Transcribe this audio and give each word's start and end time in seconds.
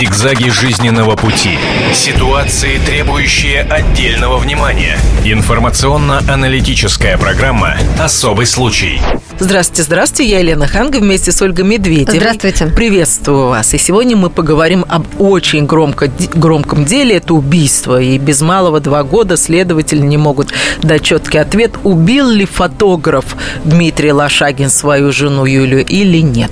Зигзаги 0.00 0.48
жизненного 0.48 1.14
пути. 1.14 1.58
Ситуации, 1.92 2.80
требующие 2.86 3.60
отдельного 3.60 4.38
внимания. 4.38 4.96
Информационно-аналитическая 5.26 7.18
программа 7.18 7.76
«Особый 7.98 8.46
случай». 8.46 8.98
Здравствуйте, 9.38 9.82
здравствуйте. 9.82 10.30
Я 10.30 10.38
Елена 10.38 10.66
Ханга 10.66 11.00
вместе 11.00 11.32
с 11.32 11.42
Ольгой 11.42 11.66
Медведевой. 11.66 12.16
Здравствуйте. 12.16 12.68
Приветствую 12.68 13.48
вас. 13.48 13.74
И 13.74 13.78
сегодня 13.78 14.16
мы 14.16 14.30
поговорим 14.30 14.86
об 14.88 15.04
очень 15.20 15.66
громко, 15.66 16.10
громком 16.34 16.86
деле. 16.86 17.16
Это 17.16 17.34
убийство. 17.34 18.00
И 18.00 18.16
без 18.16 18.40
малого 18.40 18.80
два 18.80 19.02
года 19.02 19.36
следователи 19.36 20.00
не 20.00 20.16
могут 20.16 20.48
дать 20.82 21.02
четкий 21.02 21.36
ответ, 21.36 21.72
убил 21.84 22.30
ли 22.30 22.46
фотограф 22.46 23.36
Дмитрий 23.64 24.12
Лошагин 24.12 24.70
свою 24.70 25.12
жену 25.12 25.44
Юлию 25.44 25.84
или 25.84 26.22
нет. 26.22 26.50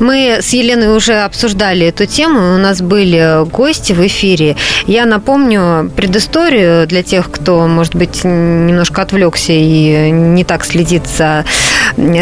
Мы 0.00 0.38
с 0.40 0.52
Еленой 0.52 0.96
уже 0.96 1.14
обсуждали 1.20 1.86
эту 1.86 2.06
тему. 2.06 2.54
У 2.54 2.58
нас 2.58 2.80
были 2.80 3.44
гости 3.50 3.92
в 3.92 4.06
эфире. 4.06 4.56
Я 4.86 5.06
напомню 5.06 5.90
предысторию 5.96 6.86
для 6.86 7.02
тех, 7.02 7.30
кто, 7.30 7.66
может 7.66 7.94
быть, 7.94 8.24
немножко 8.24 9.02
отвлекся 9.02 9.52
и 9.52 10.10
не 10.10 10.44
так 10.44 10.64
следит 10.64 11.06
за 11.06 11.44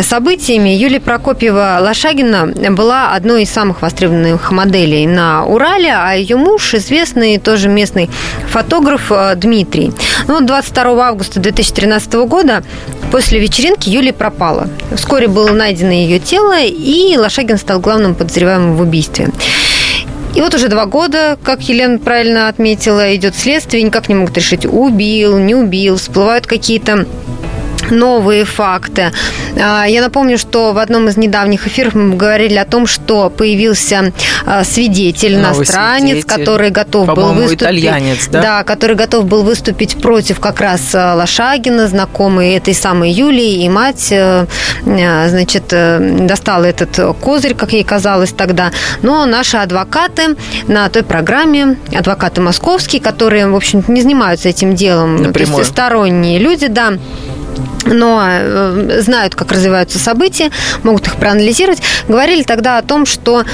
событиями. 0.02 0.70
Юлия 0.70 1.00
Прокопьева 1.00 1.78
Лошагина 1.80 2.46
была 2.72 3.14
одной 3.14 3.45
из 3.45 3.50
самых 3.50 3.83
востребованных 3.83 4.50
моделей 4.50 5.06
на 5.06 5.44
Урале, 5.44 5.92
а 5.94 6.12
ее 6.12 6.36
муж 6.36 6.74
известный 6.74 7.38
тоже 7.38 7.69
местный 7.69 8.10
фотограф 8.48 9.10
э, 9.10 9.34
Дмитрий. 9.36 9.92
Ну, 10.28 10.41
22 10.41 11.06
августа 11.06 11.41
2013 11.41 12.12
года 12.14 12.62
после 13.12 13.38
вечеринки 13.38 13.90
Юлия 13.90 14.14
пропала. 14.14 14.68
Вскоре 14.96 15.28
было 15.28 15.52
найдено 15.52 15.92
ее 15.92 16.18
тело, 16.18 16.58
и 16.58 17.16
Лошагин 17.16 17.58
стал 17.58 17.78
главным 17.78 18.14
подозреваемым 18.14 18.74
в 18.74 18.80
убийстве. 18.80 19.28
И 20.34 20.40
вот 20.40 20.54
уже 20.54 20.68
два 20.68 20.86
года, 20.86 21.38
как 21.44 21.60
Елена 21.60 21.98
правильно 21.98 22.48
отметила, 22.48 23.14
идет 23.14 23.36
следствие, 23.36 23.82
никак 23.82 24.08
не 24.08 24.14
могут 24.14 24.34
решить, 24.38 24.64
убил, 24.64 25.38
не 25.38 25.54
убил, 25.54 25.98
всплывают 25.98 26.46
какие-то 26.46 27.06
новые 27.92 28.44
факты. 28.44 29.12
А, 29.56 29.84
я 29.84 30.00
напомню, 30.02 30.38
что 30.38 30.72
в 30.72 30.78
одном 30.78 31.08
из 31.08 31.16
недавних 31.16 31.66
эфиров 31.66 31.94
мы 31.94 32.16
говорили 32.16 32.56
о 32.56 32.64
том, 32.64 32.86
что 32.86 33.30
появился 33.30 34.12
а, 34.46 34.64
свидетель, 34.64 35.36
Новый 35.38 35.58
иностранец, 35.58 36.02
свидетель. 36.22 36.28
который 36.28 36.70
готов 36.70 37.06
был 37.14 37.32
выступить. 37.32 37.62
итальянец, 37.62 38.28
да? 38.28 38.42
Да, 38.42 38.64
который 38.64 38.96
готов 38.96 39.26
был 39.26 39.42
выступить 39.42 40.00
против 40.00 40.40
как 40.40 40.60
раз 40.60 40.94
а, 40.94 41.14
Лошагина, 41.14 41.86
знакомый 41.86 42.54
этой 42.54 42.74
самой 42.74 43.10
Юлии, 43.10 43.64
и 43.64 43.68
мать, 43.68 44.08
э, 44.10 44.46
значит, 44.84 45.64
э, 45.72 45.98
достала 46.26 46.64
этот 46.64 46.98
козырь, 47.20 47.54
как 47.54 47.72
ей 47.72 47.84
казалось 47.84 48.32
тогда. 48.32 48.70
Но 49.02 49.26
наши 49.26 49.56
адвокаты 49.58 50.36
на 50.66 50.88
той 50.88 51.02
программе, 51.02 51.76
адвокаты 51.94 52.40
московские, 52.40 53.00
которые, 53.02 53.48
в 53.48 53.56
общем 53.56 53.84
не 53.88 54.02
занимаются 54.02 54.48
этим 54.48 54.74
делом, 54.74 55.22
Напрямую. 55.22 55.54
то 55.54 55.60
есть 55.60 55.70
сторонние 55.70 56.38
люди, 56.38 56.68
да, 56.68 56.94
но 57.86 58.22
э, 58.25 59.00
знают, 59.00 59.34
как 59.34 59.53
развиваются 59.53 59.98
события, 59.98 60.50
могут 60.83 61.06
их 61.06 61.17
проанализировать, 61.17 61.83
говорили 62.09 62.42
тогда 62.42 62.78
о 62.78 62.83
том, 62.83 63.06
что 63.06 63.44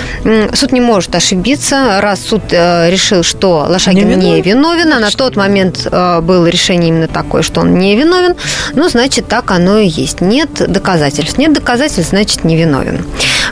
суд 0.53 0.73
не 0.73 0.81
может 0.81 1.15
ошибиться, 1.15 2.01
раз 2.01 2.21
суд 2.21 2.43
э, 2.51 2.91
решил, 2.91 3.23
что 3.23 3.67
Лошагин 3.69 4.09
не, 4.09 4.17
не 4.17 4.43
виновен, 4.43 4.93
а 4.93 5.01
на 5.01 5.11
тот 5.11 5.37
момент 5.37 5.87
э, 5.91 6.21
было 6.21 6.47
решение 6.47 6.89
именно 6.89 7.09
такое, 7.09 7.43
что 7.43 7.61
он 7.61 7.79
не 7.79 7.97
виновен, 7.97 8.37
ну, 8.75 8.89
значит, 8.89 9.29
так 9.29 9.51
оно 9.51 9.79
и 9.79 9.89
есть. 9.89 10.21
Нет 10.21 10.51
доказательств. 10.71 11.39
Нет 11.39 11.53
доказательств, 11.53 12.11
значит, 12.11 12.45
не 12.45 12.57
виновен. 12.57 13.05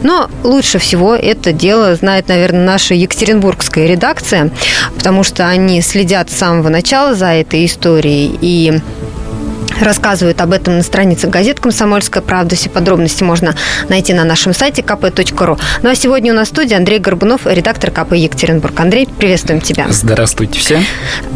Но 0.03 0.28
лучше 0.42 0.78
всего 0.78 1.14
это 1.14 1.53
дело 1.53 1.94
знает, 1.94 2.28
наверное, 2.28 2.64
наша 2.64 2.94
екатеринбургская 2.94 3.86
редакция, 3.86 4.50
потому 4.94 5.22
что 5.22 5.47
они 5.47 5.81
следят 5.81 6.31
с 6.31 6.36
самого 6.36 6.69
начала 6.69 7.14
за 7.14 7.27
этой 7.27 7.64
историей 7.64 8.38
и 8.41 8.81
рассказывают 9.80 10.41
об 10.41 10.52
этом 10.52 10.76
на 10.76 10.82
странице 10.82 11.28
газет 11.28 11.60
«Комсомольская 11.60 12.22
правда». 12.22 12.56
Все 12.56 12.70
подробности 12.70 13.22
можно 13.22 13.54
найти 13.88 14.12
на 14.12 14.25
нашем 14.25 14.54
сайте 14.54 14.82
kp.ru. 14.82 15.59
Ну 15.82 15.91
а 15.91 15.94
сегодня 15.94 16.32
у 16.32 16.37
нас 16.37 16.48
в 16.48 16.50
студии 16.53 16.75
Андрей 16.75 16.98
Горбунов, 16.98 17.42
редактор 17.47 17.91
КП 17.91 18.14
Екатеринбург. 18.14 18.78
Андрей, 18.81 19.06
приветствуем 19.06 19.60
тебя. 19.60 19.87
Здравствуйте 19.91 20.59
все. 20.59 20.81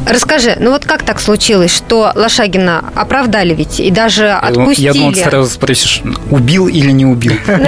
Расскажи, 0.06 0.56
ну 0.58 0.70
вот 0.70 0.84
как 0.84 1.02
так 1.02 1.20
случилось, 1.20 1.74
что 1.74 2.12
Лошагина 2.14 2.84
оправдали 2.94 3.54
ведь 3.54 3.80
и 3.80 3.90
даже 3.90 4.30
отпустили? 4.30 4.86
Я 4.86 4.92
думал, 4.92 5.12
ты 5.12 5.20
сразу 5.20 5.50
спросишь, 5.50 6.02
убил 6.30 6.68
или 6.68 6.90
не 6.90 7.06
убил? 7.06 7.34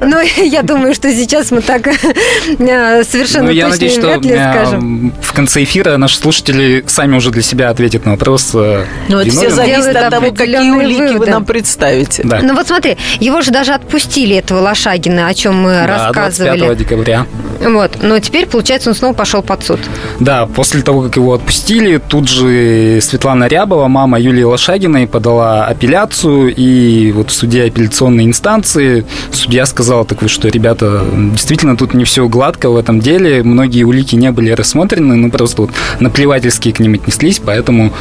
Ну, 0.00 0.20
я 0.20 0.62
думаю, 0.62 0.94
что 0.94 1.12
сейчас 1.12 1.50
мы 1.50 1.60
так 1.60 1.86
э, 2.58 3.04
совершенно 3.04 3.52
ну, 3.52 3.70
точно 3.78 4.08
вряд 4.08 4.24
ли 4.24 4.30
э, 4.32 4.52
скажем. 4.52 5.12
в 5.20 5.32
конце 5.32 5.64
эфира 5.64 5.96
наши 5.96 6.16
слушатели 6.16 6.84
сами 6.86 7.16
уже 7.16 7.30
для 7.30 7.42
себя 7.42 7.70
ответят 7.70 8.04
на 8.04 8.12
вопрос. 8.12 8.50
Э, 8.54 8.84
ну, 9.08 9.18
это 9.18 9.30
все 9.30 9.50
зависит 9.50 9.87
зависит 9.87 9.87
от 9.96 10.10
того, 10.10 10.32
какие 10.32 10.70
улики 10.70 11.00
выводы. 11.00 11.18
вы 11.18 11.26
нам 11.26 11.44
представите. 11.44 12.22
Да. 12.24 12.40
Ну 12.42 12.54
вот 12.54 12.66
смотри, 12.66 12.96
его 13.20 13.40
же 13.42 13.50
даже 13.50 13.72
отпустили, 13.72 14.36
этого 14.36 14.60
Лошагина, 14.60 15.28
о 15.28 15.34
чем 15.34 15.62
мы 15.62 15.72
да, 15.72 15.86
рассказывали. 15.86 16.58
25 16.58 16.78
декабря. 16.78 17.26
Вот, 17.60 17.98
но 18.02 18.18
теперь, 18.20 18.46
получается, 18.46 18.90
он 18.90 18.94
снова 18.94 19.14
пошел 19.14 19.42
под 19.42 19.64
суд. 19.64 19.80
Да, 20.20 20.46
после 20.46 20.82
того, 20.82 21.02
как 21.02 21.16
его 21.16 21.34
отпустили, 21.34 21.98
тут 21.98 22.28
же 22.28 23.00
Светлана 23.02 23.48
Рябова, 23.48 23.88
мама 23.88 24.20
Юлии 24.20 24.44
Лошагиной, 24.44 25.06
подала 25.06 25.66
апелляцию, 25.66 26.54
и 26.54 27.12
вот 27.12 27.30
в 27.30 27.34
суде 27.34 27.64
апелляционной 27.64 28.24
инстанции 28.24 29.06
судья 29.32 29.66
сказал 29.66 30.04
такой, 30.04 30.28
что, 30.28 30.48
ребята, 30.48 31.04
действительно 31.32 31.76
тут 31.76 31.94
не 31.94 32.04
все 32.04 32.28
гладко 32.28 32.70
в 32.70 32.76
этом 32.76 33.00
деле, 33.00 33.42
многие 33.42 33.82
улики 33.82 34.14
не 34.14 34.30
были 34.30 34.50
рассмотрены, 34.50 35.16
ну 35.16 35.30
просто 35.30 35.62
вот 35.62 35.70
наплевательски 36.00 36.72
к 36.72 36.80
ним 36.80 36.94
отнеслись, 36.94 37.40
поэтому 37.44 37.92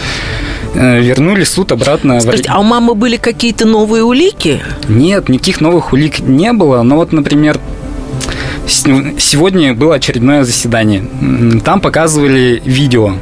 э, 0.76 1.02
вернули 1.02 1.44
суд 1.44 1.72
обратно. 1.72 2.20
Скажите, 2.20 2.50
а 2.50 2.60
у 2.60 2.64
мамы 2.64 2.94
были 2.96 3.18
какие-то 3.18 3.66
новые 3.66 4.04
улики? 4.04 4.62
Нет, 4.88 5.30
никаких 5.30 5.62
новых 5.62 5.94
улик 5.94 6.20
не 6.20 6.54
было. 6.54 6.82
Но 6.84 6.96
вот, 6.96 7.12
например, 7.12 7.60
сегодня 8.68 9.74
было 9.74 9.96
очередное 9.96 10.44
заседание. 10.44 11.04
Там 11.64 11.82
показывали 11.82 12.62
видео 12.66 13.14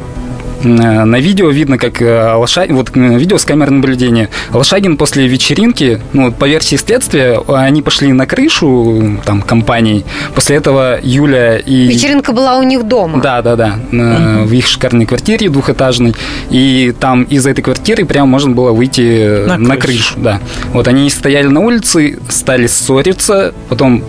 на 0.63 1.19
видео 1.19 1.49
видно, 1.49 1.77
как 1.77 2.01
э, 2.01 2.33
Лошагин, 2.33 2.75
вот 2.75 2.91
э, 2.95 3.17
видео 3.17 3.37
с 3.37 3.45
камеры 3.45 3.71
наблюдения. 3.71 4.29
Лошагин 4.51 4.97
после 4.97 5.27
вечеринки, 5.27 6.01
ну, 6.13 6.31
по 6.31 6.45
версии 6.45 6.75
следствия, 6.75 7.39
они 7.47 7.81
пошли 7.81 8.11
на 8.13 8.25
крышу 8.25 9.19
там 9.25 9.41
компании. 9.41 10.05
После 10.33 10.57
этого 10.57 10.99
Юля 11.01 11.57
и... 11.57 11.87
Вечеринка 11.87 12.31
была 12.31 12.57
у 12.57 12.63
них 12.63 12.83
дома. 12.83 13.21
Да, 13.21 13.41
да, 13.41 13.55
да. 13.55 13.75
В 13.91 14.51
их 14.51 14.67
шикарной 14.67 15.05
квартире 15.05 15.49
двухэтажной. 15.49 16.15
И 16.49 16.93
там 16.99 17.23
из 17.23 17.45
этой 17.45 17.61
квартиры 17.61 18.05
прямо 18.05 18.27
можно 18.27 18.51
было 18.51 18.71
выйти 18.71 19.45
на, 19.47 19.57
на 19.57 19.77
крышу. 19.77 20.15
Да. 20.17 20.39
Вот 20.73 20.87
они 20.87 21.09
стояли 21.09 21.47
на 21.47 21.59
улице, 21.59 22.19
стали 22.29 22.67
ссориться, 22.67 23.53
потом 23.69 24.03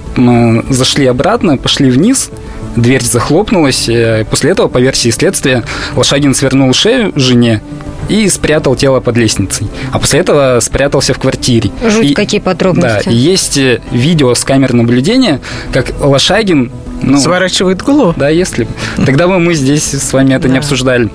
зашли 0.69 1.07
обратно, 1.07 1.57
пошли 1.57 1.91
вниз, 1.91 2.31
дверь 2.77 3.03
захлопнулась. 3.03 3.89
После 4.31 4.51
этого, 4.51 4.69
по 4.69 4.79
версии 4.79 5.11
следствия, 5.11 5.65
Лошагин 5.95 6.35
свернул 6.35 6.73
шею 6.73 7.13
жене 7.17 7.63
и 8.09 8.29
спрятал 8.29 8.77
тело 8.77 9.01
под 9.01 9.17
лестницей. 9.17 9.67
А 9.93 9.99
после 9.99 10.21
этого 10.21 10.61
спрятался 10.61 11.15
в 11.15 11.19
квартире. 11.19 11.71
Жуть, 11.83 12.11
и, 12.11 12.15
какие 12.15 12.41
подробности. 12.41 13.07
Да, 13.07 13.11
есть 13.11 13.59
э, 13.59 13.81
видео 13.91 14.35
с 14.35 14.45
камер 14.45 14.75
наблюдения, 14.75 15.41
как 15.73 15.93
Лошагин 16.01 16.71
ну, 17.03 17.19
Сворачивает 17.19 17.83
голову? 17.83 18.15
Да, 18.17 18.29
если 18.29 18.67
Тогда 19.05 19.29
бы 19.29 19.39
мы 19.39 19.55
здесь 19.55 19.85
с 19.95 20.13
вами 20.13 20.35
это 20.35 20.49
да. 20.49 20.55
не 20.55 20.59
обсуждали. 20.59 21.11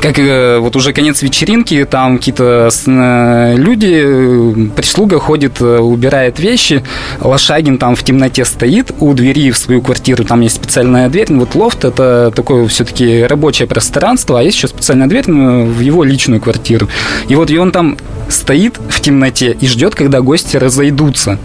Как 0.00 0.18
э, 0.18 0.58
вот 0.58 0.76
уже 0.76 0.92
конец 0.92 1.22
вечеринки, 1.22 1.84
там 1.84 2.18
какие-то 2.18 2.70
э, 2.86 3.54
люди, 3.56 4.02
э, 4.04 4.68
прислуга 4.74 5.18
ходит, 5.18 5.60
убирает 5.60 6.38
вещи. 6.38 6.82
Лошагин 7.20 7.78
там 7.78 7.96
в 7.96 8.02
темноте 8.02 8.44
стоит 8.44 8.92
у 9.00 9.12
двери 9.14 9.50
в 9.50 9.58
свою 9.58 9.82
квартиру. 9.82 10.24
Там 10.24 10.40
есть 10.42 10.56
специальная 10.56 11.08
дверь. 11.08 11.26
Ну, 11.30 11.40
вот 11.40 11.54
лофт– 11.54 11.84
это 11.86 12.32
такое 12.34 12.66
все-таки 12.68 13.24
рабочее 13.24 13.66
пространство, 13.66 14.40
а 14.40 14.42
есть 14.42 14.56
еще 14.56 14.68
специальная 14.68 15.06
дверь 15.06 15.30
в 15.30 15.80
его 15.80 16.04
личную 16.04 16.40
квартиру. 16.40 16.88
И 17.28 17.34
вот 17.34 17.50
и 17.50 17.58
он 17.58 17.72
там 17.72 17.96
стоит 18.28 18.78
в 18.88 19.00
темноте 19.00 19.56
и 19.58 19.66
ждет, 19.66 19.94
когда 19.94 20.20
гости 20.20 20.56
разойдутся. 20.56 21.38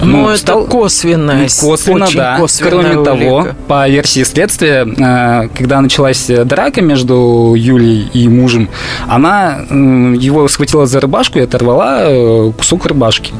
Ну, 0.00 0.06
ну 0.06 0.28
это 0.28 0.38
стал... 0.38 0.64
косвенное. 0.66 1.48
Косвенно, 1.48 2.04
очень 2.04 2.16
да. 2.16 2.40
Кроме 2.60 2.96
улика. 2.96 3.04
того, 3.04 3.48
по 3.66 3.88
версии 3.88 4.22
следствия, 4.22 4.86
э, 4.86 5.48
когда 5.56 5.80
началась 5.80 6.26
драка 6.26 6.80
между 6.80 7.54
Юлей 7.56 8.08
и 8.12 8.28
мужем, 8.28 8.68
она 9.06 9.58
его 9.70 10.46
схватила 10.48 10.86
за 10.86 11.00
рубашку 11.00 11.38
и 11.38 11.42
оторвала 11.42 12.02
э, 12.02 12.52
кусок 12.56 12.86
рубашки. 12.86 13.32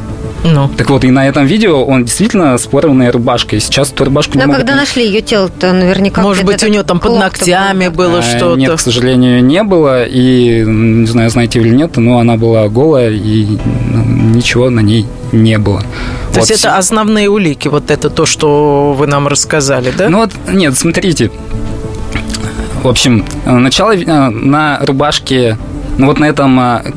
Ну. 0.44 0.68
Так 0.76 0.88
вот, 0.90 1.04
и 1.04 1.10
на 1.10 1.26
этом 1.26 1.46
видео 1.46 1.84
он 1.84 2.04
действительно 2.04 2.56
с 2.56 2.66
порванной 2.66 3.10
рубашкой. 3.10 3.60
Сейчас 3.60 3.90
эту 3.90 4.04
рубашку 4.04 4.38
Но 4.38 4.44
не 4.44 4.52
когда 4.52 4.76
нашли 4.76 5.04
ее 5.04 5.20
тело-то, 5.20 5.72
наверняка... 5.72 6.22
Может 6.22 6.44
быть, 6.44 6.62
у 6.62 6.68
нее 6.68 6.82
там 6.82 7.00
под 7.00 7.18
ногтями 7.18 7.88
было 7.88 8.18
а, 8.18 8.22
что-то? 8.22 8.58
Нет, 8.58 8.72
к 8.76 8.80
сожалению, 8.80 9.44
не 9.44 9.62
было. 9.62 10.04
И, 10.04 10.64
не 10.64 11.06
знаю, 11.06 11.30
знаете 11.30 11.60
или 11.60 11.70
нет, 11.70 11.96
но 11.96 12.18
она 12.18 12.36
была 12.36 12.68
голая, 12.68 13.10
и 13.10 13.58
ничего 14.34 14.70
на 14.70 14.80
ней 14.80 15.06
не 15.32 15.58
было. 15.58 15.80
То 16.32 16.40
вот. 16.40 16.47
Есть 16.52 16.64
это 16.64 16.76
основные 16.76 17.28
улики, 17.28 17.68
вот 17.68 17.90
это 17.90 18.10
то, 18.10 18.26
что 18.26 18.92
вы 18.92 19.06
нам 19.06 19.28
рассказали, 19.28 19.92
да? 19.96 20.08
Ну 20.08 20.18
вот, 20.18 20.32
нет, 20.48 20.76
смотрите. 20.76 21.30
В 22.82 22.88
общем, 22.88 23.24
начало 23.44 23.96
э, 23.96 24.28
на 24.30 24.78
рубашке, 24.82 25.58
ну 25.98 26.06
вот 26.06 26.18
на 26.20 26.26
этом 26.26 26.58
э, 26.60 26.92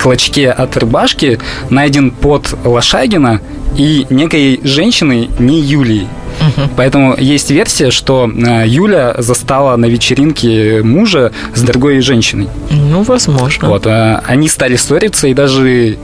клочке 0.00 0.50
от 0.50 0.76
рубашки 0.76 1.38
найден 1.68 2.10
под 2.10 2.54
Лошагина 2.64 3.40
и 3.76 4.06
некой 4.10 4.60
женщины, 4.64 5.28
не 5.38 5.60
Юлии. 5.60 6.08
Угу. 6.48 6.70
Поэтому 6.76 7.16
есть 7.16 7.50
версия, 7.50 7.90
что 7.90 8.30
э, 8.30 8.64
Юля 8.66 9.14
застала 9.18 9.76
на 9.76 9.86
вечеринке 9.86 10.82
мужа 10.82 11.32
с 11.54 11.62
другой 11.62 12.00
женщиной. 12.00 12.48
Ну, 12.70 13.02
возможно. 13.02 13.68
Вот, 13.68 13.86
они 13.86 14.48
стали 14.48 14.76
ссориться, 14.76 15.28
и 15.28 15.34
даже 15.34 15.98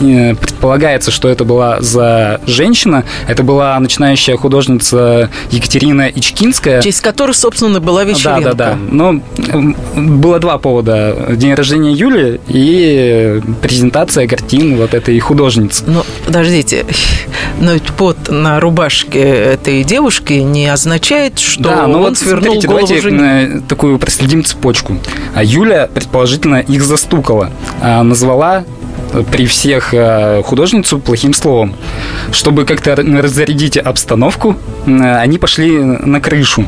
Э, 0.00 0.34
предполагается, 0.34 1.10
что 1.10 1.28
это 1.28 1.44
была 1.44 1.80
за 1.80 2.40
женщина. 2.46 3.04
Это 3.26 3.42
была 3.42 3.78
начинающая 3.78 4.36
художница 4.36 5.30
Екатерина 5.50 6.08
Ичкинская. 6.08 6.80
В 6.80 6.84
честь 6.84 7.00
которой, 7.00 7.32
собственно, 7.32 7.80
была 7.80 8.04
вечеринка. 8.04 8.54
Да, 8.54 8.54
да, 8.54 8.70
да. 8.72 8.78
Но 8.90 9.20
было 9.94 10.38
два 10.38 10.58
повода. 10.58 11.34
День 11.36 11.54
рождения 11.54 11.92
Юли 11.92 12.40
и 12.48 13.40
презентация 13.62 14.26
картин 14.26 14.76
вот 14.76 14.94
этой 14.94 15.18
художницы. 15.18 15.84
Ну, 15.86 16.02
подождите. 16.24 16.84
Но 17.60 17.72
ведь 17.72 17.90
под 17.92 18.28
на 18.28 18.60
рубашке 18.60 19.20
этой 19.20 19.82
девушки 19.86 20.34
не 20.34 20.66
означает, 20.66 21.38
что 21.38 21.62
да, 21.62 21.86
ну 21.86 21.98
он 21.98 22.02
вот 22.02 22.18
свернул 22.18 22.60
смотрите, 22.60 22.66
голову 22.68 22.86
давайте 22.86 23.02
жене. 23.02 23.62
такую 23.68 23.98
проследим 23.98 24.44
цепочку. 24.44 24.98
А 25.34 25.42
Юля, 25.42 25.88
предположительно, 25.92 26.56
их 26.56 26.82
застукала. 26.82 27.50
А 27.80 28.02
назвала 28.02 28.64
при 29.30 29.46
всех 29.46 29.94
э, 29.94 30.42
художницу 30.44 30.98
плохим 30.98 31.32
словом. 31.32 31.74
Чтобы 32.32 32.64
как-то 32.64 32.96
разрядить 32.96 33.76
обстановку, 33.76 34.56
они 34.86 35.38
пошли 35.38 35.78
на 35.80 36.20
крышу. 36.20 36.66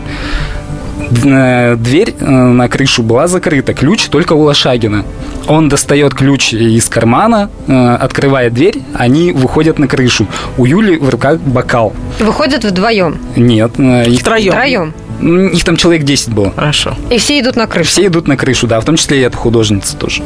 Э, 1.24 1.76
дверь 1.76 2.14
э, 2.18 2.24
на 2.24 2.68
крышу 2.68 3.02
была 3.02 3.28
закрыта, 3.28 3.72
ключ 3.74 4.08
только 4.08 4.34
у 4.34 4.42
Лошагина. 4.42 5.04
Он 5.48 5.68
достает 5.68 6.14
ключ 6.14 6.52
из 6.52 6.88
кармана, 6.88 7.50
открывает 7.66 8.52
дверь, 8.52 8.82
они 8.94 9.32
выходят 9.32 9.78
на 9.78 9.88
крышу. 9.88 10.26
У 10.56 10.66
Юли 10.66 10.98
в 10.98 11.08
руках 11.08 11.40
бокал. 11.40 11.94
Выходят 12.20 12.64
вдвоем? 12.64 13.18
Нет. 13.36 13.78
Их... 13.78 14.20
Втроем? 14.20 14.52
Втроем. 14.52 14.94
Их 15.20 15.64
там 15.64 15.76
человек 15.76 16.04
10 16.04 16.32
было. 16.32 16.52
Хорошо. 16.54 16.94
И 17.10 17.18
все 17.18 17.40
идут 17.40 17.56
на 17.56 17.66
крышу? 17.66 17.90
Все 17.90 18.06
идут 18.06 18.28
на 18.28 18.36
крышу, 18.36 18.66
да, 18.66 18.80
в 18.80 18.84
том 18.84 18.96
числе 18.96 19.18
и 19.18 19.22
эта 19.22 19.36
художница 19.36 19.96
тоже 19.96 20.22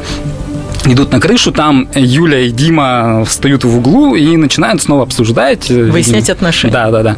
идут 0.85 1.11
на 1.11 1.19
крышу, 1.19 1.51
там 1.51 1.87
Юля 1.95 2.39
и 2.39 2.51
Дима 2.51 3.23
встают 3.25 3.63
в 3.63 3.77
углу 3.77 4.15
и 4.15 4.35
начинают 4.37 4.81
снова 4.81 5.03
обсуждать. 5.03 5.69
Э, 5.71 5.85
Выяснять 5.85 6.29
отношения. 6.29 6.73
Да, 6.73 6.91
да, 6.91 7.03
да. 7.03 7.17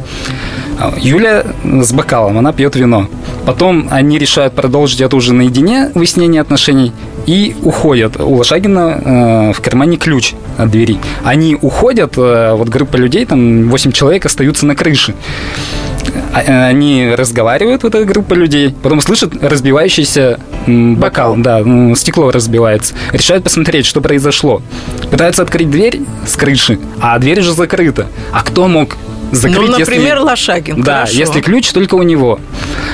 Юля 0.98 1.44
с 1.64 1.92
бокалом, 1.92 2.38
она 2.38 2.52
пьет 2.52 2.76
вино. 2.76 3.08
Потом 3.44 3.88
они 3.90 4.18
решают 4.18 4.54
продолжить 4.54 5.00
это 5.00 5.16
уже 5.16 5.32
наедине, 5.32 5.90
выяснение 5.94 6.40
отношений, 6.40 6.92
и 7.26 7.56
уходят. 7.62 8.20
У 8.20 8.34
Лошагина 8.34 9.00
э, 9.04 9.52
в 9.52 9.60
кармане 9.60 9.96
ключ 9.96 10.34
от 10.56 10.70
двери. 10.70 10.98
Они 11.24 11.56
уходят, 11.60 12.14
э, 12.16 12.52
вот 12.54 12.68
группа 12.68 12.96
людей, 12.96 13.26
там 13.26 13.68
8 13.68 13.92
человек 13.92 14.26
остаются 14.26 14.64
на 14.66 14.74
крыше. 14.76 15.14
А, 16.32 16.42
э, 16.42 16.68
они 16.68 17.12
разговаривают, 17.16 17.82
вот 17.82 17.94
эта 17.94 18.04
группа 18.04 18.34
людей, 18.34 18.74
потом 18.82 19.00
слышат 19.00 19.32
разбивающийся 19.42 20.38
бокал, 20.66 21.32
бокал. 21.32 21.36
да, 21.36 21.58
ну, 21.64 21.94
стекло 21.96 22.30
разбивается. 22.30 22.94
Решают 23.12 23.44
посмотреть, 23.44 23.86
что 23.86 24.00
произошло. 24.00 24.62
Пытаются 25.10 25.42
открыть 25.42 25.70
дверь 25.70 26.02
с 26.26 26.36
крыши, 26.36 26.78
а 27.00 27.18
дверь 27.18 27.40
уже 27.40 27.52
закрыта. 27.52 28.06
А 28.32 28.42
кто 28.42 28.68
мог 28.68 28.96
закрыть, 29.32 29.70
Ну, 29.70 29.78
например, 29.78 30.14
если... 30.14 30.24
Лошагин. 30.24 30.82
Да, 30.82 30.98
хорошо. 31.00 31.18
если 31.18 31.40
ключ 31.40 31.72
только 31.72 31.94
у 31.96 32.02
него. 32.02 32.38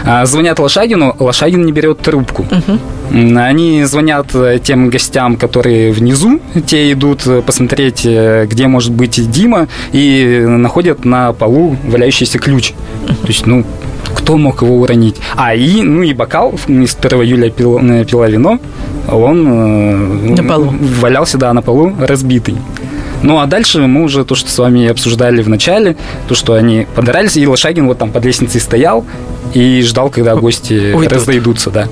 А, 0.05 0.25
звонят 0.25 0.59
Лошагину, 0.59 1.15
Лошагин 1.19 1.65
не 1.65 1.73
берет 1.73 2.01
трубку. 2.01 2.43
Угу. 2.43 2.79
Они 3.11 3.85
звонят 3.85 4.35
э, 4.35 4.59
тем 4.63 4.89
гостям, 4.89 5.37
которые 5.37 5.93
внизу, 5.93 6.41
те 6.67 6.93
идут 6.93 7.27
э, 7.27 7.43
посмотреть, 7.43 8.07
э, 8.07 8.47
где 8.47 8.67
может 8.69 8.93
быть 8.93 9.31
Дима, 9.31 9.69
и 9.93 10.45
находят 10.47 11.05
на 11.05 11.33
полу 11.33 11.77
валяющийся 11.85 12.39
ключ. 12.39 12.73
То 13.07 13.29
есть, 13.29 13.47
ну, 13.47 13.65
кто 14.15 14.37
мог 14.37 14.63
его 14.63 14.77
уронить? 14.81 15.17
А, 15.37 15.55
и, 15.55 15.83
ну, 15.83 16.03
и 16.03 16.15
бокал, 16.15 16.55
из 16.69 16.95
которого 16.95 17.23
Юля 17.23 17.51
пила, 17.51 17.81
пила 18.05 18.29
вино, 18.29 18.59
он 19.11 20.35
на 20.35 20.45
полу. 20.45 20.75
валялся, 21.01 21.39
да, 21.39 21.53
на 21.53 21.63
полу, 21.63 21.93
разбитый. 21.99 22.57
Ну, 23.23 23.39
а 23.39 23.47
дальше 23.47 23.87
мы 23.87 24.03
уже 24.03 24.25
то, 24.25 24.35
что 24.35 24.51
с 24.51 24.59
вами 24.59 24.89
обсуждали 24.89 25.43
в 25.43 25.49
начале, 25.49 25.97
то, 26.29 26.35
что 26.35 26.55
они 26.55 26.87
подрались, 26.95 27.37
и 27.37 27.47
Лошагин 27.47 27.87
вот 27.87 27.99
там 27.99 28.11
под 28.11 28.25
лестницей 28.25 28.61
стоял 28.61 29.05
и 29.55 29.81
ждал, 29.83 30.11
когда 30.11 30.35
гости 30.35 30.93
Уйдут. 30.93 31.13
разойдутся, 31.13 31.71
да. 31.71 31.89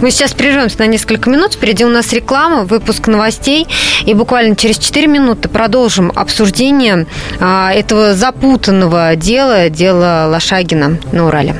Мы 0.00 0.10
сейчас 0.10 0.32
прервемся 0.32 0.78
на 0.80 0.86
несколько 0.86 1.30
минут. 1.30 1.54
Впереди 1.54 1.84
у 1.84 1.88
нас 1.88 2.12
реклама, 2.12 2.64
выпуск 2.64 3.06
новостей. 3.06 3.66
И 4.04 4.14
буквально 4.14 4.56
через 4.56 4.78
4 4.78 5.06
минуты 5.06 5.48
продолжим 5.48 6.12
обсуждение 6.14 7.06
а, 7.40 7.72
этого 7.72 8.14
запутанного 8.14 9.16
дела, 9.16 9.68
дела 9.70 10.26
Лошагина 10.28 10.98
на 11.12 11.26
Урале. 11.26 11.56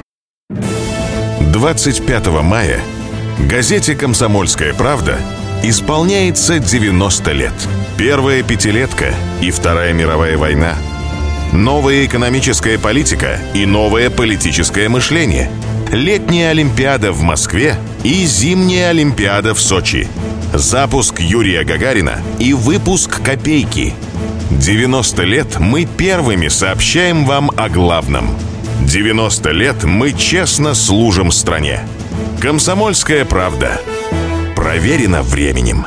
25 1.53 2.27
мая 2.43 2.81
газете 3.49 3.95
«Комсомольская 3.95 4.75
правда» 4.75 5.19
исполняется 5.63 6.59
90 6.59 7.33
лет. 7.33 7.53
Первая 7.97 8.43
пятилетка 8.43 9.15
и 9.41 9.51
Вторая 9.51 9.93
мировая 9.93 10.37
война. 10.37 10.75
Новая 11.55 12.05
экономическая 12.05 12.79
политика 12.79 13.39
и 13.55 13.65
новое 13.65 14.11
политическое 14.11 14.89
мышление. 14.89 15.51
Летняя 15.91 16.51
Олимпиада 16.51 17.13
в 17.13 17.23
Москве 17.23 17.77
и 18.03 18.27
зимняя 18.27 18.91
Олимпиада 18.91 19.55
в 19.55 19.61
Сочи. 19.61 20.09
Запуск 20.53 21.21
Юрия 21.21 21.65
Гагарина 21.65 22.21
и 22.39 22.53
выпуск 22.53 23.23
«Копейки». 23.23 23.95
90 24.51 25.23
лет 25.23 25.59
мы 25.59 25.87
первыми 25.87 26.49
сообщаем 26.49 27.25
вам 27.25 27.51
о 27.57 27.69
главном. 27.69 28.37
90 28.83 29.51
лет 29.53 29.85
мы 29.85 30.13
честно 30.13 30.75
служим 30.75 31.31
стране. 31.31 31.81
Комсомольская 32.41 33.25
правда– 33.25 33.81
Проверено 34.65 35.23
временем. 35.23 35.87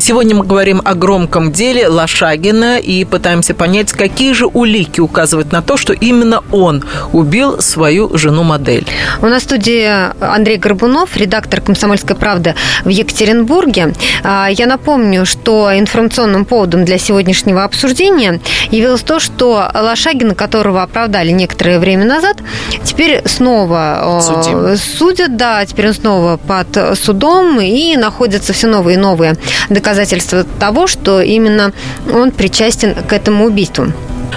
Сегодня 0.00 0.34
мы 0.34 0.46
говорим 0.46 0.80
о 0.82 0.94
громком 0.94 1.52
деле 1.52 1.86
Лошагина 1.86 2.78
и 2.78 3.04
пытаемся 3.04 3.52
понять, 3.52 3.92
какие 3.92 4.32
же 4.32 4.46
улики 4.46 4.98
указывают 4.98 5.52
на 5.52 5.60
то, 5.60 5.76
что 5.76 5.92
именно 5.92 6.42
он 6.50 6.82
убил 7.12 7.60
свою 7.60 8.16
жену-модель. 8.16 8.86
У 9.20 9.26
нас 9.26 9.42
в 9.42 9.44
студии 9.44 9.86
Андрей 10.24 10.56
Горбунов, 10.56 11.18
редактор 11.18 11.60
«Комсомольской 11.60 12.16
правды» 12.16 12.54
в 12.84 12.88
Екатеринбурге. 12.88 13.92
А, 14.24 14.48
я 14.50 14.64
напомню, 14.64 15.26
что 15.26 15.70
информационным 15.78 16.46
поводом 16.46 16.86
для 16.86 16.96
сегодняшнего 16.96 17.62
обсуждения 17.62 18.40
явилось 18.70 19.02
то, 19.02 19.20
что 19.20 19.70
Лошагина, 19.74 20.34
которого 20.34 20.82
оправдали 20.82 21.30
некоторое 21.30 21.78
время 21.78 22.06
назад, 22.06 22.38
теперь 22.84 23.20
снова 23.26 24.18
э, 24.18 24.20
Судим. 24.22 24.76
судят, 24.78 25.36
да, 25.36 25.64
теперь 25.66 25.88
он 25.88 25.94
снова 25.94 26.38
под 26.38 26.98
судом 26.98 27.60
и 27.60 27.96
находятся 27.96 28.54
все 28.54 28.66
новые 28.66 28.96
и 28.96 28.98
новые 28.98 29.36
доказательства 29.68 29.89
доказательство 29.90 30.44
того, 30.44 30.86
что 30.86 31.20
именно 31.20 31.72
он 32.12 32.30
причастен 32.30 32.94
к 32.94 33.12
этому 33.12 33.44
убийству. 33.46 33.92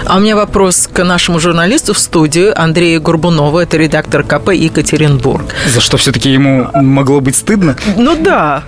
А 0.06 0.16
у 0.16 0.20
меня 0.20 0.34
вопрос 0.34 0.88
к 0.92 1.04
нашему 1.04 1.38
журналисту 1.38 1.94
в 1.94 1.98
студию 1.98 2.60
Андрею 2.60 3.00
Горбунову, 3.00 3.58
это 3.58 3.76
редактор 3.76 4.24
КП 4.24 4.50
Екатеринбург. 4.50 5.54
За 5.68 5.80
что 5.80 5.96
все-таки 5.96 6.30
ему 6.30 6.68
могло 6.74 7.20
быть 7.20 7.36
стыдно? 7.36 7.76
Ну 7.96 8.16
да. 8.16 8.64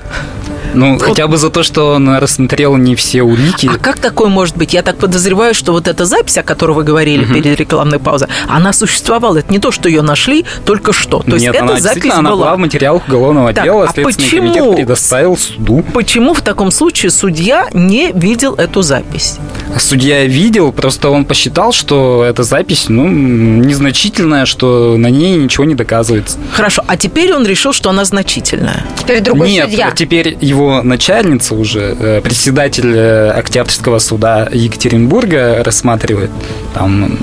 Ну, 0.75 0.95
вот. 0.95 1.03
хотя 1.03 1.27
бы 1.27 1.37
за 1.37 1.51
то, 1.51 1.63
что 1.63 1.95
он 1.95 2.17
рассмотрел 2.17 2.77
не 2.77 2.95
все 2.95 3.23
улики. 3.23 3.69
А 3.73 3.79
как 3.79 3.99
такое 3.99 4.29
может 4.29 4.57
быть? 4.57 4.75
Я 4.75 4.83
так 4.83 4.97
подозреваю, 4.97 5.55
что 5.55 5.73
вот 5.73 5.89
эта 5.89 6.05
запись, 6.05 6.39
о 6.39 6.43
которой 6.43 6.73
вы 6.73 6.85
говорили 6.85 7.25
угу. 7.25 7.35
перед 7.35 7.59
рекламной 7.59 7.99
паузой, 7.99 8.29
она 8.49 8.73
существовала. 8.73 9.39
Это 9.39 9.53
не 9.53 9.59
то, 9.59 9.73
что 9.73 9.89
ее 9.89 10.03
нашли 10.03 10.45
только 10.65 10.93
что. 10.93 11.23
То 11.23 11.33
есть 11.33 11.45
Нет, 11.47 11.55
эта 11.55 11.65
она 11.65 11.81
запись 11.81 12.11
была. 12.11 12.19
она 12.19 12.31
была 12.31 12.57
в 12.57 12.59
материалах 12.59 13.07
уголовного 13.09 13.53
так, 13.53 13.65
дела, 13.65 13.85
а 13.85 13.93
Следственный 13.93 14.27
почему, 14.29 14.55
комитет 14.55 14.77
предоставил 14.77 15.37
суду. 15.37 15.85
Почему 15.93 16.35
в 16.35 16.43
таком 16.43 16.71
случае 16.71 17.11
судья 17.11 17.69
не 17.73 18.13
видел 18.13 18.55
эту 18.55 18.83
запись? 18.83 19.39
Судья 19.79 20.25
видел, 20.25 20.73
просто 20.73 21.11
он 21.11 21.25
посчитал, 21.25 21.73
что 21.73 22.25
эта 22.25 22.43
запись, 22.43 22.87
ну, 22.89 23.09
незначительная, 23.09 24.47
что 24.47 24.97
на 24.97 25.09
ней 25.09 25.37
ничего 25.37 25.65
не 25.65 25.75
доказывается. 25.75 26.39
Хорошо, 26.53 26.83
а 26.87 26.97
теперь 26.97 27.33
он 27.35 27.47
решил, 27.47 27.73
что 27.73 27.91
она 27.91 28.05
значительная. 28.05 28.85
Теперь 28.99 29.21
другой 29.21 29.51
Нет, 29.51 29.69
судья. 29.69 29.91
теперь 29.91 30.37
его 30.41 30.56
начальница 30.83 31.55
уже, 31.55 31.97
э, 31.99 32.21
председатель 32.21 32.93
э, 32.95 33.31
Октябрьского 33.31 33.99
суда 33.99 34.49
Екатеринбурга 34.53 35.63
рассматривает 35.65 36.31
там 36.75 37.19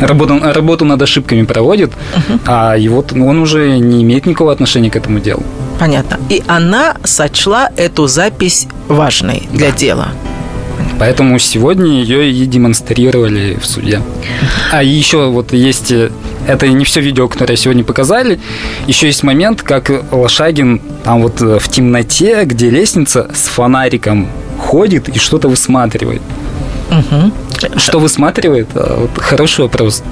работу, 0.00 0.40
работу 0.42 0.84
над 0.84 1.02
ошибками 1.02 1.42
проводит, 1.44 1.92
а 2.46 2.76
его 2.76 3.04
он 3.12 3.38
уже 3.38 3.78
не 3.78 4.02
имеет 4.02 4.26
никакого 4.26 4.52
отношения 4.52 4.90
к 4.90 4.96
этому 4.96 5.20
делу. 5.20 5.42
Понятно. 5.78 6.18
И 6.28 6.42
она 6.46 6.96
сочла 7.04 7.70
эту 7.76 8.06
запись 8.06 8.66
важной 8.88 9.48
для 9.52 9.70
дела. 9.70 10.08
Поэтому 10.98 11.38
сегодня 11.38 11.86
ее 11.86 12.30
и 12.30 12.46
демонстрировали 12.46 13.58
в 13.60 13.66
суде. 13.66 14.00
А 14.72 14.82
еще 14.82 15.28
вот 15.30 15.52
есть... 15.52 15.90
э, 15.92 16.10
Это 16.46 16.68
не 16.68 16.84
все 16.84 17.00
видео, 17.00 17.28
которое 17.28 17.56
сегодня 17.56 17.84
показали. 17.84 18.38
Еще 18.86 19.06
есть 19.06 19.22
момент, 19.24 19.62
как 19.62 19.90
Лошагин 20.12 20.80
там 21.04 21.22
вот 21.22 21.42
э, 21.42 21.58
в 21.58 21.68
темноте, 21.68 22.44
где 22.44 22.70
лестница, 22.70 23.28
с 23.34 23.48
фонариком 23.48 24.26
ходит 24.58 25.08
и 25.08 25.18
что-то 25.18 25.48
высматривает. 25.48 26.22
Что 27.76 27.98
высматривает? 27.98 28.68
А, 28.74 29.00
Вот 29.00 29.22
хороший 29.22 29.62
вопрос. 29.62 30.02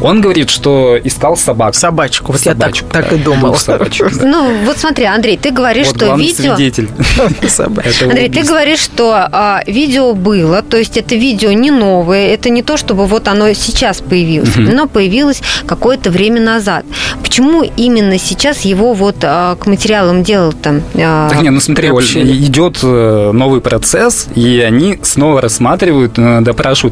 Он 0.00 0.20
говорит, 0.20 0.50
что 0.50 0.98
искал 1.02 1.36
собак. 1.36 1.74
Собачку. 1.74 2.32
Вот 2.32 2.40
я 2.42 2.54
так, 2.54 2.76
Собачку, 2.76 2.88
так 2.92 3.10
да, 3.10 3.16
и 3.16 3.18
думала. 3.18 3.48
двух 3.50 3.58
собачек, 3.60 4.12
да. 4.18 4.26
Ну, 4.26 4.64
вот 4.64 4.78
смотри, 4.78 5.04
Андрей, 5.04 5.36
ты 5.36 5.50
говоришь, 5.50 5.88
Вот 5.88 5.96
что 5.96 6.14
видео... 6.16 6.54
свидетель. 6.56 6.88
Собачку. 7.48 8.04
Андрей, 8.04 8.28
ты 8.28 8.42
говоришь, 8.42 8.80
что 8.80 9.12
а, 9.14 9.62
видео 9.66 10.14
было, 10.14 10.62
то 10.62 10.76
есть 10.76 10.96
это 10.96 11.14
видео 11.14 11.52
не 11.52 11.70
новое, 11.70 12.28
это 12.28 12.50
не 12.50 12.62
то, 12.62 12.76
чтобы 12.76 13.06
вот 13.06 13.28
оно 13.28 13.52
сейчас 13.52 14.00
появилось, 14.00 14.56
оно 14.56 14.86
появилось 14.86 15.42
какое-то 15.66 16.10
время 16.10 16.40
назад. 16.40 16.84
Почему 17.22 17.62
именно 17.62 18.18
сейчас 18.18 18.60
его 18.62 18.94
вот 18.94 19.16
а, 19.22 19.56
к 19.56 19.66
материалам 19.66 20.22
дела 20.22 20.52
там? 20.52 20.82
а, 20.94 21.28
Так 21.30 21.42
не, 21.42 21.50
ну 21.50 21.60
смотри, 21.60 21.90
Оль, 21.90 22.04
идет 22.04 22.78
э, 22.82 23.30
новый 23.32 23.60
процесс, 23.60 24.26
и 24.34 24.60
они 24.60 24.98
снова 25.02 25.40
рассматривают, 25.40 26.18
э, 26.18 26.40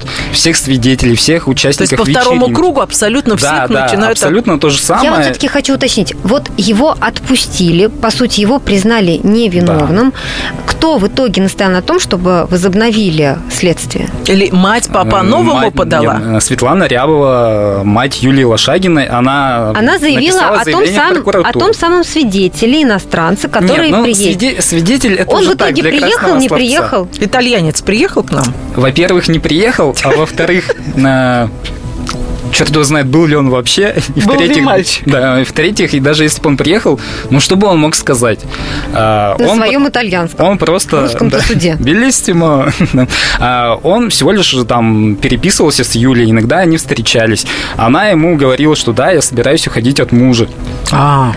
допрашивают 0.01 0.35
всех 0.37 0.57
свидетелей, 0.57 1.15
всех 1.17 1.45
То 1.45 1.51
есть 1.51 1.61
участников 1.65 1.99
по 1.99 2.11
второму 2.11 2.37
вечеринки. 2.41 2.55
кругу 2.61 2.81
абсолютно 2.81 3.37
всех 3.37 3.51
Да, 3.51 3.69
да, 3.69 3.83
начинают... 3.85 4.13
абсолютно 4.19 4.59
то 4.59 4.71
же 4.71 4.79
самое. 4.79 5.05
Я 5.07 5.13
вот 5.15 5.23
все-таки 5.25 5.49
хочу 5.49 5.75
уточнить. 5.75 6.15
Вот 6.25 6.51
его 6.57 6.97
отпустили, 7.01 7.87
по 7.87 8.11
сути, 8.11 8.41
его 8.41 8.59
признали 8.59 9.21
невиновным. 9.23 10.13
Кто 10.67 10.99
в 10.99 11.07
итоге 11.07 11.43
настоял 11.43 11.73
на 11.73 11.83
том, 11.83 12.01
чтобы 12.01 12.47
возобновили 12.47 13.39
следствие? 13.53 14.09
Или 14.27 14.51
мать 14.51 14.89
Э, 14.89 14.93
по-новому 14.93 15.55
мать- 15.55 15.75
подала? 15.75 16.15
нет, 16.15 16.37
э, 16.37 16.41
Светлана 16.41 16.85
Рябова, 16.85 17.83
мать 17.85 18.23
Юлии 18.23 18.45
Лошагиной, 18.45 19.07
она 19.07 19.71
Она 19.71 19.99
заявила 19.99 20.49
о 20.61 20.65
том, 20.65 20.85
сам, 20.87 21.17
о 21.45 21.53
том 21.53 21.75
самом 21.75 22.05
свидетеле, 22.05 22.83
иностранце, 22.83 23.49
который 23.49 23.89
Нет, 23.89 23.97
ну, 23.99 24.03
приедет. 24.05 24.41
свиде- 24.41 24.63
свидетель 24.63 25.15
это 25.15 25.31
Он 25.31 25.43
уже 25.43 25.51
в 25.51 25.55
итоге 25.55 25.83
так, 25.83 25.91
для 25.93 26.01
приехал, 26.01 26.35
не 26.37 26.49
словца. 26.49 26.55
приехал? 26.55 27.09
Итальянец 27.19 27.83
приехал 27.83 28.23
к 28.23 28.31
нам? 28.31 28.45
Во-первых, 28.77 29.29
не 29.29 29.39
приехал, 29.39 29.90
а 30.03 30.11
во-вторых, 30.11 30.71
на 30.97 31.49
черт 32.53 32.71
его 32.71 32.85
знает, 32.85 33.07
был 33.07 33.27
ли 33.27 33.37
он 33.37 33.49
вообще. 33.51 33.95
И 34.15 34.21
Был 34.21 34.33
ли 34.35 34.39
в-третьих, 34.41 34.65
мальчик? 34.65 35.03
Да, 35.07 35.41
и 35.41 35.45
в-третьих, 35.45 35.95
и 35.95 36.01
даже 36.01 36.25
если 36.25 36.41
бы 36.43 36.49
он 36.49 36.57
приехал, 36.57 37.01
ну 37.31 37.41
что 37.41 37.57
бы 37.57 37.67
он 37.67 37.79
мог 37.79 37.95
сказать? 37.95 38.41
А, 38.93 39.37
На 39.39 39.49
он 39.49 39.57
своем 39.59 39.89
итальянском. 39.89 40.47
Он 40.47 40.59
просто... 40.59 40.97
В 40.97 41.03
русском-то 41.03 41.41
суде. 41.43 41.77
Белиссимо. 41.81 42.73
А, 43.39 43.79
Он 43.83 44.11
всего 44.11 44.33
лишь 44.33 44.55
там 44.69 45.17
переписывался 45.17 45.85
с 45.85 45.95
Юлей, 45.95 46.31
иногда 46.31 46.59
они 46.59 46.77
встречались. 46.77 47.47
Она 47.77 48.09
ему 48.09 48.37
говорила, 48.37 48.77
что 48.77 48.93
да, 48.93 49.11
я 49.11 49.23
собираюсь 49.23 49.67
уходить 49.67 50.01
от 50.01 50.13
мужа. 50.13 50.49
А, 50.93 51.33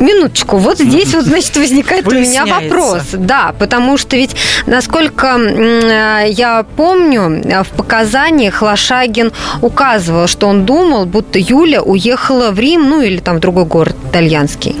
Минуточку, 0.00 0.56
вот 0.56 0.78
здесь 0.78 1.14
вот, 1.14 1.26
значит, 1.26 1.56
возникает 1.56 2.06
у 2.06 2.10
меня 2.10 2.46
вопрос. 2.46 3.02
Да, 3.12 3.54
потому 3.58 3.98
что 3.98 4.16
ведь, 4.16 4.34
насколько 4.66 5.38
э, 5.38 6.30
я 6.30 6.64
помню, 6.76 7.42
э, 7.44 7.62
в 7.62 7.68
показаниях 7.68 8.62
Лошагин 8.62 9.32
указывал, 9.60 10.26
что 10.26 10.48
он 10.48 10.64
думал, 10.64 11.04
будто 11.04 11.38
Юля 11.38 11.82
уехала 11.82 12.50
в 12.50 12.58
Рим, 12.58 12.88
ну 12.88 13.02
или 13.02 13.18
там 13.18 13.36
в 13.36 13.40
другой 13.40 13.66
город 13.66 13.96
итальянский. 14.10 14.74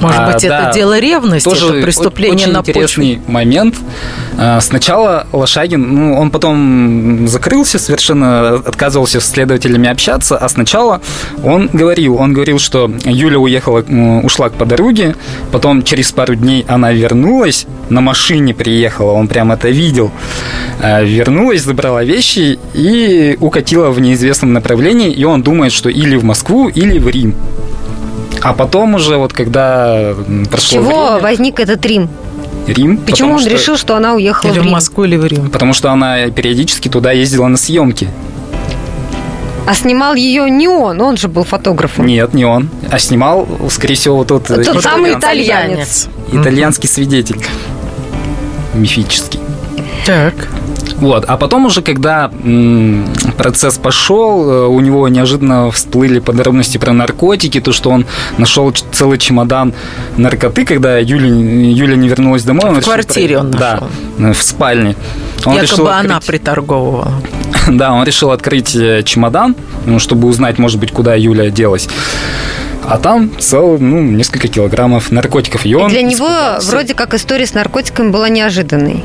Может 0.00 0.18
А, 0.20 0.32
быть, 0.32 0.42
да. 0.46 0.68
это 0.68 0.74
дело 0.74 0.98
ревности, 0.98 1.48
Тоже 1.48 1.66
это 1.66 1.82
преступление 1.82 2.46
очень 2.46 2.52
на 2.52 2.62
почве. 2.62 2.72
интересный 2.72 3.20
момент. 3.26 3.76
А, 4.38 4.60
Сначала 4.60 5.26
Лошагин, 5.32 5.94
ну, 5.94 6.18
он 6.18 6.30
потом 6.30 7.28
закрылся, 7.28 7.78
совершенно 7.78 8.54
отказывался 8.56 9.20
с 9.20 9.26
следователями 9.30 9.88
общаться, 9.88 10.36
а 10.36 10.48
сначала 10.48 11.00
он 11.42 11.68
говорил, 11.72 12.16
он 12.16 12.32
говорил, 12.32 12.58
что 12.58 12.90
Юля 13.04 13.38
уехала, 13.38 13.80
ушла 14.22 14.48
по 14.50 14.64
дороге, 14.64 15.14
потом 15.52 15.82
через 15.82 16.12
пару 16.12 16.34
дней 16.34 16.64
она 16.68 16.92
вернулась, 16.92 17.66
на 17.88 18.00
машине 18.00 18.54
приехала, 18.54 19.12
он 19.12 19.28
прям 19.28 19.52
это 19.52 19.68
видел, 19.68 20.10
А, 20.82 21.02
вернулась, 21.02 21.62
забрала 21.62 22.02
вещи 22.04 22.58
и 22.74 23.36
укатила 23.40 23.90
в 23.90 24.00
неизвестном 24.00 24.52
направлении, 24.52 25.10
и 25.12 25.24
он 25.24 25.42
думает, 25.42 25.72
что 25.72 25.88
или 25.88 26.16
в 26.16 26.24
Москву, 26.24 26.68
или 26.68 26.98
в 26.98 27.08
Рим. 27.08 27.34
А 28.44 28.52
потом 28.52 28.94
уже, 28.94 29.16
вот 29.16 29.32
когда 29.32 30.12
С 30.12 30.48
прошло 30.48 30.78
чего 30.78 31.06
время, 31.08 31.18
возник 31.22 31.58
этот 31.60 31.84
Рим? 31.86 32.08
Рим. 32.66 32.98
Почему 32.98 33.34
он 33.34 33.40
что- 33.40 33.48
решил, 33.50 33.76
что 33.76 33.96
она 33.96 34.14
уехала 34.14 34.50
Или 34.50 34.58
в 34.58 34.62
в 34.62 34.64
Рим? 34.66 34.72
Москву, 34.74 35.04
или 35.04 35.16
в 35.16 35.24
Рим. 35.26 35.50
Потому 35.50 35.72
что 35.72 35.90
она 35.90 36.28
периодически 36.28 36.88
туда 36.88 37.10
ездила 37.12 37.48
на 37.48 37.56
съемки. 37.56 38.08
А 39.66 39.74
снимал 39.74 40.14
ее 40.14 40.50
не 40.50 40.68
он, 40.68 41.00
он 41.00 41.16
же 41.16 41.28
был 41.28 41.44
фотографом. 41.44 42.04
Нет, 42.06 42.34
не 42.34 42.44
он. 42.44 42.68
А 42.90 42.98
снимал, 42.98 43.48
скорее 43.70 43.94
всего, 43.94 44.16
вот 44.16 44.28
тот, 44.28 44.50
э, 44.50 44.62
Тот 44.62 44.82
самый 44.82 45.14
итальянец. 45.14 46.08
итальянский 46.30 46.86
свидетель. 46.88 47.40
Мифический. 48.74 49.40
Так. 50.04 50.34
Вот. 50.96 51.24
А 51.26 51.36
потом 51.38 51.64
уже, 51.66 51.80
когда 51.80 52.30
м, 52.44 53.06
процесс 53.36 53.78
пошел, 53.78 54.48
э, 54.50 54.66
у 54.66 54.80
него 54.80 55.06
неожиданно 55.08 55.70
всплыли 55.70 56.18
подробности 56.20 56.78
про 56.78 56.92
наркотики, 56.92 57.60
то, 57.60 57.72
что 57.72 57.90
он 57.90 58.06
нашел 58.38 58.72
целый 58.92 59.18
чемодан 59.18 59.74
наркоты, 60.16 60.64
когда 60.64 60.98
Юля, 60.98 61.26
Юля 61.28 61.96
не 61.96 62.08
вернулась 62.08 62.42
домой. 62.44 62.66
он 62.70 62.74
В 62.74 62.78
решил 62.78 62.92
квартире 62.92 63.38
он 63.38 63.50
Да, 63.50 63.74
нашел. 63.74 63.88
э, 64.30 64.32
в 64.32 64.42
спальне. 64.42 64.96
Он 65.44 65.60
решил 65.60 65.78
Якобы 65.78 65.92
она 65.92 66.16
открыть- 66.18 66.26
приторговывала. 66.40 67.12
Да, 67.68 67.92
он 67.92 68.04
решил 68.04 68.30
открыть 68.30 68.74
э, 68.76 69.02
чемодан, 69.04 69.56
ну, 69.86 69.98
чтобы 69.98 70.28
узнать, 70.28 70.58
может 70.58 70.78
быть, 70.80 70.92
куда 70.92 71.14
Юля 71.14 71.50
делась. 71.50 71.88
А 72.86 72.98
там 72.98 73.30
целый, 73.38 73.78
ну, 73.78 74.02
несколько 74.02 74.48
килограммов 74.48 75.10
наркотиков. 75.10 75.64
И 75.64 75.74
он 75.74 75.88
Для 75.88 76.02
него 76.02 76.26
испугался. 76.28 76.70
вроде 76.70 76.94
как 76.94 77.14
история 77.14 77.46
с 77.46 77.54
наркотиками 77.54 78.10
была 78.10 78.28
неожиданной. 78.28 79.02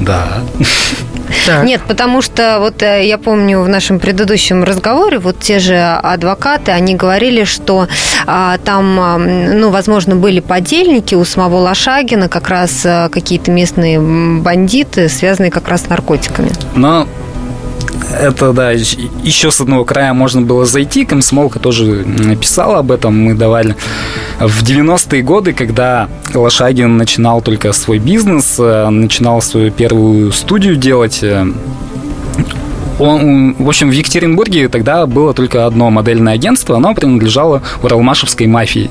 Да. 0.00 0.24
Так. 1.46 1.64
Нет, 1.64 1.80
потому 1.86 2.22
что 2.22 2.58
вот 2.60 2.82
э, 2.82 3.06
я 3.06 3.18
помню 3.18 3.60
в 3.60 3.68
нашем 3.68 3.98
предыдущем 3.98 4.64
разговоре 4.64 5.18
вот 5.18 5.40
те 5.40 5.58
же 5.58 5.78
адвокаты, 5.78 6.72
они 6.72 6.94
говорили, 6.94 7.44
что 7.44 7.88
а, 8.26 8.58
там, 8.58 9.00
а, 9.00 9.18
ну, 9.18 9.70
возможно, 9.70 10.16
были 10.16 10.40
подельники 10.40 11.14
у 11.14 11.24
самого 11.24 11.56
Лошагина, 11.56 12.28
как 12.28 12.48
раз 12.48 12.82
а, 12.84 13.08
какие-то 13.08 13.50
местные 13.50 14.00
бандиты, 14.00 15.08
связанные 15.08 15.50
как 15.50 15.68
раз 15.68 15.82
с 15.82 15.88
наркотиками. 15.88 16.50
Но 16.74 17.06
это, 18.20 18.52
да, 18.52 18.72
ещ- 18.72 19.10
еще 19.22 19.50
с 19.50 19.60
одного 19.60 19.84
края 19.84 20.12
можно 20.12 20.42
было 20.42 20.64
зайти. 20.66 21.04
Комсомолка 21.04 21.58
тоже 21.58 22.04
написала 22.06 22.78
об 22.78 22.90
этом, 22.92 23.18
мы 23.18 23.34
давали. 23.34 23.76
В 24.40 24.62
90-е 24.62 25.22
годы, 25.22 25.52
когда 25.52 26.08
Лошагин 26.34 26.96
начинал 26.96 27.40
только 27.42 27.72
свой 27.72 27.98
бизнес, 27.98 28.56
э, 28.58 28.88
начинал 28.90 29.40
свою 29.42 29.70
первую 29.70 30.32
студию 30.32 30.76
делать, 30.76 31.20
э, 31.22 31.46
он, 32.98 33.54
в 33.58 33.68
общем, 33.68 33.90
в 33.90 33.92
Екатеринбурге 33.92 34.68
тогда 34.68 35.06
было 35.06 35.34
только 35.34 35.66
одно 35.66 35.90
модельное 35.90 36.32
агентство, 36.34 36.76
оно 36.76 36.94
принадлежало 36.94 37.62
Уралмашевской 37.82 38.46
мафии. 38.46 38.90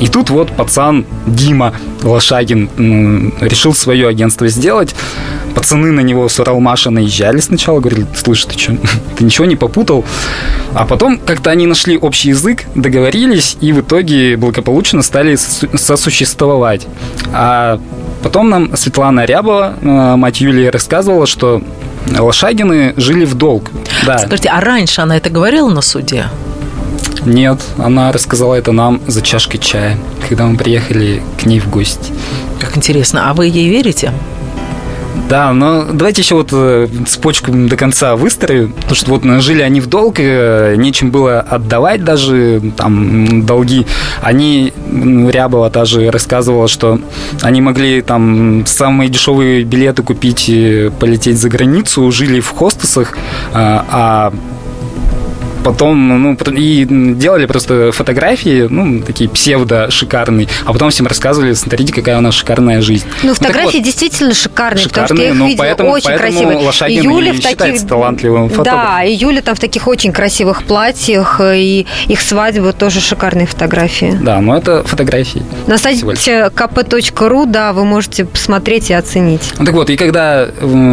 И 0.00 0.06
тут 0.06 0.30
вот 0.30 0.52
пацан 0.52 1.04
Дима 1.26 1.74
Лошагин 2.02 3.32
решил 3.40 3.74
свое 3.74 4.08
агентство 4.08 4.46
сделать. 4.48 4.94
Пацаны 5.54 5.92
на 5.92 6.00
него 6.00 6.28
с 6.28 6.40
Уралмаша 6.40 6.90
наезжали 6.90 7.38
сначала, 7.40 7.80
говорили, 7.80 8.06
слышь, 8.14 8.44
ты 8.44 8.58
что, 8.58 8.76
ты 9.16 9.24
ничего 9.24 9.46
не 9.46 9.56
попутал? 9.56 10.04
А 10.74 10.84
потом 10.86 11.18
как-то 11.18 11.50
они 11.50 11.66
нашли 11.66 11.98
общий 11.98 12.30
язык, 12.30 12.64
договорились 12.74 13.56
и 13.60 13.72
в 13.72 13.80
итоге 13.80 14.36
благополучно 14.36 15.02
стали 15.02 15.34
сосу- 15.34 15.76
сосуществовать. 15.76 16.86
А 17.32 17.78
потом 18.22 18.48
нам 18.48 18.76
Светлана 18.76 19.24
Рябова, 19.24 19.74
э, 19.80 20.16
мать 20.16 20.40
Юлии, 20.40 20.66
рассказывала, 20.66 21.26
что 21.26 21.62
Лошагины 22.18 22.94
жили 22.96 23.24
в 23.24 23.34
долг. 23.34 23.70
Да. 24.06 24.18
Скажите, 24.18 24.48
а 24.48 24.60
раньше 24.60 25.00
она 25.02 25.16
это 25.16 25.30
говорила 25.30 25.68
на 25.68 25.82
суде? 25.82 26.26
Нет, 27.24 27.60
она 27.78 28.10
рассказала 28.10 28.54
это 28.54 28.72
нам 28.72 29.00
за 29.06 29.22
чашкой 29.22 29.58
чая, 29.58 29.96
когда 30.28 30.46
мы 30.46 30.56
приехали 30.56 31.22
к 31.40 31.46
ней 31.46 31.60
в 31.60 31.70
гости. 31.70 32.12
Как 32.58 32.76
интересно, 32.76 33.30
а 33.30 33.34
вы 33.34 33.46
ей 33.46 33.68
верите? 33.68 34.12
Да, 35.28 35.52
но 35.52 35.84
давайте 35.92 36.22
еще 36.22 36.34
вот 36.34 36.50
э, 36.52 36.88
цепочку 37.06 37.52
до 37.52 37.76
конца 37.76 38.16
выстрою, 38.16 38.70
потому 38.70 38.94
что 38.94 39.10
вот 39.10 39.24
э, 39.24 39.40
жили 39.40 39.62
они 39.62 39.80
в 39.80 39.86
долг, 39.86 40.16
э, 40.18 40.74
нечем 40.76 41.10
было 41.10 41.40
отдавать 41.40 42.04
даже 42.04 42.60
там 42.76 43.44
долги. 43.44 43.86
Они, 44.20 44.72
Рябова 44.90 45.70
даже 45.70 46.10
рассказывала, 46.10 46.68
что 46.68 46.98
они 47.42 47.60
могли 47.60 48.02
там 48.02 48.64
самые 48.66 49.10
дешевые 49.10 49.64
билеты 49.64 50.02
купить, 50.02 50.48
и 50.48 50.90
полететь 50.98 51.38
за 51.38 51.48
границу, 51.48 52.10
жили 52.10 52.40
в 52.40 52.50
хостесах, 52.50 53.16
а 53.52 54.32
потом, 55.62 56.22
ну, 56.22 56.36
и 56.54 56.86
делали 56.88 57.46
просто 57.46 57.92
фотографии, 57.92 58.66
ну, 58.68 59.02
такие 59.02 59.28
псевдо-шикарные, 59.30 60.48
а 60.64 60.72
потом 60.72 60.90
всем 60.90 61.06
рассказывали, 61.06 61.54
смотрите, 61.54 61.92
какая 61.92 62.18
у 62.18 62.20
нас 62.20 62.34
шикарная 62.34 62.80
жизнь. 62.80 63.06
Ну, 63.22 63.34
фотографии 63.34 63.78
так 63.78 63.84
действительно 63.84 64.34
шикарные, 64.34 64.82
шикарные, 64.82 65.08
потому 65.08 65.18
что 65.18 65.22
я 65.22 65.30
их 65.30 65.34
ну, 65.34 65.46
видела 65.46 65.64
поэтому, 65.64 65.90
очень 65.90 66.04
поэтому 66.06 66.30
красивые. 66.30 66.58
Лошагин 66.58 67.02
Юля 67.02 67.32
в 67.32 67.40
таких... 67.40 67.86
талантливым 67.86 68.48
фотографом. 68.48 68.80
Да, 68.80 69.04
и 69.04 69.14
Юля 69.14 69.42
там 69.42 69.54
в 69.54 69.60
таких 69.60 69.86
очень 69.88 70.12
красивых 70.12 70.64
платьях, 70.64 71.40
и 71.42 71.86
их 72.08 72.20
свадьбы 72.20 72.72
тоже 72.72 73.00
шикарные 73.00 73.46
фотографии. 73.46 74.18
Да, 74.20 74.40
но 74.40 74.56
это 74.56 74.82
фотографии. 74.84 75.42
На 75.66 75.78
сайте 75.78 76.04
kp.ru, 76.04 77.46
да, 77.46 77.72
вы 77.72 77.84
можете 77.84 78.24
посмотреть 78.24 78.90
и 78.90 78.94
оценить. 78.94 79.52
Ну, 79.58 79.64
Так 79.64 79.74
вот, 79.74 79.90
и 79.90 79.96
когда 79.96 80.48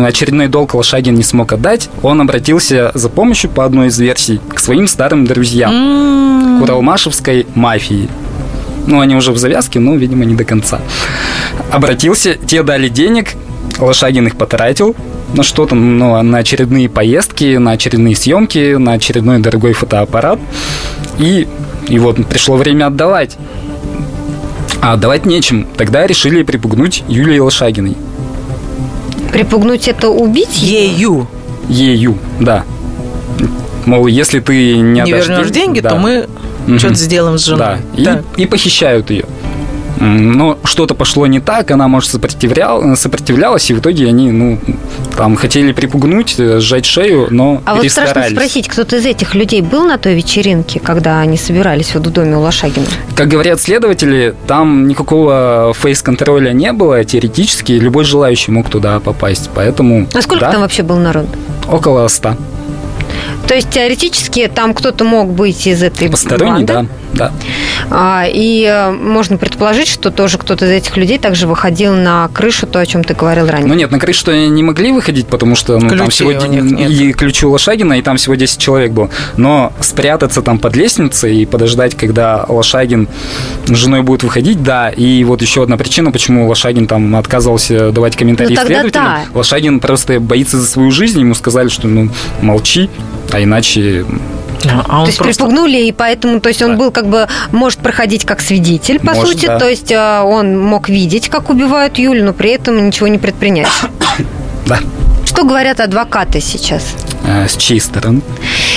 очередной 0.05 0.47
долг 0.47 0.73
Лошагин 0.73 1.15
не 1.15 1.23
смог 1.23 1.51
отдать, 1.53 1.89
он 2.01 2.21
обратился 2.21 2.91
за 2.93 3.09
помощью 3.09 3.49
по 3.49 3.65
одной 3.65 3.87
из 3.87 3.99
версий 3.99 4.39
к 4.53 4.58
своим 4.59 4.87
старым 4.87 5.25
друзьям, 5.25 6.59
к 6.59 6.63
Уралмашевской 6.63 7.47
мафии. 7.55 8.09
Ну, 8.87 8.99
они 8.99 9.15
уже 9.15 9.31
в 9.31 9.37
завязке, 9.37 9.79
но, 9.79 9.95
видимо, 9.95 10.25
не 10.25 10.35
до 10.35 10.43
конца. 10.43 10.81
Обратился, 11.71 12.35
те 12.35 12.63
дали 12.63 12.89
денег, 12.89 13.35
Лошагин 13.77 14.27
их 14.27 14.35
потратил 14.35 14.95
на 15.33 15.43
что-то, 15.43 15.75
ну, 15.75 16.21
на 16.21 16.37
очередные 16.39 16.89
поездки, 16.89 17.57
на 17.57 17.71
очередные 17.71 18.15
съемки, 18.15 18.75
на 18.75 18.93
очередной 18.93 19.39
дорогой 19.39 19.73
фотоаппарат. 19.73 20.39
И, 21.19 21.47
и 21.87 21.99
вот 21.99 22.25
пришло 22.27 22.55
время 22.55 22.87
отдавать. 22.87 23.37
А 24.81 24.93
отдавать 24.93 25.25
нечем. 25.25 25.67
Тогда 25.77 26.07
решили 26.07 26.43
припугнуть 26.43 27.03
Юлии 27.07 27.39
Лошагиной. 27.39 27.95
Припугнуть 29.31 29.87
это 29.87 30.09
убить? 30.09 30.61
Ею. 30.61 31.27
Ею, 31.67 32.17
да. 32.39 32.63
Мол, 33.85 34.07
если 34.07 34.39
ты 34.39 34.75
не, 34.77 35.01
Не 35.01 35.01
отдашь 35.01 35.27
вернешь 35.27 35.49
деньги, 35.51 35.79
да. 35.79 35.89
то 35.89 35.95
мы 35.95 36.27
Мгм. 36.67 36.79
что-то 36.79 36.95
сделаем 36.95 37.37
с 37.37 37.45
женой. 37.45 37.59
Да, 37.59 37.77
и, 38.01 38.03
Так. 38.03 38.21
и 38.37 38.45
похищают 38.45 39.09
ее. 39.09 39.25
Но 40.01 40.57
что-то 40.63 40.95
пошло 40.95 41.27
не 41.27 41.41
так, 41.41 41.71
она, 41.71 41.89
может, 41.89 42.09
сопротивлял, 42.09 42.95
сопротивлялась, 42.95 43.69
и 43.69 43.73
в 43.73 43.79
итоге 43.79 44.07
они, 44.07 44.31
ну, 44.31 44.57
там, 45.17 45.35
хотели 45.35 45.73
припугнуть, 45.73 46.35
э, 46.37 46.59
сжать 46.59 46.85
шею, 46.85 47.27
но 47.31 47.61
А 47.65 47.75
вот 47.75 47.89
страшно 47.89 48.29
спросить, 48.29 48.69
кто-то 48.69 48.95
из 48.95 49.05
этих 49.05 49.35
людей 49.35 49.61
был 49.61 49.83
на 49.83 49.97
той 49.97 50.15
вечеринке, 50.15 50.79
когда 50.79 51.19
они 51.19 51.35
собирались 51.37 51.93
вот 51.95 52.07
в 52.07 52.11
доме 52.11 52.37
у 52.37 52.39
Лошагина? 52.39 52.85
Как 53.15 53.27
говорят 53.27 53.59
следователи, 53.59 54.35
там 54.47 54.87
никакого 54.87 55.73
фейс-контроля 55.77 56.53
не 56.53 56.71
было, 56.71 57.03
теоретически 57.03 57.73
любой 57.73 58.05
желающий 58.05 58.51
мог 58.51 58.69
туда 58.69 59.01
попасть, 59.01 59.49
поэтому... 59.53 60.07
А 60.13 60.21
сколько 60.21 60.45
да, 60.45 60.51
там 60.53 60.61
вообще 60.61 60.83
был 60.83 60.95
народ? 60.97 61.25
Около 61.69 62.07
100. 62.07 62.37
То 63.49 63.55
есть 63.55 63.71
теоретически 63.71 64.47
там 64.53 64.75
кто-то 64.75 65.03
мог 65.05 65.31
быть 65.31 65.65
из 65.65 65.81
этой 65.81 66.07
Посторонний, 66.07 66.65
банды, 66.65 66.87
да, 67.13 67.31
да. 67.31 67.31
А, 67.89 68.25
и 68.31 68.63
э, 68.63 68.91
можно 68.91 69.37
предположить, 69.37 69.87
что 69.87 70.11
тоже 70.11 70.37
кто-то 70.37 70.65
из 70.67 70.69
этих 70.71 70.95
людей 70.97 71.17
также 71.17 71.47
выходил 71.47 71.95
на 71.95 72.27
крышу, 72.27 72.67
то, 72.67 72.79
о 72.79 72.85
чем 72.85 73.03
ты 73.03 73.15
говорил 73.15 73.47
ранее. 73.47 73.67
Ну 73.67 73.73
нет, 73.73 73.89
на 73.89 73.97
крышу 73.99 74.29
они 74.29 74.49
не 74.49 74.61
могли 74.61 74.91
выходить, 74.91 75.25
потому 75.25 75.55
что 75.55 75.79
ну, 75.79 75.89
там 75.89 75.97
Ключей 75.97 76.09
всего 76.11 76.29
у 76.29 76.33
де- 76.33 76.47
них 76.47 76.63
нет. 76.63 76.91
и 76.91 77.11
ключи 77.11 77.47
у 77.47 77.49
Лошагина, 77.49 77.93
и 77.93 78.03
там 78.03 78.17
всего 78.17 78.35
10 78.35 78.59
человек 78.59 78.91
было. 78.91 79.09
Но 79.35 79.73
спрятаться 79.81 80.43
там 80.43 80.59
под 80.59 80.75
лестницей 80.75 81.37
и 81.37 81.45
подождать, 81.47 81.95
когда 81.95 82.45
Лошагин 82.47 83.07
с 83.65 83.71
женой 83.75 84.03
будет 84.03 84.21
выходить, 84.21 84.61
да. 84.61 84.89
И 84.89 85.23
вот 85.23 85.41
еще 85.41 85.63
одна 85.63 85.77
причина, 85.77 86.11
почему 86.11 86.47
Лошагин 86.47 86.85
там 86.85 87.15
отказывался 87.15 87.91
давать 87.91 88.15
комментарии 88.15 88.51
Ну, 88.51 88.55
тогда 88.57 88.81
следователям. 88.83 89.05
да. 89.05 89.21
Лошагин 89.33 89.79
просто 89.79 90.19
боится 90.19 90.59
за 90.59 90.67
свою 90.67 90.91
жизнь, 90.91 91.19
ему 91.19 91.33
сказали, 91.33 91.69
что 91.69 91.87
ну 91.87 92.09
молчи, 92.43 92.91
а 93.31 93.38
иначе 93.43 94.05
А 94.87 94.99
он 94.99 95.03
то 95.05 95.07
есть 95.07 95.17
просто... 95.17 95.43
припугнули, 95.43 95.77
и 95.87 95.91
поэтому, 95.91 96.39
то 96.41 96.49
есть 96.49 96.61
он 96.61 96.71
Да. 96.71 96.77
был 96.77 96.91
как 96.91 97.07
бы, 97.07 97.27
может 97.51 97.79
проходить 97.79 98.25
как 98.25 98.41
свидетель, 98.41 98.99
по 98.99 99.13
Может, 99.13 99.27
сути, 99.33 99.45
да. 99.45 99.57
то 99.59 99.69
есть 99.69 99.91
э, 99.91 100.21
он 100.21 100.59
мог 100.59 100.89
видеть, 100.89 101.29
как 101.29 101.49
убивают 101.49 101.97
Юлю, 101.97 102.25
но 102.25 102.33
при 102.33 102.51
этом 102.51 102.85
ничего 102.87 103.07
не 103.07 103.17
предпринять. 103.17 103.67
да. 104.67 104.79
Что 105.25 105.43
говорят 105.45 105.79
адвокаты 105.79 106.41
сейчас? 106.41 106.83
Э, 107.25 107.47
С 107.47 107.55
чьей 107.55 107.79
стороны? 107.79 108.21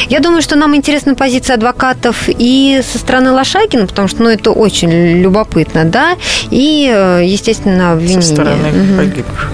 Я 0.09 0.21
думаю, 0.21 0.43
что 0.43 0.55
нам 0.57 0.77
интересна 0.77 1.15
позиция 1.15 1.55
адвокатов 1.55 2.17
и 2.29 2.81
со 2.93 2.99
стороны 2.99 3.33
Лошагина, 3.33 3.87
потому 3.87 4.07
что, 4.09 4.23
ну, 4.23 4.29
это 4.29 4.51
очень 4.53 5.21
любопытно, 5.21 5.85
да, 5.85 6.17
и, 6.51 6.89
э, 6.95 7.23
естественно, 7.25 7.85
Со 7.87 7.93
обвинение. 7.93 8.23
стороны 8.23 8.69
Мгм. 8.71 8.97
погибших. 8.99 9.51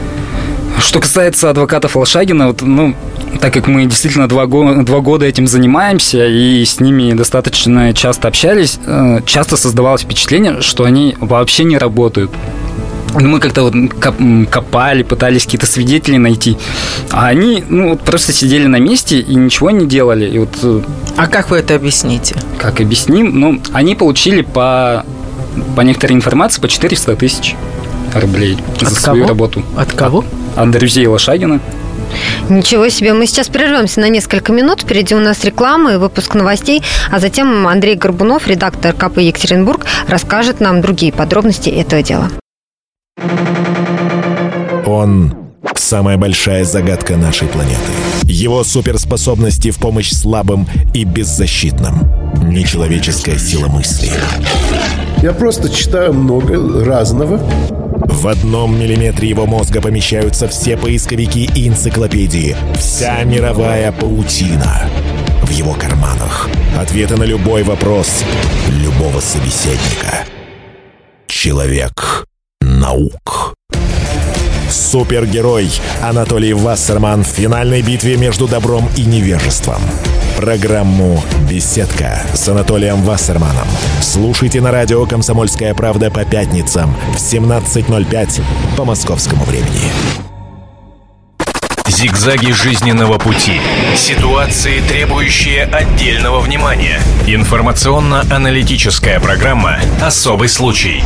Что 0.80 1.00
касается 1.00 1.50
адвокатов 1.50 1.96
Лошагина, 1.96 2.48
вот, 2.48 2.62
ну, 2.62 2.94
так 3.40 3.52
как 3.52 3.66
мы 3.68 3.84
действительно 3.86 4.28
два, 4.28 4.46
го- 4.46 4.82
два 4.82 5.00
года 5.00 5.26
этим 5.26 5.46
занимаемся 5.46 6.26
и 6.26 6.64
с 6.64 6.80
ними 6.80 7.12
достаточно 7.12 7.92
часто 7.94 8.28
общались, 8.28 8.78
э, 8.86 9.20
часто 9.26 9.56
создавалось 9.56 10.02
впечатление, 10.02 10.60
что 10.60 10.84
они 10.84 11.16
вообще 11.20 11.64
не 11.64 11.78
работают. 11.78 12.30
Ну, 13.14 13.26
Мы 13.28 13.40
как-то 13.40 13.62
вот 13.62 13.74
копали, 14.50 15.02
пытались 15.02 15.44
какие-то 15.44 15.66
свидетели 15.66 16.18
найти, 16.18 16.58
а 17.10 17.26
они 17.28 17.64
ну, 17.68 17.90
вот 17.90 18.00
просто 18.02 18.32
сидели 18.34 18.66
на 18.66 18.78
месте 18.80 19.18
и 19.20 19.34
ничего 19.34 19.70
не 19.70 19.86
делали. 19.86 20.28
И 20.28 20.38
вот 20.38 20.58
э, 20.62 20.82
А 21.16 21.26
как 21.26 21.50
вы 21.50 21.58
это 21.58 21.74
объясните? 21.74 22.36
как 22.58 22.80
объясним, 22.80 23.38
ну, 23.40 23.60
они 23.72 23.94
получили 23.94 24.42
по, 24.42 25.04
по 25.74 25.80
некоторой 25.82 26.16
информации 26.16 26.60
по 26.60 26.68
400 26.68 27.16
тысяч 27.16 27.54
рублей 28.14 28.58
за 28.80 28.88
От 28.88 28.92
свою 28.94 29.22
кого? 29.22 29.28
работу. 29.28 29.62
От 29.76 29.92
кого? 29.92 30.24
От 30.56 30.70
друзей 30.70 31.06
Лошагина. 31.06 31.60
Ничего 32.48 32.88
себе. 32.88 33.12
Мы 33.12 33.26
сейчас 33.26 33.48
прервемся 33.48 34.00
на 34.00 34.08
несколько 34.08 34.52
минут. 34.52 34.82
Впереди 34.82 35.14
у 35.14 35.20
нас 35.20 35.44
реклама 35.44 35.94
и 35.94 35.96
выпуск 35.96 36.34
новостей. 36.34 36.82
А 37.10 37.18
затем 37.18 37.66
Андрей 37.66 37.96
Горбунов, 37.96 38.46
редактор 38.46 38.94
КП 38.94 39.18
Екатеринбург, 39.18 39.86
расскажет 40.08 40.60
нам 40.60 40.80
другие 40.80 41.12
подробности 41.12 41.70
этого 41.70 42.02
дела. 42.02 42.30
Он– 44.86 45.34
самая 45.74 46.16
большая 46.16 46.64
загадка 46.64 47.16
нашей 47.16 47.48
планеты. 47.48 47.76
Его 48.24 48.64
суперспособности 48.64 49.70
в 49.70 49.78
помощь 49.78 50.12
слабым 50.12 50.66
и 50.94 51.04
беззащитным. 51.04 52.10
Нечеловеческая 52.44 53.38
сила 53.38 53.68
мысли. 53.68 54.10
Я 55.22 55.32
просто 55.32 55.68
читаю 55.68 56.12
много 56.14 56.84
разного. 56.84 57.40
В 58.18 58.26
одном 58.26 58.76
миллиметре 58.76 59.28
его 59.28 59.46
мозга 59.46 59.80
помещаются 59.80 60.48
все 60.48 60.76
поисковики 60.76 61.48
и 61.54 61.68
энциклопедии. 61.68 62.56
Вся 62.74 63.22
мировая 63.22 63.92
паутина. 63.92 64.90
В 65.44 65.50
его 65.50 65.72
карманах. 65.74 66.48
Ответы 66.76 67.16
на 67.16 67.22
любой 67.22 67.62
вопрос 67.62 68.24
любого 68.70 69.20
собеседника. 69.20 70.24
Человек 71.28 72.26
наук. 72.60 73.54
Супергерой 74.70 75.70
Анатолий 76.02 76.52
Вассерман 76.52 77.24
в 77.24 77.28
финальной 77.28 77.82
битве 77.82 78.16
между 78.16 78.46
добром 78.46 78.88
и 78.96 79.04
невежеством. 79.04 79.80
Программу 80.36 81.22
«Беседка» 81.50 82.22
с 82.32 82.48
Анатолием 82.48 83.02
Вассерманом. 83.02 83.66
Слушайте 84.00 84.60
на 84.60 84.70
радио 84.70 85.04
«Комсомольская 85.06 85.74
правда» 85.74 86.10
по 86.10 86.24
пятницам 86.24 86.94
в 87.12 87.16
17.05 87.16 88.42
по 88.76 88.84
московскому 88.84 89.44
времени. 89.44 89.90
Зигзаги 91.88 92.52
жизненного 92.52 93.18
пути. 93.18 93.60
Ситуации, 93.96 94.80
требующие 94.82 95.64
отдельного 95.64 96.38
внимания. 96.38 97.00
Информационно-аналитическая 97.26 99.18
программа 99.18 99.80
«Особый 100.00 100.48
случай». 100.48 101.02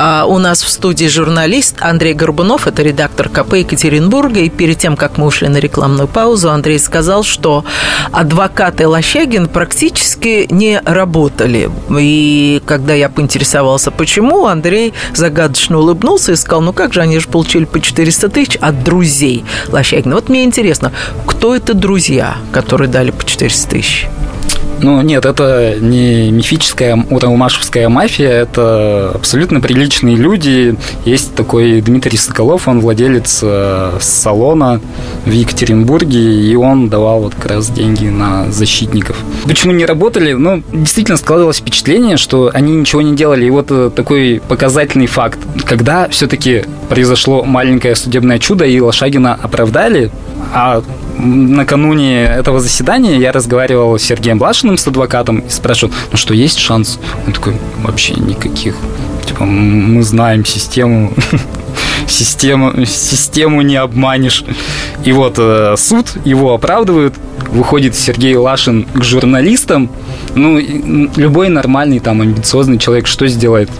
А 0.00 0.26
у 0.26 0.38
нас 0.38 0.62
в 0.62 0.68
студии 0.68 1.06
журналист 1.06 1.78
Андрей 1.80 2.14
Горбунов, 2.14 2.68
это 2.68 2.82
редактор 2.82 3.28
КП 3.28 3.54
Екатеринбурга. 3.54 4.38
И 4.38 4.48
перед 4.48 4.78
тем, 4.78 4.96
как 4.96 5.18
мы 5.18 5.26
ушли 5.26 5.48
на 5.48 5.56
рекламную 5.56 6.06
паузу, 6.06 6.52
Андрей 6.52 6.78
сказал, 6.78 7.24
что 7.24 7.64
адвокаты 8.12 8.86
Лощагин 8.86 9.48
практически 9.48 10.46
не 10.50 10.80
работали. 10.84 11.68
И 11.98 12.62
когда 12.64 12.94
я 12.94 13.08
поинтересовался, 13.08 13.90
почему, 13.90 14.46
Андрей 14.46 14.94
загадочно 15.14 15.78
улыбнулся 15.78 16.30
и 16.30 16.36
сказал, 16.36 16.60
ну 16.60 16.72
как 16.72 16.92
же, 16.92 17.00
они 17.00 17.18
же 17.18 17.26
получили 17.26 17.64
по 17.64 17.80
400 17.80 18.28
тысяч 18.28 18.56
от 18.60 18.84
друзей 18.84 19.44
Лощагина. 19.66 20.14
Вот 20.14 20.28
мне 20.28 20.44
интересно, 20.44 20.92
кто 21.26 21.56
это 21.56 21.74
друзья, 21.74 22.36
которые 22.52 22.88
дали 22.88 23.10
по 23.10 23.24
400 23.24 23.68
тысяч? 23.68 24.06
Ну, 24.80 25.00
нет, 25.02 25.24
это 25.26 25.76
не 25.80 26.30
мифическая 26.30 26.96
уралмашевская 27.10 27.88
мафия, 27.88 28.30
это 28.30 29.10
абсолютно 29.14 29.60
приличные 29.60 30.16
люди. 30.16 30.76
Есть 31.04 31.34
такой 31.34 31.80
Дмитрий 31.80 32.16
Соколов, 32.16 32.68
он 32.68 32.80
владелец 32.80 33.40
э, 33.42 33.98
салона 34.00 34.80
в 35.24 35.30
Екатеринбурге, 35.30 36.20
и 36.20 36.54
он 36.54 36.88
давал 36.88 37.22
вот 37.22 37.34
как 37.34 37.46
раз 37.46 37.70
деньги 37.70 38.06
на 38.06 38.50
защитников. 38.52 39.16
Почему 39.46 39.72
не 39.72 39.84
работали? 39.84 40.34
Ну, 40.34 40.62
действительно 40.72 41.16
складывалось 41.16 41.58
впечатление, 41.58 42.16
что 42.16 42.50
они 42.54 42.76
ничего 42.76 43.02
не 43.02 43.16
делали. 43.16 43.46
И 43.46 43.50
вот 43.50 43.66
э, 43.70 43.90
такой 43.94 44.40
показательный 44.46 45.06
факт. 45.06 45.38
Когда 45.64 46.08
все-таки 46.08 46.64
произошло 46.88 47.42
маленькое 47.42 47.96
судебное 47.96 48.38
чудо, 48.38 48.64
и 48.64 48.80
Лошагина 48.80 49.34
оправдали, 49.34 50.10
а 50.54 50.82
накануне 51.18 52.24
этого 52.24 52.60
заседания 52.60 53.18
я 53.18 53.32
разговаривал 53.32 53.98
с 53.98 54.02
Сергеем 54.02 54.38
Блашиным, 54.38 54.76
с 54.76 54.86
адвокатом, 54.86 55.40
и 55.40 55.50
спрашивал, 55.50 55.92
ну 56.10 56.16
что, 56.16 56.34
есть 56.34 56.58
шанс? 56.58 56.98
Он 57.26 57.32
такой, 57.32 57.54
вообще 57.82 58.14
никаких. 58.14 58.76
Типа, 59.26 59.44
мы 59.44 60.02
знаем 60.02 60.44
систему, 60.44 61.12
систему, 62.06 62.84
систему 62.86 63.62
не 63.62 63.76
обманешь. 63.76 64.44
И 65.04 65.12
вот 65.12 65.34
э, 65.38 65.74
суд 65.76 66.06
его 66.24 66.54
оправдывают, 66.54 67.14
выходит 67.48 67.94
Сергей 67.94 68.36
Лашин 68.36 68.86
к 68.94 69.02
журналистам. 69.02 69.90
Ну, 70.34 70.58
любой 71.16 71.48
нормальный, 71.48 72.00
там, 72.00 72.20
амбициозный 72.20 72.78
человек 72.78 73.06
что 73.06 73.26
сделает? 73.28 73.70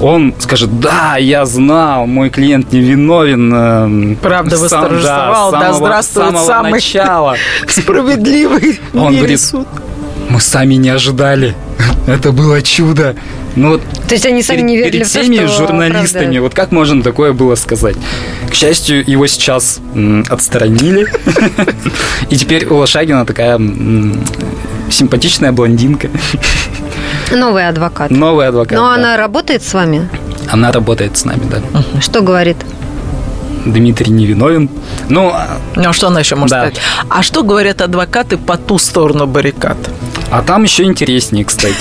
Он 0.00 0.34
скажет, 0.38 0.80
да, 0.80 1.16
я 1.16 1.44
знал, 1.46 2.06
мой 2.06 2.30
клиент 2.30 2.72
невиновен. 2.72 3.52
Э, 4.12 4.16
Правда 4.20 4.56
восторжествовал, 4.56 5.52
да, 5.52 5.60
да 5.60 5.72
здравствует 5.72 6.26
самого 6.28 6.46
самый 6.46 6.72
начала. 6.72 7.36
справедливый 7.68 8.80
Он 8.94 9.16
говорит, 9.16 9.40
суд. 9.40 9.66
мы 10.28 10.40
сами 10.40 10.74
не 10.74 10.88
ожидали. 10.88 11.54
Это 12.06 12.32
было 12.32 12.62
чудо. 12.62 13.14
Ну, 13.54 13.70
вот 13.70 13.82
то 14.08 14.14
есть 14.14 14.26
они 14.26 14.42
сами 14.42 14.58
перед, 14.58 14.68
не 14.68 14.76
верили 14.76 14.90
перед 14.92 15.06
всеми 15.06 15.36
в 15.36 15.40
то, 15.42 15.48
что 15.48 15.66
журналистами, 15.66 16.04
оправдают. 16.04 16.42
вот 16.42 16.54
как 16.54 16.72
можно 16.72 17.02
такое 17.02 17.32
было 17.32 17.54
сказать? 17.54 17.96
К 18.50 18.54
счастью, 18.54 19.08
его 19.08 19.26
сейчас 19.26 19.80
м, 19.94 20.24
отстранили. 20.28 21.06
И 22.30 22.36
теперь 22.36 22.66
у 22.66 22.76
Лошагина 22.76 23.26
такая 23.26 23.56
м, 23.56 24.24
симпатичная 24.90 25.52
блондинка. 25.52 26.08
Новый 27.30 27.68
адвокат. 27.68 28.10
Новый 28.10 28.48
адвокат. 28.48 28.78
Но 28.78 28.90
она 28.90 29.16
работает 29.16 29.62
с 29.62 29.72
вами? 29.74 30.08
Она 30.50 30.72
работает 30.72 31.16
с 31.16 31.24
нами, 31.24 31.42
да. 31.50 32.00
Что 32.00 32.20
говорит? 32.20 32.56
Дмитрий 33.64 34.10
невиновен. 34.10 34.68
Ну, 35.08 35.32
ну 35.76 35.88
а 35.88 35.92
что 35.92 36.08
она 36.08 36.20
еще 36.20 36.34
может 36.34 36.50
да. 36.50 36.66
сказать? 36.66 36.80
А 37.08 37.22
что 37.22 37.42
говорят 37.42 37.80
адвокаты 37.80 38.36
по 38.36 38.56
ту 38.56 38.78
сторону 38.78 39.26
баррикад? 39.26 39.76
А 40.32 40.40
там 40.40 40.62
еще 40.62 40.84
интереснее, 40.84 41.44
кстати. 41.44 41.74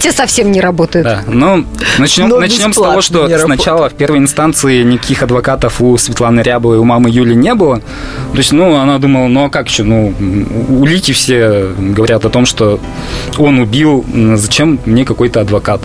Те 0.00 0.12
совсем 0.12 0.52
не 0.52 0.60
работают. 0.60 1.04
Да, 1.04 1.24
ну, 1.26 1.64
начнем, 1.98 2.28
начнем 2.28 2.72
с 2.72 2.76
того, 2.76 3.00
что 3.00 3.28
сначала 3.38 3.90
в 3.90 3.94
первой 3.94 4.18
инстанции 4.18 4.84
никаких 4.84 5.24
адвокатов 5.24 5.80
у 5.80 5.98
Светланы 5.98 6.40
Рябовой, 6.40 6.78
у 6.78 6.84
мамы 6.84 7.10
Юли 7.10 7.34
не 7.34 7.54
было. 7.54 7.78
То 7.78 8.38
есть, 8.38 8.52
ну, 8.52 8.76
она 8.76 8.98
думала, 8.98 9.26
ну, 9.26 9.46
а 9.46 9.50
как 9.50 9.68
еще? 9.68 9.82
Ну, 9.82 10.14
улики 10.68 11.10
все 11.10 11.72
говорят 11.76 12.24
о 12.24 12.30
том, 12.30 12.46
что 12.46 12.78
он 13.36 13.58
убил, 13.58 14.04
зачем 14.36 14.78
мне 14.86 15.04
какой-то 15.04 15.40
адвокат? 15.40 15.80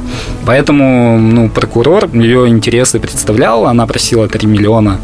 Поэтому, 0.46 1.18
ну, 1.18 1.50
прокурор 1.50 2.10
ее 2.14 2.48
интересы 2.48 3.00
представлял, 3.00 3.66
она 3.66 3.88
просила 3.88 4.28
3 4.28 4.48
миллиона 4.48 5.00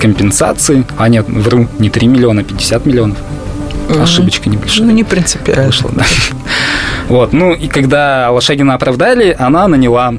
компенсации, 0.00 0.84
а 0.96 1.08
нет, 1.08 1.28
вру, 1.28 1.66
не 1.80 1.90
3 1.90 2.06
миллиона, 2.06 2.44
50 2.44 2.86
миллионов. 2.86 3.18
Угу. 3.90 4.02
Ошибочка 4.02 4.48
небольшая. 4.48 4.86
Ну, 4.86 4.92
не 4.92 5.04
принципиально. 5.04 5.66
Вышла, 5.66 5.90
да. 5.92 6.04
Вот, 7.08 7.32
ну 7.32 7.52
и 7.52 7.66
когда 7.66 8.30
Лошагина 8.30 8.74
оправдали, 8.74 9.34
она 9.36 9.66
наняла 9.66 10.14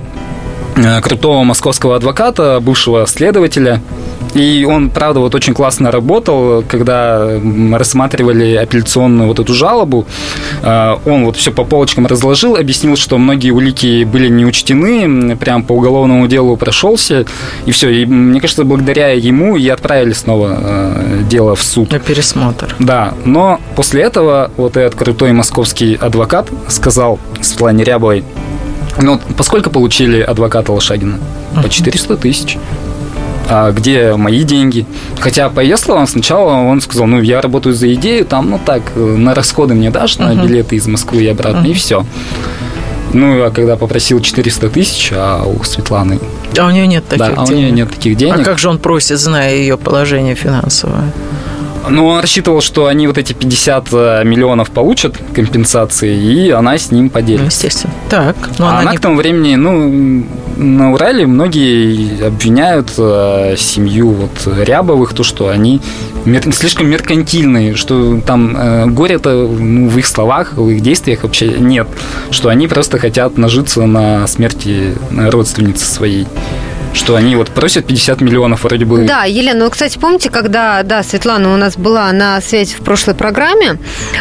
э, 0.76 1.02
крутого 1.02 1.44
московского 1.44 1.96
адвоката, 1.96 2.60
бывшего 2.60 3.08
следователя, 3.08 3.82
и 4.34 4.66
он, 4.70 4.90
правда, 4.90 5.20
вот 5.20 5.36
очень 5.36 5.54
классно 5.54 5.92
работал, 5.92 6.64
когда 6.68 7.40
рассматривали 7.74 8.56
апелляционную 8.56 9.28
вот 9.28 9.40
эту 9.40 9.54
жалобу. 9.54 10.06
А, 10.64 11.00
он 11.06 11.26
вот 11.26 11.36
все 11.36 11.52
по 11.52 11.64
полочкам 11.64 12.08
разложил, 12.08 12.56
объяснил, 12.56 12.96
что 12.96 13.18
многие 13.18 13.52
улики 13.52 14.04
были 14.04 14.30
не 14.30 14.46
учтены, 14.46 15.36
прям 15.36 15.64
по 15.64 15.74
уголовному 15.74 16.28
делу 16.28 16.56
прошелся, 16.58 17.26
и 17.66 17.72
все. 17.72 17.90
И 17.90 18.06
мне 18.06 18.40
кажется, 18.40 18.64
благодаря 18.64 19.10
ему 19.10 19.58
и 19.58 19.68
отправили 19.68 20.14
снова 20.14 20.50
а, 20.52 21.24
дело 21.30 21.56
в 21.56 21.64
суд. 21.64 21.92
На 21.92 22.00
пересмотр. 22.00 22.76
Да, 22.80 23.14
но 23.26 23.60
после 23.76 24.04
этого 24.04 24.52
вот 24.58 24.78
этот 24.78 24.96
крутой 24.96 25.34
московский 25.34 25.96
адвокат 25.96 26.48
сказал 26.68 27.20
Светлане 27.42 27.84
Рябовой, 27.84 28.24
ну, 29.00 29.20
поскольку 29.38 29.70
получили 29.70 30.22
адвоката 30.22 30.72
Лошадина? 30.72 31.20
По 31.62 31.70
400 31.70 32.18
тысяч 32.18 32.58
а 33.54 33.72
где 33.74 34.16
мои 34.16 34.44
деньги. 34.44 34.86
Хотя, 35.20 35.50
по 35.50 35.60
ее 35.60 35.76
словам, 35.76 36.08
сначала 36.08 36.54
он 36.54 36.80
сказал, 36.80 37.06
ну, 37.06 37.22
я 37.22 37.42
работаю 37.42 37.76
за 37.76 37.94
идею, 37.96 38.26
там, 38.26 38.50
ну, 38.50 38.60
так, 38.64 38.82
на 38.96 39.36
расходы 39.36 39.74
мне 39.74 39.92
дашь, 39.92 40.20
на 40.20 40.32
uh-huh. 40.32 40.48
билеты 40.48 40.78
из 40.78 40.88
Москвы 40.88 41.24
и 41.24 41.28
обратно, 41.28 41.66
uh-huh. 41.66 41.72
и 41.72 41.74
все. 41.74 42.06
Ну, 43.12 43.44
а 43.44 43.52
когда 43.52 43.76
попросил 43.76 44.22
400 44.22 44.70
тысяч, 44.70 45.12
а 45.14 45.44
у 45.44 45.62
Светланы... 45.66 46.20
А 46.58 46.66
у 46.66 46.72
нее 46.72 46.88
нет 46.88 47.06
таких 47.06 47.20
да, 47.20 47.28
денег. 47.28 47.40
а 47.40 47.52
у 47.52 47.56
нее 47.56 47.72
нет 47.72 47.90
таких 47.90 48.16
денег. 48.16 48.40
А 48.40 48.44
как 48.44 48.58
же 48.58 48.70
он 48.70 48.80
просит, 48.80 49.20
зная 49.20 49.54
ее 49.54 49.78
положение 49.78 50.36
финансовое? 50.36 51.12
Ну, 51.90 52.08
он 52.08 52.20
рассчитывал, 52.20 52.62
что 52.62 52.86
они 52.86 53.08
вот 53.08 53.18
эти 53.18 53.34
50 53.34 53.88
э, 53.92 54.24
миллионов 54.24 54.72
получат 54.72 55.18
компенсации, 55.34 56.16
и 56.16 56.50
она 56.50 56.78
с 56.78 56.92
ним 56.92 57.10
поделится. 57.10 57.44
Ну, 57.44 57.50
естественно. 57.50 57.94
Так. 58.10 58.36
Но 58.60 58.68
а 58.68 58.70
она, 58.70 58.80
она 58.82 58.92
не... 58.92 58.98
к 58.98 59.02
тому 59.02 59.16
времени, 59.18 59.56
ну, 59.56 60.26
на 60.58 60.94
Урале 60.94 61.26
многие 61.26 62.26
обвиняют 62.26 62.94
э, 62.98 63.56
семью 63.58 64.10
вот 64.10 64.32
Рябовых, 64.46 65.14
то, 65.14 65.24
что 65.24 65.50
они 65.50 65.82
мер... 66.26 66.44
слишком 66.54 66.90
меркантильные, 66.90 67.76
что 67.76 68.20
там 68.22 68.56
э, 68.56 68.86
горе-то 68.88 69.48
ну, 69.48 69.90
в 69.90 69.98
их 69.98 70.06
словах, 70.06 70.54
в 70.54 70.70
их 70.70 70.82
действиях 70.82 71.24
вообще 71.24 71.48
нет, 71.48 71.88
что 72.30 72.50
они 72.50 72.68
просто 72.68 73.00
хотят 73.00 73.38
нажиться 73.38 73.86
на 73.86 74.28
смерти 74.28 74.96
родственницы 75.12 75.86
своей 75.86 76.28
что 76.94 77.16
они 77.16 77.36
вот 77.36 77.50
просят 77.50 77.86
50 77.86 78.22
миллионов 78.22 78.64
вроде 78.64 78.86
бы. 78.86 79.06
Да, 79.06 79.24
Елена, 79.24 79.66
ну, 79.66 79.70
кстати, 79.70 79.98
помните, 79.98 80.30
когда, 80.30 80.84
да, 80.84 81.04
Светлана 81.04 81.54
у 81.54 81.58
нас 81.58 81.78
была 81.78 82.12
на 82.12 82.42
связи 82.42 82.76
в 82.76 82.80
прошлой 82.80 83.16
программе, 83.16 83.80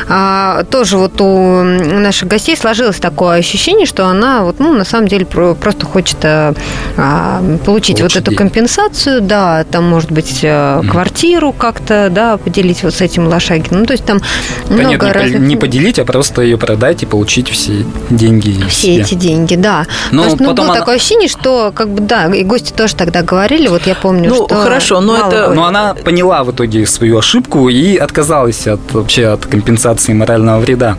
а, 0.08 0.64
тоже 0.64 0.96
вот 0.96 1.20
у 1.20 1.62
наших 1.62 2.28
гостей 2.28 2.56
сложилось 2.56 2.98
такое 2.98 3.38
ощущение, 3.38 3.86
что 3.86 4.06
она 4.06 4.42
вот, 4.42 4.58
ну, 4.58 4.72
на 4.74 4.84
самом 4.84 5.08
деле 5.08 5.26
просто 5.26 5.86
хочет 5.86 6.18
а, 6.24 6.54
а 6.96 7.42
получить 7.64 8.00
вот 8.00 8.12
эту 8.12 8.26
денег. 8.26 8.38
компенсацию, 8.38 9.20
да, 9.20 9.64
там, 9.64 9.88
может 9.88 10.12
быть, 10.12 10.42
mm. 10.42 10.88
квартиру 10.88 11.52
как-то, 11.52 12.08
да, 12.10 12.36
поделить 12.36 12.82
вот 12.82 12.94
с 12.94 13.00
этим 13.00 13.28
Лошагиным. 13.28 13.80
Ну, 13.80 13.86
то 13.86 13.92
есть 13.92 14.04
там 14.04 14.20
да 14.68 14.74
много 14.74 14.90
нет, 14.90 15.02
не, 15.02 15.12
разных... 15.12 15.40
не 15.40 15.56
поделить, 15.56 15.98
а 15.98 16.04
просто 16.04 16.42
ее 16.42 16.58
продать 16.58 17.02
и 17.02 17.06
получить 17.06 17.48
все 17.48 17.84
деньги. 18.10 18.62
Все 18.68 18.94
себе. 18.94 19.02
эти 19.02 19.14
деньги, 19.14 19.56
да. 19.56 19.86
Но 20.10 20.24
есть, 20.24 20.40
ну, 20.40 20.54
было 20.54 20.66
она... 20.66 20.74
такое 20.74 20.96
ощущение, 20.96 21.28
что, 21.28 21.72
как 21.74 21.88
бы, 21.90 22.00
да, 22.00 22.26
и 22.34 22.44
гости 22.60 22.72
тоже 22.72 22.94
тогда 22.94 23.22
говорили, 23.22 23.68
вот 23.68 23.86
я 23.86 23.94
помню, 23.94 24.30
ну, 24.30 24.46
что... 24.46 24.54
хорошо, 24.54 25.00
но 25.00 25.16
это... 25.16 25.52
Но 25.54 25.64
она 25.64 25.94
поняла 25.94 26.44
в 26.44 26.52
итоге 26.52 26.86
свою 26.86 27.18
ошибку 27.18 27.68
и 27.68 27.96
отказалась 27.96 28.66
от, 28.66 28.80
вообще 28.92 29.28
от 29.28 29.46
компенсации 29.46 30.12
морального 30.12 30.60
вреда. 30.60 30.96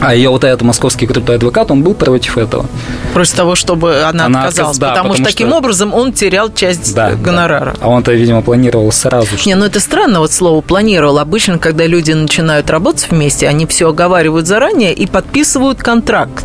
А 0.00 0.14
ее 0.14 0.28
вот 0.28 0.44
этот 0.44 0.62
московский 0.62 1.06
крутой 1.06 1.36
адвокат, 1.36 1.70
он 1.70 1.82
был 1.82 1.94
против 1.94 2.36
этого. 2.36 2.66
Против 3.14 3.34
того, 3.34 3.54
чтобы 3.54 4.02
она, 4.02 4.26
она 4.26 4.44
отказалась. 4.44 4.76
Да, 4.76 4.88
потому, 4.90 5.10
потому 5.10 5.24
что 5.24 5.32
таким 5.32 5.52
образом 5.52 5.94
он 5.94 6.12
терял 6.12 6.52
часть 6.52 6.94
да, 6.94 7.12
гонорара. 7.12 7.74
Да. 7.74 7.86
А 7.86 7.88
он-то, 7.88 8.12
видимо, 8.12 8.42
планировал 8.42 8.90
сразу. 8.92 9.38
Что... 9.38 9.48
Не, 9.48 9.54
ну 9.54 9.64
это 9.64 9.80
странно, 9.80 10.18
вот 10.18 10.32
слово 10.32 10.60
планировал. 10.60 11.18
Обычно, 11.20 11.58
когда 11.58 11.86
люди 11.86 12.12
начинают 12.12 12.68
работать 12.70 13.06
вместе, 13.10 13.48
они 13.48 13.66
все 13.66 13.88
оговаривают 13.88 14.46
заранее 14.46 14.92
и 14.92 15.06
подписывают 15.06 15.78
контракт. 15.78 16.44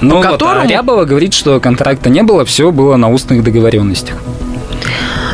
Ну, 0.00 0.16
вот, 0.16 0.24
которому... 0.26 0.60
а 0.60 0.66
Рябова 0.66 1.04
говорит, 1.04 1.34
что 1.34 1.60
контракта 1.60 2.10
не 2.10 2.22
было, 2.22 2.44
все 2.44 2.70
было 2.70 2.96
на 2.96 3.10
устных 3.10 3.42
договоренностях. 3.42 4.16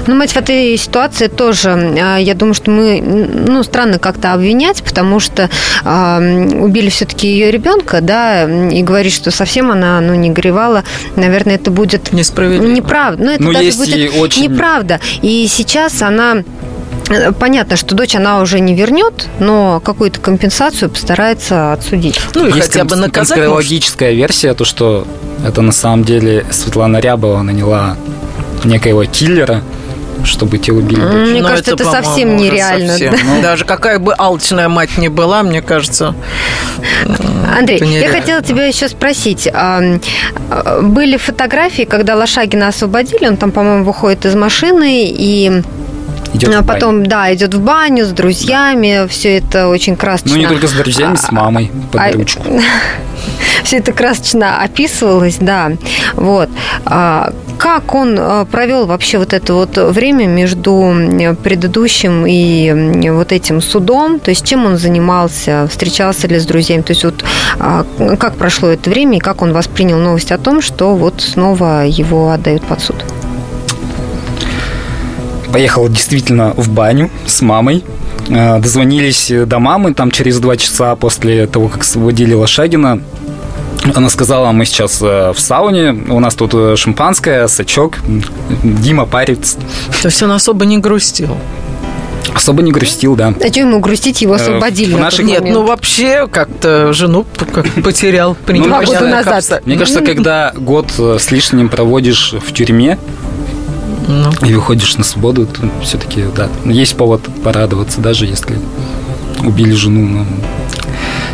Ну, 0.07 0.17
мать, 0.17 0.33
в 0.33 0.37
этой 0.37 0.77
ситуации 0.77 1.29
тоже, 1.29 1.71
а, 1.71 2.17
я 2.17 2.35
думаю, 2.35 2.55
что 2.55 2.71
мы, 2.71 3.01
ну, 3.01 3.63
странно 3.63 3.99
как-то 3.99 4.33
обвинять, 4.33 4.83
потому 4.83 5.21
что 5.21 5.49
э, 5.85 6.59
убили 6.61 6.89
все-таки 6.89 7.29
ее 7.29 7.51
ребенка, 7.51 8.01
да, 8.01 8.45
и 8.45 8.83
говорить, 8.83 9.13
что 9.13 9.31
совсем 9.31 9.71
она, 9.71 10.01
ну, 10.01 10.15
не 10.15 10.31
горевала, 10.31 10.83
наверное, 11.15 11.55
это 11.55 11.71
будет... 11.71 12.13
Несправедливо. 12.13 12.73
Неправда. 12.73 13.23
Ну, 13.23 13.31
это 13.31 13.43
ну, 13.43 13.53
даже 13.53 13.73
будет 13.73 14.13
очень... 14.19 14.51
неправда. 14.51 15.01
И 15.23 15.47
сейчас 15.49 16.03
она 16.03 16.43
Понятно, 17.39 17.77
что 17.77 17.95
дочь 17.95 18.15
она 18.15 18.41
уже 18.41 18.61
не 18.61 18.75
вернет, 18.75 19.29
но 19.39 19.81
какую-то 19.81 20.21
компенсацию 20.21 20.89
постарается 20.89 21.73
отсудить. 21.73 22.21
Ну 22.35 22.47
и 22.47 22.53
Есть 22.53 22.73
хотя 22.73 22.85
бы 22.85 22.97
наказать. 22.97 23.37
Конспирологическая 23.37 24.11
может... 24.11 24.19
версия, 24.19 24.55
то 24.55 24.65
что 24.65 25.07
это 25.47 25.63
на 25.63 25.73
самом 25.73 26.05
деле 26.05 26.47
Светлана 26.51 26.99
Рябова 26.99 27.43
наняла 27.43 27.97
некоего 28.65 29.05
киллера, 29.05 29.63
чтобы 30.25 30.59
те 30.59 30.73
убили 30.73 31.01
дочь. 31.01 31.29
Мне 31.31 31.43
Но 31.43 31.49
кажется, 31.49 31.73
это, 31.73 31.83
это 31.83 31.93
совсем 31.93 32.37
нереально. 32.37 32.93
Совсем. 32.93 33.13
Да? 33.13 33.19
Ну, 33.25 33.43
даже 33.43 33.65
какая 33.65 33.99
бы 33.99 34.15
алчная 34.17 34.69
мать 34.69 34.97
не 34.99 35.09
была, 35.09 35.43
мне 35.43 35.63
кажется. 35.63 36.15
Андрей, 37.59 37.83
я 37.85 38.09
хотела 38.09 38.43
тебя 38.43 38.67
еще 38.67 38.89
спросить. 38.89 39.49
А, 39.53 39.83
были 40.81 41.17
фотографии, 41.17 41.83
когда 41.83 42.15
Лошагина 42.15 42.69
освободили, 42.69 43.27
он 43.27 43.37
там, 43.37 43.51
по-моему, 43.51 43.85
выходит 43.85 44.25
из 44.25 44.35
машины 44.35 45.07
и 45.09 45.63
Идет 46.43 46.57
А 46.57 46.63
потом, 46.63 47.07
да, 47.07 47.33
идет 47.35 47.55
в 47.55 47.61
баню 47.61 48.05
с 48.05 48.11
друзьями, 48.11 49.07
все 49.09 49.39
это 49.39 49.69
очень 49.69 49.97
красочно. 49.97 50.33
Ну, 50.33 50.39
не 50.39 50.47
только 50.47 50.67
с 50.67 50.73
друзьями, 50.73 51.17
с 51.17 51.31
мамой 51.31 51.71
под 51.91 52.01
А- 52.01 52.13
ручку. 52.13 52.43
Все 53.63 53.79
это 53.79 53.93
красочно 53.93 54.61
описывалось, 54.61 55.37
да. 55.41 55.73
Вот. 56.15 56.49
А 56.85 57.33
как 57.59 57.95
он 57.95 58.17
э, 58.19 58.45
провел 58.51 58.87
вообще 58.87 59.19
вот 59.19 59.33
это 59.33 59.55
вот 59.55 59.77
время 59.77 60.27
между 60.27 60.93
предыдущим 61.45 62.27
и 62.27 63.09
вот 63.11 63.31
этим 63.31 63.61
судом? 63.61 64.19
То 64.19 64.31
есть 64.31 64.45
чем 64.45 64.67
он 64.67 64.79
занимался? 64.79 65.69
Встречался 65.71 66.27
ли 66.27 66.41
с 66.41 66.45
друзьями? 66.45 66.83
То 66.83 66.93
есть 66.93 67.05
вот 67.05 67.25
а, 67.61 67.87
как 68.19 68.35
прошло 68.35 68.69
это 68.69 68.91
время 68.91 69.19
и 69.19 69.21
как 69.21 69.43
он 69.43 69.53
воспринял 69.53 69.99
новость 69.99 70.33
о 70.33 70.39
том, 70.39 70.61
что 70.61 70.97
вот 70.97 71.21
снова 71.21 71.87
его 71.87 72.31
отдают 72.31 72.65
под 72.65 72.81
суд? 72.81 73.05
Поехал 75.53 75.89
действительно 75.89 76.55
в 76.57 76.71
баню 76.71 77.11
с 77.27 77.43
мамой. 77.43 77.85
Э, 78.29 78.59
Дозвонились 78.59 79.31
до 79.47 79.59
мамы 79.59 79.93
там 79.95 80.11
через 80.11 80.39
два 80.41 80.57
часа 80.57 80.97
после 80.97 81.47
того, 81.47 81.69
как 81.69 81.83
освободили 81.83 82.35
Лошагина. 82.35 83.01
Она 83.95 84.09
сказала, 84.11 84.53
мы 84.53 84.65
сейчас 84.65 85.01
э, 85.03 85.33
в 85.35 85.41
сауне, 85.41 85.91
у 86.09 86.21
нас 86.21 86.35
тут 86.37 86.53
э, 86.55 86.77
шампанское, 86.77 87.49
сачок, 87.49 87.99
Дима 88.63 89.07
парится. 89.07 89.59
То 90.01 90.09
есть 90.09 90.23
он 90.23 90.31
особо 90.31 90.65
не 90.65 90.79
грустил. 90.79 91.37
Особо 92.33 92.63
не 92.63 92.71
грустил, 92.73 93.17
да. 93.17 93.35
А 93.39 93.49
что 93.49 93.61
ему 93.61 93.81
грустить? 93.81 94.23
Его 94.23 94.35
освободили. 94.35 94.95
в 94.95 94.97
на 94.97 95.05
наших- 95.05 95.27
Нет, 95.27 95.41
момент. 95.41 95.59
ну 95.59 95.67
вообще 95.67 96.29
как-то 96.29 96.93
жену 96.93 97.27
как 97.53 97.67
потерял. 97.83 98.37
Ну, 98.47 98.65
Два 98.65 98.83
года 98.85 99.07
назад. 99.09 99.63
Мне 99.67 99.77
кажется, 99.77 100.01
когда 100.01 100.53
год 100.57 100.87
э, 100.99 101.19
с 101.21 101.31
лишним 101.31 101.69
проводишь 101.69 102.35
в 102.35 102.53
тюрьме 102.53 102.99
Ну. 104.09 104.31
и 104.47 104.55
выходишь 104.55 104.97
на 104.97 105.05
свободу, 105.05 105.47
то 105.47 105.69
все-таки, 105.83 106.25
да, 106.35 106.49
есть 106.65 106.97
повод 106.97 107.23
порадоваться, 107.45 108.01
даже 108.01 108.27
если 108.27 108.59
убили 109.41 109.73
жену. 109.73 110.07
но 110.07 110.27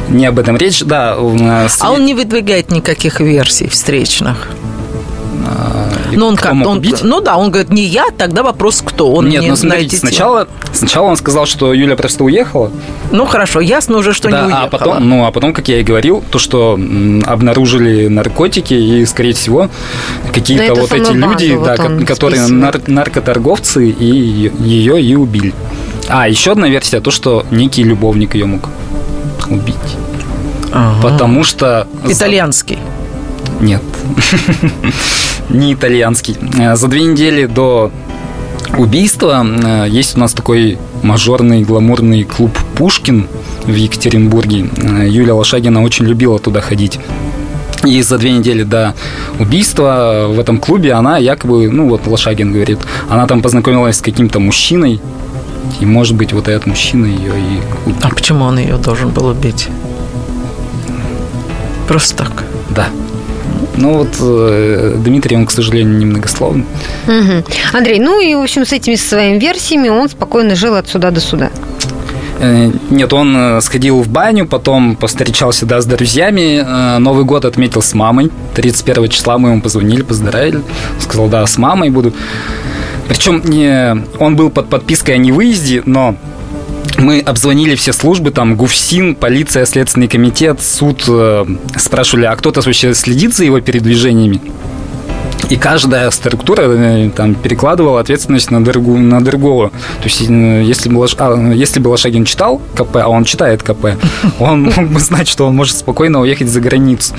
Не 0.08 0.26
об 0.26 0.38
этом 0.38 0.56
речь, 0.56 0.82
да. 0.82 1.16
у 1.18 1.34
нас 1.34 1.78
А 1.80 1.92
он 1.92 2.04
не 2.04 2.14
выдвигает 2.14 2.70
никаких 2.70 3.20
версий 3.20 3.68
встречных. 3.68 4.48
Ну, 6.12 6.26
он 6.26 6.36
как? 6.36 6.52
Он, 6.52 6.66
убить? 6.78 7.00
ну 7.02 7.20
да, 7.20 7.36
он 7.36 7.50
говорит, 7.50 7.70
не 7.70 7.84
я, 7.84 8.06
тогда 8.16 8.42
вопрос 8.42 8.82
кто. 8.84 9.12
Он 9.12 9.28
Нет, 9.28 9.42
не 9.42 9.48
ну 9.50 9.56
смотрите, 9.56 9.96
сначала, 9.96 10.48
сначала 10.72 11.06
он 11.06 11.16
сказал, 11.16 11.46
что 11.46 11.72
Юля 11.72 11.96
просто 11.96 12.24
уехала, 12.24 12.70
Ну 13.12 13.26
хорошо, 13.26 13.60
ясно 13.60 13.98
уже, 13.98 14.12
что 14.12 14.30
да, 14.30 14.40
не 14.40 14.46
уехала. 14.46 14.64
а 14.64 14.68
потом, 14.68 15.08
ну, 15.08 15.24
а 15.26 15.30
потом, 15.32 15.52
как 15.52 15.68
я 15.68 15.80
и 15.80 15.82
говорил, 15.82 16.22
то, 16.30 16.38
что 16.38 16.74
м, 16.74 17.22
обнаружили 17.26 18.08
наркотики 18.08 18.74
и, 18.74 19.04
скорее 19.06 19.32
всего, 19.34 19.68
какие-то 20.32 20.74
вот 20.74 20.92
эти 20.92 21.12
люди, 21.12 21.58
да, 21.64 21.76
вот 21.76 22.00
ко- 22.00 22.06
которые 22.06 22.46
нар- 22.46 22.80
наркоторговцы 22.86 23.88
и 23.88 24.50
ее 24.60 25.02
и 25.02 25.14
убили. 25.14 25.52
А, 26.08 26.28
еще 26.28 26.52
одна 26.52 26.68
версия, 26.68 27.00
то, 27.00 27.10
что 27.10 27.44
некий 27.50 27.82
любовник 27.82 28.34
ее 28.34 28.46
мог 28.46 28.68
убить. 29.50 29.74
Ага. 30.72 31.02
Потому 31.02 31.44
что... 31.44 31.86
Итальянский. 32.06 32.78
Нет. 33.60 33.82
Не 35.50 35.74
итальянский. 35.74 36.36
Э, 36.58 36.76
За 36.76 36.88
две 36.88 37.02
недели 37.04 37.46
до 37.46 37.90
убийства 38.76 39.44
э, 39.46 39.86
есть 39.88 40.16
у 40.16 40.20
нас 40.20 40.32
такой 40.32 40.78
мажорный 41.02 41.62
гламурный 41.62 42.24
клуб 42.24 42.56
«Пушкин» 42.76 43.26
в 43.64 43.74
Екатеринбурге. 43.74 44.68
Э, 44.76 45.08
Юля 45.08 45.34
Лошагина 45.34 45.82
очень 45.82 46.04
любила 46.06 46.38
туда 46.38 46.60
ходить. 46.60 46.98
И 47.84 48.02
за 48.02 48.18
две 48.18 48.32
недели 48.32 48.64
до 48.64 48.94
убийства 49.38 50.26
в 50.28 50.38
этом 50.40 50.58
клубе 50.58 50.92
она 50.92 51.16
якобы, 51.18 51.70
ну 51.70 51.88
вот 51.88 52.06
Лошагин 52.06 52.52
говорит, 52.52 52.78
она 53.08 53.26
там 53.26 53.40
познакомилась 53.40 53.96
с 53.98 54.00
каким-то 54.02 54.40
мужчиной, 54.40 55.00
и, 55.80 55.86
может 55.86 56.16
быть, 56.16 56.32
вот 56.32 56.48
этот 56.48 56.66
мужчина 56.66 57.06
ее 57.06 57.32
и 57.38 57.60
убил. 57.86 57.96
А 58.02 58.08
почему 58.08 58.44
он 58.44 58.58
ее 58.58 58.76
должен 58.78 59.10
был 59.10 59.26
убить? 59.26 59.68
Просто 61.86 62.16
так. 62.16 62.44
Да. 62.70 62.88
Ну 63.80 63.98
вот 63.98 64.08
э, 64.20 64.96
Дмитрий, 64.98 65.36
он, 65.36 65.46
к 65.46 65.52
сожалению, 65.52 65.96
немногословный. 65.98 66.64
Мгм. 67.06 67.44
Андрей, 67.72 68.00
ну 68.00 68.20
и, 68.20 68.34
в 68.34 68.40
общем, 68.40 68.66
с 68.66 68.72
этими 68.72 68.96
своими 68.96 69.38
версиями 69.38 69.88
он 69.88 70.08
спокойно 70.08 70.56
жил 70.56 70.74
от 70.74 70.88
суда 70.88 71.10
до 71.12 71.20
суда. 71.20 71.50
Э, 72.40 72.70
Нет, 72.90 73.12
он 73.12 73.36
э, 73.36 73.60
сходил 73.60 74.00
в 74.02 74.08
баню, 74.08 74.46
потом 74.46 74.96
повстречался, 74.96 75.64
да, 75.64 75.80
с 75.80 75.86
друзьями. 75.86 76.98
Новый 76.98 77.24
год 77.24 77.44
отметил 77.44 77.80
с 77.80 77.94
мамой. 77.94 78.32
31 78.54 79.08
числа 79.10 79.38
мы 79.38 79.50
ему 79.50 79.62
позвонили, 79.62 80.02
поздравили. 80.02 80.62
Сказал, 80.98 81.28
да, 81.28 81.46
с 81.46 81.56
мамой 81.56 81.90
буду. 81.90 82.12
Причем 83.08 83.42
не, 83.44 84.04
он 84.18 84.34
был 84.36 84.50
под 84.50 84.68
подпиской 84.68 85.14
о 85.14 85.18
невыезде, 85.18 85.82
но 85.86 86.16
мы 86.98 87.20
обзвонили 87.20 87.74
все 87.74 87.92
службы, 87.92 88.30
там, 88.30 88.56
ГУФСИН, 88.56 89.14
полиция, 89.14 89.64
Следственный 89.66 90.08
комитет, 90.08 90.60
суд. 90.60 91.04
э, 91.08 91.44
Спрашивали, 91.76 92.24
а 92.26 92.36
кто-то 92.36 92.60
вообще 92.60 92.94
следит 92.94 93.34
за 93.34 93.44
его 93.44 93.60
передвижениями? 93.60 94.40
И 95.50 95.56
каждая 95.56 96.10
структура 96.10 96.62
э, 96.66 97.10
там 97.14 97.34
перекладывала 97.34 98.00
ответственность 98.00 98.50
на, 98.50 98.62
другу, 98.62 98.98
на 98.98 99.20
другого. 99.24 99.70
То 99.70 100.04
есть, 100.04 100.22
э, 100.28 100.62
если 100.64 100.88
бы, 100.90 100.96
Лош- 100.98 101.14
а, 101.18 101.52
если 101.54 101.80
бы 101.80 101.88
Лошагин 101.88 102.24
читал 102.24 102.60
КП, 102.74 102.96
а 102.96 103.08
он 103.08 103.24
читает 103.24 103.62
КП, 103.62 103.96
он 104.40 104.64
мог 104.64 104.88
бы 104.88 105.00
знать, 105.00 105.28
что 105.28 105.46
он 105.46 105.54
может 105.56 105.76
спокойно 105.76 106.20
уехать 106.20 106.48
за 106.48 106.60
границу. 106.60 107.14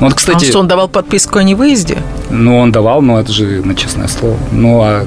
Ну, 0.00 0.06
Вот, 0.06 0.12
А 0.12 0.16
кстати, 0.16 0.44
что, 0.46 0.60
он 0.60 0.68
давал 0.68 0.88
подписку 0.88 1.38
о 1.38 1.42
невыезде? 1.42 1.98
ну, 2.30 2.58
он 2.58 2.72
давал, 2.72 3.02
но 3.02 3.20
это 3.20 3.32
же 3.32 3.60
на 3.64 3.74
честное 3.74 4.08
слово. 4.08 4.36
Ну, 4.52 4.80
а 4.82 5.04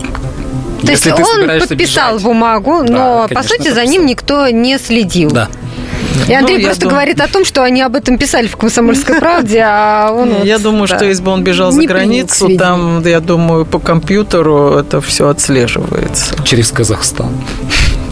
То 0.81 0.91
если 0.91 1.09
есть 1.09 1.21
ты 1.21 1.41
он 1.41 1.59
подписал 1.59 2.13
бежать- 2.15 2.23
бумагу, 2.23 2.83
но, 2.83 3.25
Да, 3.29 3.35
по 3.35 3.43
сути, 3.43 3.69
за 3.73 3.85
ним 3.85 4.05
никто 4.05 4.47
не 4.49 4.77
следил. 4.77 5.31
Да. 5.31 5.47
И 6.27 6.33
Андрей 6.33 6.57
Ну, 6.57 6.63
просто 6.65 6.81
думаю- 6.81 6.95
говорит 6.95 7.21
о 7.21 7.27
том, 7.27 7.45
что 7.45 7.63
они 7.63 7.81
об 7.81 7.95
этом 7.95 8.17
писали 8.17 8.47
в 8.47 8.57
«Комсомольской 8.57 9.15
правде», 9.19 9.63
а 9.65 10.11
он... 10.11 10.29
вот, 10.33 10.45
Я 10.45 10.57
думаю, 10.57 10.87
да. 10.87 10.95
что 10.97 11.05
если 11.05 11.23
бы 11.23 11.31
он 11.31 11.43
бежал 11.43 11.71
за 11.71 11.81
границу, 11.83 12.49
там, 12.57 13.01
я 13.05 13.19
думаю, 13.19 13.65
по 13.65 13.79
компьютеру 13.79 14.73
это 14.77 14.99
все 15.01 15.29
отслеживается. 15.29 16.35
Через 16.43 16.71
Казахстан. 16.71 17.29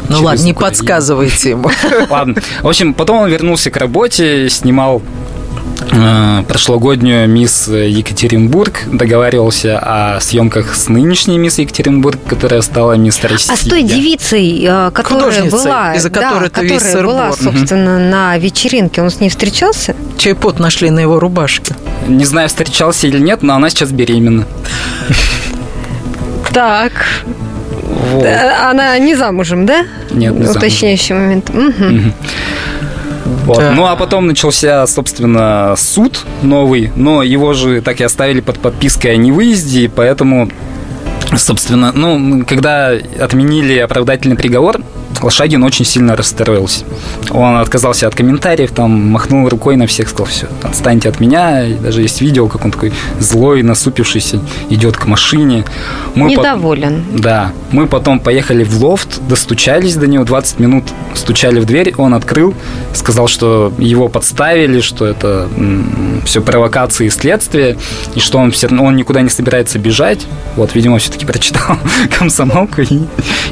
Ну 0.08 0.22
ладно, 0.22 0.44
не 0.44 0.54
подсказывайте 0.54 1.52
ему. 1.52 1.70
Ладно. 2.10 2.36
В 2.62 2.68
общем, 2.68 2.94
потом 2.94 3.18
он 3.22 3.30
вернулся 3.30 3.72
к 3.72 3.78
работе, 3.78 4.50
снимал 4.50 5.02
прошлогоднюю 6.48 7.28
мисс 7.30 7.68
Екатеринбург, 7.68 8.84
договаривался 8.92 9.80
о 9.80 10.20
съемках 10.22 10.76
с 10.76 10.88
нынешней 10.90 11.38
мисс 11.38 11.58
Екатеринбург, 11.60 12.20
которая 12.28 12.62
стала 12.62 12.94
мисс 12.94 13.22
Россия. 13.24 13.54
А 13.54 13.58
с 13.58 13.62
той 13.62 13.84
девицей, 13.84 14.66
э, 14.68 14.92
которая 14.92 15.44
была, 15.50 15.94
из-за 15.96 16.10
да, 16.10 16.22
которой 16.22 16.50
весь 16.68 16.84
которая 16.84 17.04
была, 17.06 17.32
сыр-бор. 17.34 17.54
собственно, 17.54 18.00
на 18.00 18.38
вечеринке, 18.38 19.02
он 19.02 19.10
с 19.10 19.20
ней 19.20 19.30
встречался? 19.30 19.96
Чей 20.18 20.36
пот 20.36 20.60
нашли 20.60 20.90
на 20.90 21.00
его 21.00 21.20
рубашке? 21.20 21.76
Не 22.08 22.26
знаю, 22.26 22.48
встречался 22.50 23.08
или 23.08 23.20
нет, 23.20 23.44
но 23.44 23.56
она 23.56 23.70
сейчас 23.70 23.92
беременна. 23.92 24.46
Так. 26.54 26.92
Вот. 27.84 28.24
Э, 28.26 28.70
Она 28.70 28.98
не 28.98 29.16
замужем, 29.16 29.66
да? 29.66 29.86
Нет, 30.12 30.34
не 30.34 30.44
замужем. 30.44 30.56
Уточняющий 30.58 31.16
момент. 31.16 31.50
Мгм. 31.54 32.14
Вот. 33.26 33.58
Да. 33.58 33.72
Ну 33.72 33.86
а 33.86 33.96
потом 33.96 34.28
начался, 34.28 34.86
собственно, 34.88 35.74
суд 35.78 36.26
новый, 36.42 36.92
но 36.96 37.24
его 37.24 37.54
же 37.54 37.82
так 37.82 38.00
и 38.00 38.04
оставили 38.04 38.40
под 38.40 38.60
подпиской 38.60 39.14
о 39.14 39.16
невыезде, 39.18 39.90
поэтому, 39.90 40.50
собственно, 41.36 41.92
ну, 41.92 42.46
когда 42.46 42.90
отменили 43.20 43.80
оправдательный 43.80 44.36
приговор, 44.36 44.82
Лошагин 45.22 45.64
очень 45.64 45.86
сильно 45.86 46.16
расстроился. 46.16 46.86
Он 47.32 47.58
отказался 47.58 48.08
от 48.08 48.16
комментариев, 48.16 48.72
там 48.72 48.92
махнул 48.92 49.48
рукой 49.50 49.76
на 49.76 49.88
всех, 49.88 50.10
сказал, 50.10 50.28
все, 50.28 50.48
отстаньте 50.64 51.10
от 51.10 51.20
меня. 51.20 51.66
И 51.66 51.74
даже 51.76 52.02
есть 52.02 52.22
видео, 52.22 52.48
как 52.48 52.66
он 52.66 52.72
такой 52.72 52.94
злой, 53.20 53.64
насупившийся, 53.64 54.40
идет 54.70 54.98
к 54.98 55.06
машине. 55.06 55.66
Мы 56.16 56.32
Недоволен. 56.32 57.04
да, 57.14 57.52
мы 57.72 57.88
потом 57.88 58.20
поехали 58.20 58.64
в 58.64 58.84
лофт, 58.84 59.22
достучались 59.28 59.96
до 59.96 60.08
него, 60.08 60.24
20 60.24 60.60
минут 60.60 60.86
стучали 61.14 61.60
в 61.60 61.66
дверь, 61.66 61.94
он 61.98 62.14
открыл, 62.14 62.54
сказал, 62.94 63.28
что 63.28 63.74
его 63.78 64.08
подставили, 64.08 64.82
что 64.82 65.06
это 65.06 65.50
все 66.26 66.42
провокации 66.42 67.08
и 67.08 67.10
следствие, 67.10 67.78
и 68.16 68.20
что 68.20 68.38
он, 68.38 68.52
все, 68.52 68.68
он 68.68 68.96
никуда 68.96 69.22
не 69.22 69.30
собирается 69.30 69.80
бежать. 69.80 70.26
Вот, 70.56 70.76
видимо, 70.76 71.00
все-таки 71.00 71.26
прочитал 71.26 71.78
комсомолку 72.18 72.82
и, 72.82 73.02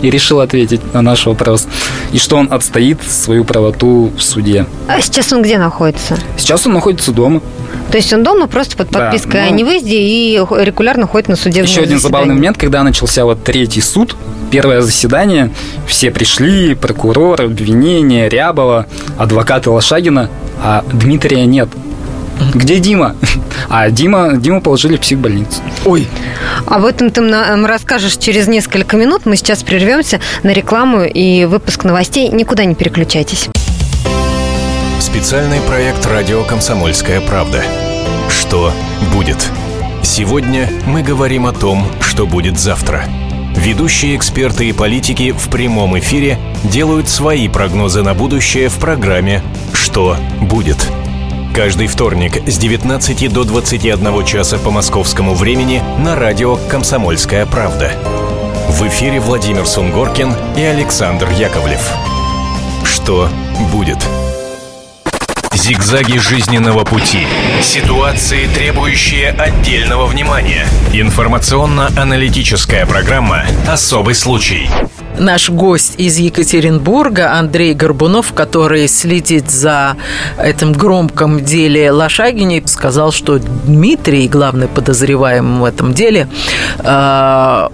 и 0.01 0.09
решил 0.09 0.39
ответить 0.39 0.93
на 0.93 1.01
наш 1.01 1.27
вопрос. 1.53 1.67
И 2.11 2.17
что 2.17 2.37
он 2.37 2.51
отстоит 2.51 3.01
свою 3.03 3.43
правоту 3.43 4.11
в 4.17 4.21
суде. 4.21 4.65
А 4.87 5.01
сейчас 5.01 5.31
он 5.33 5.41
где 5.41 5.57
находится? 5.57 6.17
Сейчас 6.37 6.65
он 6.67 6.73
находится 6.73 7.11
дома. 7.11 7.41
То 7.91 7.97
есть 7.97 8.11
он 8.13 8.23
дома 8.23 8.47
просто 8.47 8.75
под 8.75 8.89
Да, 8.91 8.99
подпиской 9.11 9.41
ну- 9.41 9.47
о 9.47 9.49
невыезде 9.51 9.97
и 9.97 10.35
регулярно 10.37 11.05
ходит 11.07 11.29
на 11.29 11.35
судебные 11.35 11.69
Еще 11.71 11.81
один 11.81 11.99
забавный 11.99 12.27
заседания. 12.27 12.33
момент, 12.39 12.57
когда 12.57 12.83
начался 12.83 13.25
вот 13.25 13.43
третий 13.43 13.81
суд, 13.81 14.15
первое 14.51 14.81
заседание, 14.81 15.51
все 15.87 16.09
пришли, 16.11 16.75
прокурор, 16.75 17.41
обвинение, 17.41 18.29
Рябова, 18.29 18.87
адвокаты 19.17 19.69
Лошагина, 19.69 20.29
а 20.61 20.83
Дмитрия 20.91 21.45
нет. 21.45 21.69
Где 22.53 22.79
Дима? 22.79 23.15
А 23.75 23.89
Дима, 23.89 24.37
Диму 24.37 24.61
положили 24.61 24.97
в 24.97 24.99
психбольницу. 24.99 25.59
Ой. 25.83 26.07
Об 26.67 26.85
этом 26.85 27.09
ты 27.09 27.21
нам 27.21 27.65
расскажешь 27.65 28.17
через 28.17 28.47
несколько 28.47 28.97
минут. 28.97 29.25
Мы 29.25 29.35
сейчас 29.35 29.63
прервемся 29.63 30.19
на 30.43 30.51
рекламу 30.51 31.05
и 31.05 31.45
выпуск 31.45 31.83
новостей. 31.83 32.29
Никуда 32.29 32.65
не 32.65 32.75
переключайтесь. 32.75 33.49
Специальный 34.99 35.59
проект 35.61 36.05
«Радио 36.05 36.43
Комсомольская 36.43 37.19
правда». 37.21 37.63
Что 38.29 38.71
будет? 39.11 39.49
Сегодня 40.03 40.69
мы 40.85 41.01
говорим 41.01 41.47
о 41.47 41.51
том, 41.51 41.87
что 41.99 42.27
будет 42.27 42.59
завтра. 42.59 43.05
Ведущие 43.55 44.15
эксперты 44.15 44.69
и 44.69 44.73
политики 44.73 45.31
в 45.31 45.49
прямом 45.49 45.97
эфире 45.97 46.37
делают 46.63 47.09
свои 47.09 47.47
прогнозы 47.47 48.03
на 48.03 48.13
будущее 48.13 48.69
в 48.69 48.75
программе 48.75 49.41
«Что 49.73 50.15
будет?». 50.41 50.77
Каждый 51.53 51.85
вторник 51.85 52.41
с 52.47 52.57
19 52.57 53.31
до 53.31 53.43
21 53.43 54.25
часа 54.25 54.57
по 54.57 54.71
московскому 54.71 55.35
времени 55.35 55.83
на 55.99 56.15
радио 56.15 56.55
«Комсомольская 56.67 57.45
правда». 57.45 57.91
В 58.69 58.81
эфире 58.87 59.19
Владимир 59.19 59.67
Сунгоркин 59.67 60.33
и 60.57 60.61
Александр 60.61 61.29
Яковлев. 61.29 61.91
Что 62.83 63.29
будет? 63.71 63.99
Зигзаги 65.53 66.17
жизненного 66.17 66.85
пути. 66.85 67.27
Ситуации, 67.61 68.47
требующие 68.47 69.29
отдельного 69.29 70.07
внимания. 70.07 70.65
Информационно-аналитическая 70.91 72.87
программа 72.87 73.45
«Особый 73.67 74.15
случай». 74.15 74.67
Наш 75.17 75.49
гость 75.49 75.93
из 75.97 76.17
Екатеринбурга 76.17 77.33
Андрей 77.33 77.73
Горбунов, 77.73 78.33
который 78.33 78.87
следит 78.87 79.49
за 79.49 79.95
этим 80.41 80.73
громком 80.73 81.43
деле 81.43 81.91
Лошагине, 81.91 82.63
сказал, 82.65 83.11
что 83.11 83.37
Дмитрий, 83.39 84.27
главный 84.27 84.67
подозреваемый 84.67 85.61
в 85.61 85.65
этом 85.65 85.93
деле, 85.93 86.27
э, 86.79 87.67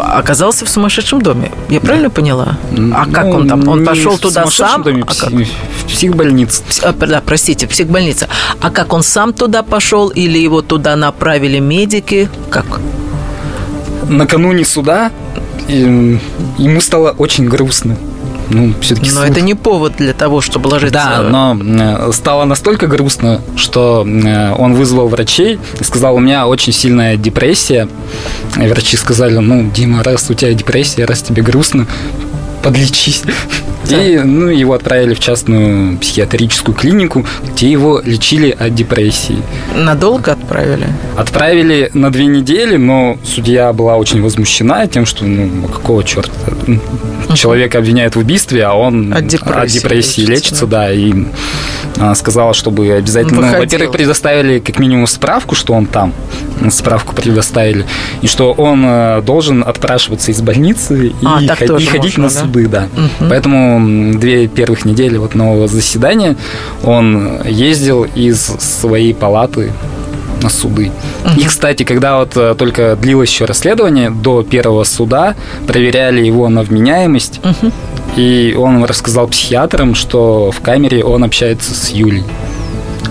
оказался 0.00 0.64
в 0.64 0.68
сумасшедшем 0.68 1.22
доме. 1.22 1.52
Я 1.70 1.80
правильно 1.80 2.10
поняла? 2.10 2.58
А 2.94 3.06
как 3.06 3.26
он 3.26 3.48
там? 3.48 3.68
Он 3.68 3.84
пошел 3.84 4.16
в 4.16 4.20
туда 4.20 4.46
сам? 4.46 4.82
доме, 4.82 5.04
А 5.06 5.14
как? 5.14 5.30
в 5.32 5.86
психбольнице. 5.86 6.62
А, 6.82 6.92
Да, 6.92 7.22
простите, 7.24 7.66
психбольница. 7.68 8.28
А 8.60 8.70
как 8.70 8.92
он 8.92 9.02
сам 9.02 9.32
туда 9.32 9.62
пошел 9.62 10.08
или 10.08 10.38
его 10.38 10.60
туда 10.62 10.96
направили 10.96 11.60
медики? 11.60 12.28
Как? 12.50 12.66
Накануне 14.08 14.64
суда 14.64 15.10
эм, 15.68 16.20
ему 16.58 16.80
стало 16.80 17.10
очень 17.10 17.48
грустно. 17.48 17.96
Ну, 18.50 18.74
все-таки 18.80 19.10
Но 19.12 19.24
это 19.24 19.40
не 19.40 19.54
повод 19.54 19.94
для 19.96 20.12
того, 20.12 20.40
чтобы 20.40 20.68
ложиться... 20.68 20.92
Да, 20.92 21.22
но 21.22 21.58
э, 21.58 22.12
стало 22.12 22.44
настолько 22.44 22.86
грустно, 22.86 23.40
что 23.56 24.06
э, 24.06 24.54
он 24.58 24.74
вызвал 24.74 25.08
врачей 25.08 25.58
и 25.80 25.84
сказал, 25.84 26.16
у 26.16 26.20
меня 26.20 26.46
очень 26.46 26.72
сильная 26.72 27.16
депрессия. 27.16 27.88
И 28.56 28.66
врачи 28.66 28.96
сказали, 28.96 29.38
ну, 29.38 29.70
Дима, 29.70 30.02
раз 30.02 30.28
у 30.28 30.34
тебя 30.34 30.52
депрессия, 30.52 31.06
раз 31.06 31.22
тебе 31.22 31.42
грустно, 31.42 31.86
подлечись. 32.62 33.22
И 34.00 34.18
ну, 34.18 34.48
его 34.48 34.74
отправили 34.74 35.14
в 35.14 35.20
частную 35.20 35.98
психиатрическую 35.98 36.74
клинику, 36.74 37.24
где 37.52 37.70
его 37.70 38.00
лечили 38.04 38.50
от 38.50 38.74
депрессии. 38.74 39.38
Надолго 39.76 40.32
отправили? 40.32 40.86
Отправили 41.16 41.90
на 41.94 42.10
две 42.10 42.26
недели, 42.26 42.76
но 42.76 43.18
судья 43.24 43.72
была 43.72 43.96
очень 43.96 44.22
возмущена 44.22 44.86
тем, 44.86 45.06
что 45.06 45.24
ну 45.24 45.68
какого 45.68 46.04
черта 46.04 46.32
человека 47.34 47.78
обвиняют 47.78 48.14
в 48.16 48.18
убийстве, 48.18 48.64
а 48.64 48.74
он 48.74 49.12
От 49.12 49.26
депрессии 49.26 50.20
лечится, 50.20 50.30
лечится, 50.32 50.66
да, 50.66 50.92
и 50.92 51.12
она 51.96 52.14
сказала, 52.14 52.54
чтобы 52.54 52.90
обязательно, 52.92 53.40
ну, 53.40 53.58
во-первых, 53.58 53.92
предоставили 53.92 54.58
как 54.58 54.78
минимум 54.78 55.06
справку, 55.06 55.54
что 55.54 55.72
он 55.74 55.86
там, 55.86 56.12
справку 56.70 57.14
предоставили, 57.14 57.86
и 58.22 58.26
что 58.26 58.52
он 58.52 58.84
э, 58.86 59.22
должен 59.22 59.62
отпрашиваться 59.66 60.30
из 60.30 60.40
больницы 60.40 61.08
и, 61.08 61.14
А, 61.24 61.40
так 61.46 61.58
ход- 61.58 61.68
тоже 61.68 61.84
и 61.84 61.88
ходить 61.88 62.18
можно, 62.18 62.22
на 62.22 62.28
да? 62.28 62.40
суды, 62.40 62.68
да. 62.68 62.88
Мгм. 62.96 63.28
Поэтому 63.28 63.81
м, 63.82 64.18
две 64.18 64.46
первых 64.48 64.84
недели 64.84 65.16
вот 65.18 65.34
нового 65.34 65.68
заседания 65.68 66.36
он 66.82 67.42
ездил 67.44 68.04
из 68.04 68.40
своей 68.40 69.14
палаты 69.14 69.72
на 70.42 70.48
суды. 70.48 70.90
И, 71.38 71.44
кстати, 71.44 71.84
когда 71.84 72.18
вот 72.18 72.36
э, 72.36 72.54
только 72.58 72.96
длилось 72.96 73.30
еще 73.30 73.44
расследование, 73.44 74.10
до 74.10 74.42
первого 74.42 74.84
суда 74.84 75.34
проверяли 75.66 76.24
его 76.24 76.48
на 76.48 76.62
вменяемость, 76.62 77.40
и 78.16 78.54
он 78.58 78.84
рассказал 78.84 79.28
психиатрам, 79.28 79.94
что 79.94 80.50
в 80.50 80.60
камере 80.60 81.04
он 81.04 81.22
общается 81.24 81.74
с 81.74 81.90
Юлей. 81.90 82.24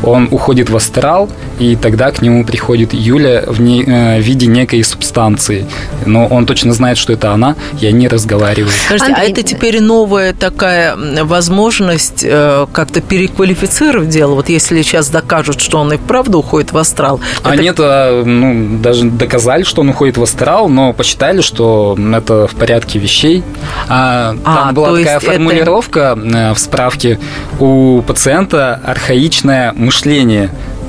Он 0.03 0.27
уходит 0.31 0.69
в 0.69 0.75
астрал, 0.75 1.29
и 1.59 1.75
тогда 1.75 2.11
к 2.11 2.21
нему 2.21 2.43
приходит 2.43 2.93
Юля 2.93 3.43
в, 3.47 3.61
не- 3.61 3.83
э, 3.83 4.17
в 4.19 4.21
виде 4.21 4.47
некой 4.47 4.83
субстанции. 4.83 5.67
Но 6.05 6.25
он 6.27 6.45
точно 6.45 6.73
знает, 6.73 6.97
что 6.97 7.13
это 7.13 7.31
она, 7.31 7.55
и 7.79 7.85
они 7.85 8.07
разговаривают. 8.07 8.73
Подожди, 8.89 9.11
а 9.11 9.15
Андрей, 9.15 9.31
это 9.31 9.43
теперь 9.43 9.79
новая 9.81 10.33
такая 10.33 10.95
возможность 11.23 12.23
э, 12.27 12.65
как-то 12.73 13.01
переквалифицировать 13.01 14.09
дело? 14.09 14.35
Вот 14.35 14.49
если 14.49 14.81
сейчас 14.81 15.09
докажут, 15.09 15.61
что 15.61 15.77
он 15.79 15.93
и 15.93 15.97
вправду 15.97 16.39
уходит 16.39 16.71
в 16.71 16.77
астрал. 16.77 17.19
А 17.43 17.53
это- 17.53 17.63
нет, 17.63 17.75
а, 17.79 18.23
ну, 18.23 18.79
даже 18.79 19.05
доказали, 19.05 19.63
что 19.63 19.81
он 19.81 19.89
уходит 19.89 20.17
в 20.17 20.23
астрал, 20.23 20.67
но 20.67 20.93
посчитали, 20.93 21.41
что 21.41 21.95
это 22.15 22.47
в 22.47 22.55
порядке 22.55 22.97
вещей. 22.99 23.43
А, 23.87 24.35
А, 24.43 24.55
там 24.65 24.73
была 24.75 24.97
такая 24.97 25.17
это- 25.17 25.25
формулировка 25.27 26.17
э, 26.23 26.53
в 26.53 26.59
справке 26.59 27.19
у 27.59 28.01
пациента 28.01 28.79
архаичное 28.83 29.73
мышление. 29.73 29.90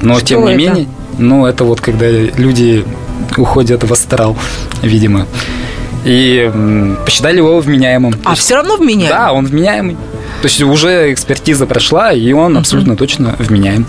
Но 0.00 0.16
Что 0.16 0.26
тем 0.26 0.44
не 0.46 0.52
это? 0.52 0.56
менее, 0.58 0.86
ну, 1.18 1.46
это 1.46 1.64
вот 1.64 1.80
когда 1.80 2.08
люди 2.10 2.84
уходят 3.36 3.84
в 3.84 3.92
астрал, 3.92 4.36
видимо. 4.82 5.26
И 6.04 6.50
м, 6.52 6.98
посчитали 7.04 7.36
его 7.36 7.60
вменяемым. 7.60 8.14
А 8.24 8.34
все 8.34 8.56
равно 8.56 8.76
вменяемый? 8.76 9.08
Да, 9.08 9.32
он 9.32 9.46
вменяемый. 9.46 9.96
То 10.42 10.48
есть 10.48 10.60
уже 10.60 11.12
экспертиза 11.12 11.66
прошла, 11.66 12.12
и 12.12 12.32
он 12.32 12.56
абсолютно 12.56 12.96
точно 12.96 13.36
вменяем. 13.38 13.86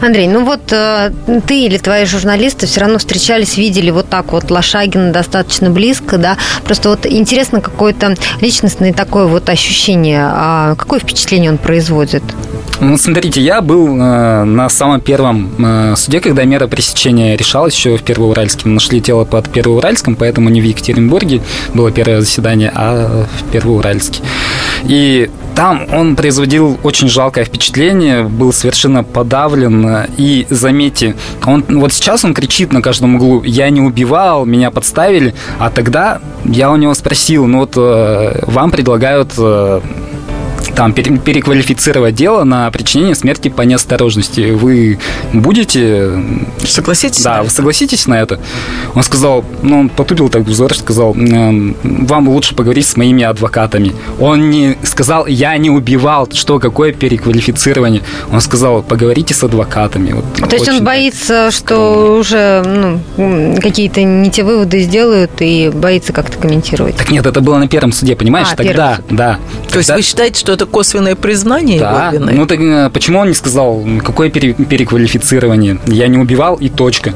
Андрей, 0.00 0.26
ну 0.26 0.44
вот 0.44 0.72
э, 0.72 1.12
ты 1.46 1.66
или 1.66 1.78
твои 1.78 2.06
журналисты 2.06 2.66
все 2.66 2.80
равно 2.80 2.98
встречались, 2.98 3.56
видели 3.56 3.90
вот 3.90 4.08
так 4.08 4.32
вот 4.32 4.50
Лошагина 4.50 5.12
достаточно 5.12 5.70
близко, 5.70 6.18
да? 6.18 6.36
Просто 6.64 6.88
вот 6.88 7.06
интересно 7.06 7.60
какое-то 7.60 8.16
личностное 8.40 8.92
такое 8.92 9.26
вот 9.26 9.48
ощущение. 9.48 10.22
А 10.24 10.74
какое 10.74 10.98
впечатление 10.98 11.52
он 11.52 11.58
производит? 11.58 12.24
Ну, 12.80 12.96
смотрите, 12.98 13.40
я 13.40 13.60
был 13.60 13.96
э, 13.96 14.42
на 14.42 14.68
самом 14.68 15.00
первом 15.00 15.52
э, 15.64 15.94
суде, 15.96 16.18
когда 16.18 16.42
мера 16.42 16.66
пресечения 16.66 17.36
решалась 17.36 17.76
еще 17.76 17.96
в 17.96 18.02
Первоуральске. 18.02 18.62
Мы 18.66 18.74
нашли 18.74 19.00
тело 19.00 19.24
под 19.24 19.48
Первоуральском, 19.50 20.16
поэтому 20.16 20.48
не 20.48 20.60
в 20.60 20.64
Екатеринбурге 20.64 21.42
было 21.74 21.92
первое 21.92 22.22
заседание, 22.22 22.72
а 22.74 23.24
в 23.38 23.52
Первоуральске. 23.52 24.20
И 24.82 25.30
там 25.54 25.86
он 25.92 26.16
производил 26.16 26.78
очень 26.82 27.08
жалкое 27.08 27.44
впечатление, 27.44 28.24
был 28.24 28.52
совершенно 28.52 29.04
подавлен. 29.04 30.06
И 30.16 30.46
заметьте, 30.50 31.16
он 31.44 31.64
вот 31.68 31.92
сейчас 31.92 32.24
он 32.24 32.34
кричит 32.34 32.72
на 32.72 32.82
каждом 32.82 33.16
углу: 33.16 33.42
"Я 33.42 33.70
не 33.70 33.80
убивал, 33.80 34.44
меня 34.44 34.70
подставили". 34.70 35.34
А 35.58 35.70
тогда 35.70 36.20
я 36.44 36.70
у 36.70 36.76
него 36.76 36.94
спросил: 36.94 37.46
"Ну 37.46 37.60
вот 37.60 37.72
э, 37.76 38.44
вам 38.46 38.70
предлагают 38.70 39.32
э, 39.38 39.80
там 40.74 40.92
пере- 40.92 41.18
переквалифицировать 41.18 42.14
дело 42.14 42.44
на 42.44 42.70
причинение 42.70 43.14
смерти 43.14 43.48
по 43.48 43.62
неосторожности. 43.62 44.50
Вы 44.52 44.98
будете... 45.32 46.10
Согласитесь? 46.64 47.22
Да, 47.22 47.42
вы 47.42 47.50
согласитесь 47.50 48.06
на 48.06 48.20
это? 48.20 48.40
Он 48.94 49.02
сказал, 49.02 49.44
ну, 49.62 49.80
он 49.80 49.88
потупил 49.88 50.28
так 50.28 50.42
взор, 50.42 50.74
сказал, 50.74 51.14
«Эм, 51.14 51.76
вам 51.82 52.28
лучше 52.28 52.54
поговорить 52.54 52.86
с 52.86 52.96
моими 52.96 53.22
адвокатами. 53.24 53.92
Он 54.20 54.50
не 54.50 54.76
сказал, 54.82 55.26
я 55.26 55.56
не 55.56 55.70
убивал, 55.70 56.28
что, 56.32 56.58
какое 56.58 56.92
переквалифицирование. 56.92 58.02
Он 58.30 58.40
сказал, 58.40 58.82
поговорите 58.82 59.34
с 59.34 59.42
адвокатами. 59.42 60.12
Вот 60.12 60.48
То 60.48 60.56
есть 60.56 60.68
он 60.68 60.84
боится, 60.84 61.50
что 61.50 62.18
уже 62.18 63.00
ну, 63.16 63.56
какие-то 63.60 64.02
не 64.02 64.30
те 64.30 64.42
выводы 64.42 64.80
сделают 64.80 65.30
и 65.40 65.70
боится 65.72 66.12
как-то 66.12 66.38
комментировать. 66.38 66.96
Так 66.96 67.10
нет, 67.10 67.26
это 67.26 67.40
было 67.40 67.58
на 67.58 67.68
первом 67.68 67.92
суде, 67.92 68.16
понимаешь? 68.16 68.48
А, 68.52 68.56
Тогда, 68.56 68.96
первый 68.96 69.16
да. 69.16 69.38
То 69.70 69.78
есть 69.78 69.90
вы 69.90 70.02
считаете, 70.02 70.38
что 70.40 70.52
это 70.52 70.61
косвенное 70.66 71.14
признание 71.16 71.80
Да, 71.80 72.08
его 72.12 72.24
вины? 72.24 72.32
ну 72.34 72.46
так 72.46 72.60
э, 72.60 72.90
почему 72.92 73.20
он 73.20 73.28
не 73.28 73.34
сказал, 73.34 73.82
какое 74.04 74.30
пере- 74.30 74.54
переквалифицирование? 74.54 75.78
Я 75.86 76.08
не 76.08 76.18
убивал 76.18 76.56
и 76.56 76.68
точка. 76.68 77.14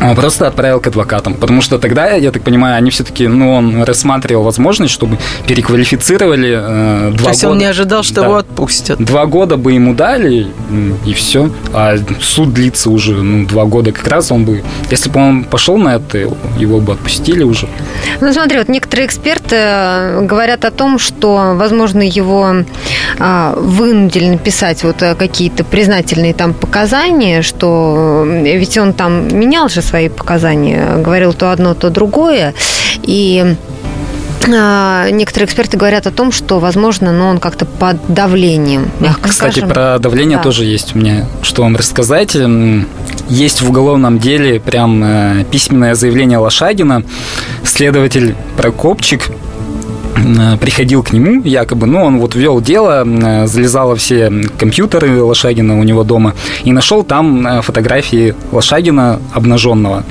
Он 0.00 0.14
просто 0.16 0.46
отправил 0.46 0.80
к 0.80 0.86
адвокатам. 0.86 1.34
Потому 1.34 1.60
что 1.60 1.78
тогда, 1.78 2.12
я 2.14 2.30
так 2.30 2.42
понимаю, 2.42 2.76
они 2.76 2.90
все-таки, 2.90 3.26
ну, 3.28 3.54
он 3.54 3.82
рассматривал 3.82 4.42
возможность, 4.44 4.92
чтобы 4.92 5.18
переквалифицировали 5.46 6.58
э, 6.60 7.10
два 7.12 7.24
То 7.24 7.30
есть 7.30 7.42
года. 7.42 7.52
он 7.52 7.58
не 7.58 7.64
ожидал, 7.66 8.02
что 8.02 8.14
Да. 8.16 8.26
его 8.26 8.36
отпустят. 8.36 8.98
Два 8.98 9.26
года 9.26 9.56
бы 9.56 9.72
ему 9.72 9.94
дали, 9.94 10.46
и 11.04 11.12
все. 11.14 11.50
А 11.72 11.96
суд 12.20 12.52
длится 12.52 12.90
уже, 12.90 13.14
ну, 13.14 13.46
два 13.46 13.64
года. 13.64 13.92
Как 13.92 14.06
раз 14.08 14.32
он 14.32 14.44
бы... 14.44 14.62
Если 14.90 15.10
бы 15.10 15.20
он 15.20 15.44
пошел 15.44 15.76
на 15.78 15.96
это, 15.96 16.18
его 16.58 16.80
бы 16.80 16.92
отпустили 16.92 17.42
уже. 17.42 17.68
Ну, 18.20 18.32
смотри, 18.32 18.58
вот 18.58 18.68
некоторые 18.68 19.06
эксперты 19.06 19.56
э, 19.56 20.20
говорят 20.22 20.64
о 20.64 20.70
том, 20.70 20.98
что, 20.98 21.54
возможно, 21.54 22.02
его 22.02 22.54
а, 23.18 23.54
вынудили 23.56 24.26
написать 24.30 24.82
вот 24.84 25.02
э, 25.02 25.14
какие-то 25.14 25.64
признательные 25.64 26.34
там 26.34 26.54
показания, 26.54 27.42
что 27.42 28.24
э, 28.26 28.56
ведь 28.56 28.76
он 28.78 28.92
там 28.92 29.27
менял 29.30 29.68
же 29.68 29.82
свои 29.82 30.08
показания, 30.08 30.96
говорил 30.96 31.32
то 31.32 31.50
одно, 31.50 31.74
то 31.74 31.90
другое, 31.90 32.54
и 33.02 33.56
а, 34.46 35.08
некоторые 35.10 35.46
эксперты 35.46 35.76
говорят 35.76 36.06
о 36.06 36.10
том, 36.10 36.32
что, 36.32 36.58
возможно, 36.58 37.12
но 37.12 37.28
он 37.28 37.38
как-то 37.38 37.66
под 37.66 37.96
давлением, 38.08 38.90
мягко 39.00 39.28
Кстати, 39.28 39.58
скажем. 39.58 39.68
про 39.70 39.98
давление 39.98 40.38
Да. 40.38 40.42
тоже 40.42 40.64
есть 40.64 40.94
у 40.94 40.98
меня, 40.98 41.26
что 41.42 41.62
вам 41.62 41.76
рассказать. 41.76 42.36
Есть 43.28 43.60
в 43.60 43.68
уголовном 43.68 44.18
деле 44.18 44.58
прям 44.58 45.02
э, 45.04 45.44
письменное 45.50 45.94
заявление 45.94 46.38
Лошадина. 46.38 47.02
Следователь 47.62 48.34
Прокопчик 48.56 49.28
приходил 50.60 51.02
к 51.02 51.12
нему 51.12 51.42
якобы, 51.42 51.86
ну, 51.86 52.04
он 52.04 52.18
вот 52.18 52.34
вел 52.34 52.60
дело, 52.60 53.04
э, 53.06 53.46
залезал 53.46 53.88
во 53.88 53.96
все 53.96 54.30
компьютеры 54.58 55.22
Лошагина 55.22 55.78
у 55.78 55.82
него 55.82 56.04
дома 56.04 56.34
и 56.64 56.72
нашел 56.72 57.02
там 57.02 57.46
э, 57.46 57.62
фотографии 57.62 58.34
Лошагина 58.52 59.20
обнаженного. 59.32 60.04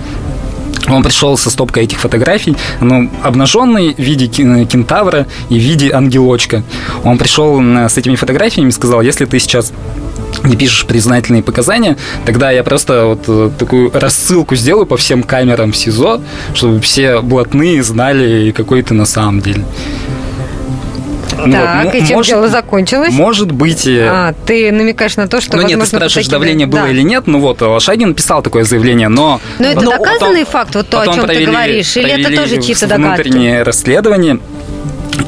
Он 0.88 1.04
пришел 1.04 1.38
со 1.38 1.50
стопкой 1.50 1.84
этих 1.84 2.00
фотографий, 2.00 2.56
но 2.80 3.10
обнаженный 3.22 3.94
в 3.94 4.00
виде 4.00 4.28
кентавра 4.28 5.28
и 5.50 5.56
в 5.56 5.62
виде 5.62 5.92
ангелочка. 5.92 6.64
Он 7.04 7.18
пришел 7.18 7.60
с 7.60 7.98
этими 7.98 8.16
фотографиями 8.16 8.70
и 8.70 8.72
сказал, 8.72 9.02
если 9.02 9.26
ты 9.26 9.40
сейчас 9.40 9.74
не 10.44 10.56
пишешь 10.56 10.86
признательные 10.86 11.44
показания, 11.44 11.98
тогда 12.26 12.52
я 12.52 12.64
просто 12.64 13.06
вот 13.06 13.24
э, 13.28 13.50
такую 13.58 13.92
рассылку 13.94 14.56
сделаю 14.56 14.86
по 14.86 14.98
всем 14.98 15.24
камерам 15.24 15.74
СИЗО, 15.74 16.22
чтобы 16.54 16.80
все 16.82 17.22
блатные 17.22 17.84
знали, 17.84 18.52
какой 18.52 18.82
ты 18.82 18.94
на 18.94 19.06
самом 19.06 19.42
деле. 19.42 19.64
Ну 21.46 21.52
Так, 21.52 21.86
вот, 21.86 21.96
и 21.96 22.00
чем 22.08 22.16
может- 22.18 22.32
дело 22.32 22.48
закончилось? 22.48 23.14
Может 23.14 23.52
быть, 23.52 23.88
А, 23.88 24.34
ты 24.48 24.72
намекаешь 24.72 25.18
на 25.18 25.28
то, 25.28 25.40
что, 25.40 25.58
ну 25.58 25.68
нет, 25.68 25.80
ты 25.80 25.86
спрашиваешь, 25.86 26.26
такие- 26.26 26.32
давление 26.32 26.66
было 26.68 26.82
Да. 26.84 26.90
или 26.90 27.02
нет. 27.04 27.28
Ну 27.28 27.40
вот, 27.40 27.62
Лошадин 27.62 28.16
писал 28.16 28.42
такое 28.42 28.64
заявление, 28.64 29.08
но... 29.08 29.40
Но 29.60 29.68
это 29.68 29.82
доказанный 29.82 30.46
потом- 30.46 30.46
факт, 30.46 30.76
вот 30.76 30.90
то, 30.90 31.02
о 31.02 31.06
чем 31.06 31.16
ты 31.16 31.22
провели- 31.28 31.46
говоришь, 31.46 31.96
или 31.96 32.10
это 32.10 32.36
тоже 32.36 32.60
чьи-то 32.62 32.88
догадки? 32.88 33.22
внутреннее 33.28 33.62
расследование, 33.62 34.40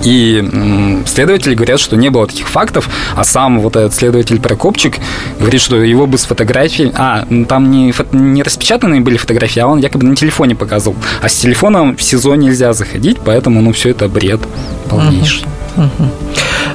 и 0.04 1.02
следователи 1.06 1.56
говорят, 1.56 1.80
что 1.80 1.96
не 1.96 2.10
было 2.10 2.28
таких 2.28 2.48
фактов, 2.48 2.90
а 3.16 3.24
сам 3.24 3.60
вот 3.60 3.76
этот 3.76 3.94
следователь 3.94 4.40
Прокопчик 4.40 4.98
говорит, 5.40 5.62
что 5.62 5.78
его 5.78 6.08
бы 6.08 6.18
с 6.18 6.26
фотографией... 6.26 6.92
А, 6.96 7.26
ну, 7.30 7.46
там 7.46 7.70
не, 7.72 7.92
фо- 7.92 8.16
не 8.16 8.44
распечатанные 8.44 9.02
были 9.02 9.18
фотографии, 9.18 9.60
а 9.60 9.68
он 9.68 9.80
якобы 9.80 10.06
на 10.06 10.16
телефоне 10.16 10.56
показывал. 10.56 10.96
А 11.22 11.30
с 11.30 11.36
телефоном 11.36 11.96
в 11.96 12.02
СИЗО 12.02 12.36
нельзя 12.36 12.74
заходить, 12.74 13.18
поэтому, 13.24 13.62
ну, 13.62 13.74
все 13.74 13.90
это 13.90 14.08
бред 14.08 14.40
полнейший. 14.90 15.46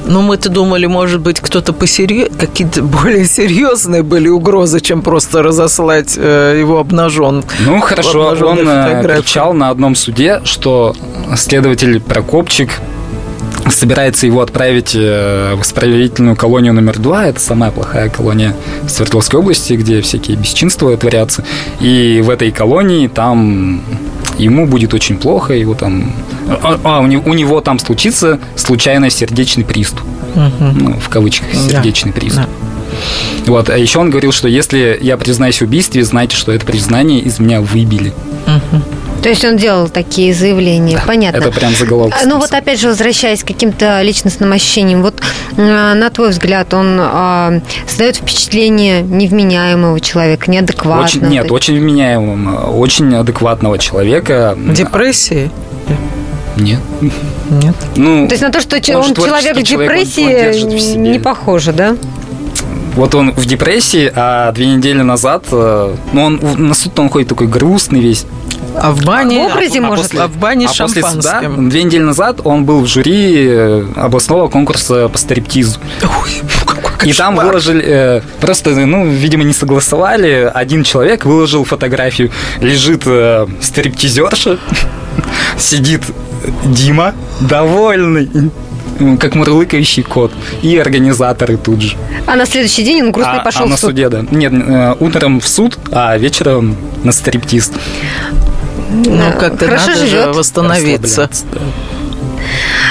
Ну, 0.07 0.21
мы-то 0.21 0.49
думали, 0.49 0.85
может 0.85 1.21
быть, 1.21 1.39
кто-то 1.39 1.73
посерьез... 1.73 2.29
Какие-то 2.39 2.83
более 2.83 3.25
серьезные 3.25 4.03
были 4.03 4.27
угрозы, 4.27 4.79
чем 4.79 5.01
просто 5.01 5.41
разослать 5.41 6.13
э, 6.17 6.57
его 6.59 6.79
обнажен. 6.79 7.43
Ну, 7.65 7.81
хорошо, 7.81 8.35
он 8.41 8.67
э, 8.67 8.83
фотографии. 8.83 9.21
кричал 9.21 9.53
на 9.53 9.69
одном 9.69 9.95
суде, 9.95 10.41
что 10.43 10.95
следователь 11.35 11.99
Прокопчик 11.99 12.69
собирается 13.69 14.25
его 14.25 14.41
отправить 14.41 14.91
э, 14.95 15.55
в 15.55 15.61
исправительную 15.61 16.35
колонию 16.35 16.73
номер 16.73 16.99
два. 16.99 17.27
Это 17.27 17.39
самая 17.39 17.71
плохая 17.71 18.09
колония 18.09 18.55
в 18.83 18.89
Свердловской 18.89 19.39
области, 19.39 19.73
где 19.73 20.01
всякие 20.01 20.37
бесчинства 20.37 20.95
творятся. 20.97 21.43
И 21.79 22.21
в 22.23 22.29
этой 22.29 22.51
колонии 22.51 23.07
там 23.07 23.81
ему 24.37 24.67
будет 24.67 24.93
очень 24.93 25.17
плохо, 25.17 25.53
его 25.53 25.73
там... 25.73 26.11
А, 26.47 26.79
а, 26.83 26.99
у, 26.99 27.07
него, 27.07 27.23
у 27.25 27.33
него 27.33 27.61
там 27.61 27.79
случится 27.79 28.39
случайно 28.55 29.09
сердечный 29.09 29.63
приступ. 29.63 30.01
Ну, 30.35 30.93
в 30.99 31.09
кавычках, 31.09 31.47
Да. 31.53 31.69
сердечный 31.69 32.11
приступ. 32.11 32.43
Да. 32.43 33.51
Вот, 33.51 33.69
а 33.69 33.77
еще 33.77 33.99
он 33.99 34.09
говорил, 34.09 34.31
что 34.31 34.47
если 34.47 34.97
я 35.01 35.17
признаюсь 35.17 35.59
в 35.59 35.63
убийстве, 35.63 36.03
знайте, 36.03 36.35
что 36.35 36.51
это 36.51 36.65
признание 36.65 37.19
из 37.19 37.39
меня 37.39 37.61
выбили. 37.61 38.13
То 39.25 39.29
есть 39.29 39.43
он 39.43 39.57
делал 39.57 39.89
такие 39.89 40.35
заявления, 40.35 41.01
понятно. 41.07 41.39
Это 41.39 41.49
прям 41.49 41.73
заголовок. 41.73 42.13
А, 42.13 42.27
Ну 42.27 42.37
вот 42.37 42.53
опять 42.53 42.79
же, 42.79 42.89
возвращаясь 42.89 43.43
к 43.43 43.47
каким-то 43.47 44.03
личностным 44.03 44.51
ощущениям, 44.51 45.01
вот 45.01 45.19
э, 45.57 45.93
на 45.95 46.11
твой 46.11 46.29
взгляд, 46.29 46.75
он 46.75 46.99
а, 47.01 47.59
создает 47.87 48.17
впечатление 48.17 49.01
невменяемого 49.01 49.99
человека, 49.99 50.51
неадекватного. 50.51 51.05
Очень, 51.05 51.21
нет, 51.23 51.51
очень 51.51 51.79
вменяемого, 51.79 52.69
очень 52.69 53.15
адекватного 53.15 53.79
человека. 53.79 54.55
Депрессии? 54.59 55.49
Нет. 56.55 56.81
Нет. 57.49 57.75
Ну, 57.95 58.27
То 58.27 58.33
есть 58.33 58.43
на 58.43 58.51
то, 58.51 58.61
что 58.61 58.75
Он 58.75 58.95
он, 58.97 59.15
человек 59.15 59.57
в 59.57 59.63
творческий 59.63 59.63
человек, 59.63 59.89
он- 59.91 59.97
он 59.97 60.03
депрессии, 60.05 60.77
в 60.77 60.79
себе. 60.81 60.97
не 60.99 61.17
похоже, 61.17 61.73
да? 61.73 61.97
вот 62.95 63.13
он 63.13 63.31
в 63.33 63.45
депрессии, 63.45 64.11
а 64.15 64.51
две 64.51 64.67
недели 64.67 65.01
назад, 65.01 65.45
э, 65.51 65.95
ну, 66.13 66.23
он 66.23 66.39
на 66.57 66.73
суд 66.73 66.97
он 66.99 67.09
ходит 67.09 67.27
такой 67.27 67.47
грустный 67.47 67.99
весь. 67.99 68.25
А 68.77 68.91
в 68.91 69.03
бане... 69.03 69.47
В 69.47 69.51
образе, 69.51 69.79
а 69.79 69.81
может? 69.81 70.05
после- 70.05 70.21
А 70.21 70.27
в 70.27 70.37
бане 70.37 70.67
с 70.67 70.79
а 70.79 70.83
после 70.83 71.03
суда, 71.03 71.41
две 71.57 71.83
недели 71.83 72.03
назад 72.03 72.41
он 72.43 72.65
был 72.65 72.81
в 72.81 72.87
жюри 72.87 73.47
э, 73.47 73.85
областного 73.95 74.47
конкурса 74.47 75.09
по 75.09 75.17
стриптизу. 75.17 75.79
Ой, 76.03 76.41
какой 76.65 77.09
И 77.09 77.13
там 77.13 77.35
выложили, 77.35 77.83
э, 77.85 78.21
просто, 78.39 78.71
ну, 78.71 79.07
видимо, 79.07 79.43
не 79.43 79.53
согласовали. 79.53 80.51
Один 80.53 80.83
человек 80.83 81.25
выложил 81.25 81.63
фотографию. 81.63 82.31
Лежит 82.61 83.03
э, 83.05 83.47
стриптизерша, 83.61 84.57
сидит 85.57 86.01
Дима, 86.65 87.13
довольный, 87.39 88.29
как 89.19 89.35
мурлыкающий 89.35 90.03
кот. 90.03 90.31
И 90.61 90.77
организаторы 90.77 91.57
тут 91.57 91.81
же. 91.81 91.97
А 92.27 92.35
на 92.35 92.45
следующий 92.45 92.83
день 92.83 93.01
он 93.03 93.11
грустно 93.11 93.41
а, 93.41 93.43
пошел 93.43 93.63
а 93.63 93.67
на 93.67 93.75
в 93.75 93.79
суд. 93.79 93.89
суде, 93.91 94.09
да. 94.09 94.23
Нет, 94.31 94.53
э, 94.53 94.95
утром 94.99 95.39
в 95.39 95.47
суд, 95.47 95.77
а 95.91 96.17
вечером 96.17 96.75
на 97.03 97.11
стриптиз. 97.11 97.71
Ну, 99.05 99.31
как-то 99.39 99.65
Хорошо 99.65 99.87
надо 99.87 99.99
же 99.99 100.07
живет. 100.07 100.35
восстановиться. 100.35 101.21
Расслабляться, 101.27 101.45
да. 101.51 101.59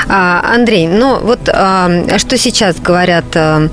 А, 0.09 0.55
Андрей, 0.55 0.87
ну 0.87 1.18
вот 1.20 1.49
а, 1.49 1.91
что 2.18 2.37
сейчас 2.37 2.76
говорят 2.76 3.24
а, 3.37 3.62
а, 3.62 3.68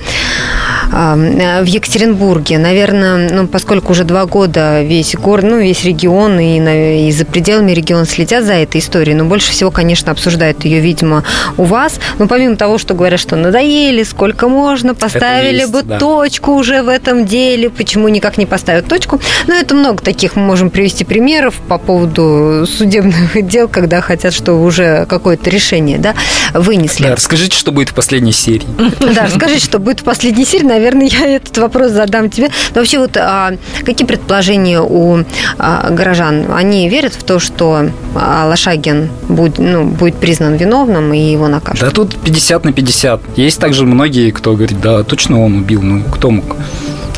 в 0.92 1.66
Екатеринбурге? 1.66 2.58
Наверное, 2.58 3.30
ну, 3.32 3.48
поскольку 3.48 3.94
уже 3.94 4.04
два 4.04 4.26
года 4.26 4.82
весь 4.84 5.16
город, 5.16 5.46
ну, 5.46 5.60
весь 5.60 5.84
регион 5.84 6.39
и, 6.39 6.60
на- 6.60 7.08
и 7.08 7.12
за 7.12 7.26
пределами 7.26 7.72
региона 7.72 8.06
следят 8.06 8.44
за 8.44 8.54
этой 8.54 8.82
историей, 8.82 9.16
но 9.16 9.26
больше 9.26 9.52
всего, 9.52 9.72
конечно, 9.72 10.12
обсуждают 10.12 10.66
ее, 10.66 10.80
видимо, 10.80 11.24
у 11.58 11.64
вас. 11.64 12.00
Но 12.20 12.28
помимо 12.28 12.56
того, 12.56 12.78
что 12.78 12.94
говорят, 12.94 13.20
что 13.20 13.36
надоели, 13.36 14.04
сколько 14.04 14.50
можно, 14.50 14.94
поставили 14.94 15.62
есть, 15.62 15.72
бы 15.72 15.84
да. 15.84 15.98
точку 15.98 16.54
уже 16.54 16.84
в 16.84 16.89
этом 16.89 17.26
деле, 17.26 17.70
почему 17.70 18.10
никак 18.10 18.38
не 18.38 18.46
поставят 18.46 18.88
точку. 18.88 19.20
Ну, 19.48 19.54
это 19.54 19.76
много 19.76 20.04
таких 20.04 20.36
мы 20.36 20.44
можем 20.44 20.70
привести 20.70 21.06
примеров 21.06 21.56
по 21.68 21.78
поводу 21.78 22.66
судебных 22.68 23.46
дел, 23.48 23.68
когда 23.68 24.02
хотят, 24.02 24.34
чтобы 24.34 24.64
уже 24.66 25.06
какое-то 25.08 25.50
решение 25.50 25.98
да, 25.98 26.16
вынесли. 26.54 27.06
Да, 27.06 27.16
расскажите, 27.16 27.58
что 27.58 27.72
будет 27.72 27.89
в 27.89 27.94
последней 27.94 28.34
серии. 28.34 28.68
Да, 29.00 29.26
расскажите, 29.26 29.64
что 29.64 29.80
будет 29.80 30.02
в 30.02 30.04
последней 30.04 30.46
серии. 30.46 30.66
Наверное, 30.82 31.07
я 31.11 31.27
этот 31.27 31.57
вопрос 31.59 31.91
задам 31.91 32.29
тебе. 32.29 32.49
Но 32.73 32.82
вообще, 32.82 32.97
вот 32.97 33.15
а, 33.17 33.53
какие 33.86 34.07
предположения 34.07 34.82
у 34.82 35.23
а, 35.59 35.89
горожан? 35.91 36.45
Они 36.51 36.89
верят 36.89 37.13
в 37.13 37.23
то, 37.23 37.39
что 37.39 37.89
а, 38.15 38.47
Лошагин 38.47 39.09
будет, 39.29 39.59
ну, 39.59 39.86
будет 39.86 40.15
признан 40.15 40.55
виновным 40.55 41.13
и 41.13 41.19
его 41.19 41.47
накажут? 41.47 41.82
Да 41.82 41.91
тут 41.91 42.17
50 42.17 42.65
на 42.65 42.73
50. 42.73 43.21
Есть 43.36 43.59
также 43.59 43.86
многие, 43.86 44.32
кто 44.32 44.55
говорит, 44.55 44.82
да, 44.82 45.03
точно 45.03 45.43
он 45.43 45.57
убил. 45.57 45.82
Ну, 45.84 46.03
кто 46.03 46.32
мог 46.32 46.55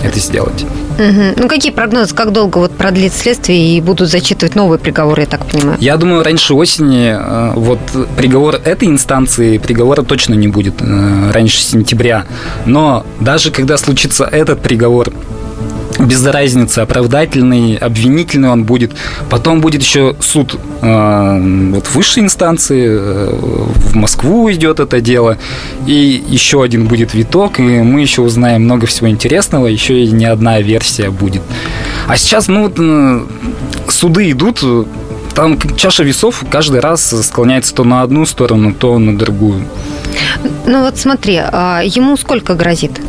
это 0.03 0.20
сделать? 0.20 0.66
Мгм. 0.98 1.34
Ну, 1.38 1.48
какие 1.48 1.72
прогнозы? 1.72 2.14
Как 2.14 2.32
долго 2.32 2.60
вот 2.60 2.72
продлит 2.72 3.14
следствие 3.14 3.78
и 3.78 3.82
будут 3.82 4.10
зачитывать 4.10 4.56
новые 4.56 4.80
приговоры, 4.80 5.22
я 5.22 5.28
так 5.28 5.46
понимаю? 5.46 5.78
Я 5.80 5.98
думаю, 5.98 6.24
раньше 6.24 6.54
осени 6.54 7.16
э, 7.18 7.54
вот 7.56 7.80
приговор 8.16 8.56
этой 8.56 8.88
инстанции, 8.88 9.58
приговора 9.58 10.04
точно 10.04 10.36
не 10.36 10.48
будет 10.48 10.76
э, 10.82 11.32
раньше 11.32 11.62
сентября. 11.62 12.26
Но 12.66 13.06
даже 13.20 13.52
когда 13.52 13.78
случится 13.78 14.26
этот 14.26 14.62
приговор, 14.62 15.12
без 16.06 16.26
разницы, 16.26 16.80
оправдательный, 16.80 17.76
обвинительный 17.76 18.49
он 18.49 18.64
будет. 18.64 18.91
Потом 19.30 19.62
будет 19.62 19.82
еще 19.82 20.16
суд 20.20 20.60
э, 20.82 21.70
вот 21.74 21.89
высшей 21.89 22.24
инстанции, 22.24 22.88
э, 22.89 23.30
в 23.34 23.95
Москву 23.95 24.51
идет 24.51 24.80
это 24.80 25.01
дело, 25.01 25.38
и 25.86 26.24
еще 26.28 26.64
один 26.64 26.88
будет 26.88 27.14
виток, 27.14 27.60
и 27.60 27.64
мы 27.64 28.01
еще 28.01 28.22
узнаем 28.22 28.64
много 28.64 28.88
всего 28.88 29.10
интересного, 29.10 29.68
еще 29.68 30.04
и 30.04 30.12
не 30.12 30.26
одна 30.26 30.60
версия 30.60 31.10
будет. 31.10 31.41
А 32.08 32.18
сейчас, 32.18 32.47
ну, 32.47 32.64
вот, 32.64 32.76
э, 32.78 33.22
суды 33.88 34.32
идут, 34.32 34.64
там 35.34 35.58
чаша 35.76 36.04
весов 36.04 36.43
каждый 36.49 36.80
раз 36.80 37.04
склоняется 37.26 37.74
то 37.74 37.84
на 37.84 38.01
одну 38.01 38.26
сторону, 38.26 38.74
то 38.74 38.97
на 38.99 39.18
другую. 39.18 39.64
Ну 40.66 40.84
вот 40.84 40.97
смотри, 40.97 41.38
а 41.41 41.82
ему 41.84 42.18
сколько 42.18 42.56
грозит? 42.56 42.99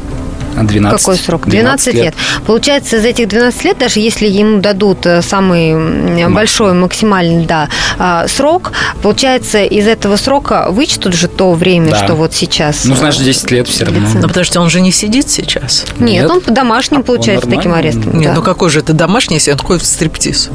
12. 0.63 1.01
Какой 1.01 1.17
срок? 1.17 1.47
12, 1.47 1.93
12 1.93 1.95
лет. 1.95 2.05
лет. 2.05 2.15
Получается, 2.47 3.01
за 3.01 3.09
этих 3.09 3.29
12 3.29 3.65
лет, 3.65 3.79
даже 3.79 4.01
если 4.01 4.27
ему 4.27 4.61
дадут 4.61 5.07
э, 5.07 5.23
самый 5.23 5.75
Максимум. 5.75 6.35
большой, 6.35 6.75
максимальный 6.75 7.45
да, 7.47 7.69
а, 7.99 8.27
срок, 8.29 8.73
получается, 9.03 9.65
из 9.65 9.87
этого 9.87 10.17
срока 10.17 10.69
вычтут 10.71 11.15
же 11.15 11.29
то 11.29 11.53
время, 11.53 11.91
да. 11.91 12.05
что 12.05 12.15
вот 12.15 12.33
сейчас. 12.33 12.85
Ну, 12.85 12.95
знаешь, 12.95 13.17
10 13.17 13.51
лет 13.51 13.69
все 13.69 13.85
равно. 13.85 14.07
Ну, 14.15 14.29
потому 14.29 14.45
что 14.45 14.61
он 14.61 14.71
же 14.71 14.81
не 14.81 14.93
сидит 14.93 15.29
сейчас. 15.29 15.85
Нет, 15.99 16.23
Нет. 16.23 16.31
он 16.31 16.41
по 16.41 16.51
домашним, 16.51 17.01
а, 17.01 17.03
получается, 17.03 17.49
таким 17.49 17.75
арестом. 17.75 18.19
Нет, 18.19 18.31
да. 18.31 18.35
ну 18.37 18.43
какой 18.43 18.71
же 18.71 18.81
это 18.81 18.93
домашний, 18.93 19.37
если 19.37 19.53
он 19.53 19.59
ходит 19.59 19.83
в 19.83 19.87
стриптиз? 19.87 20.51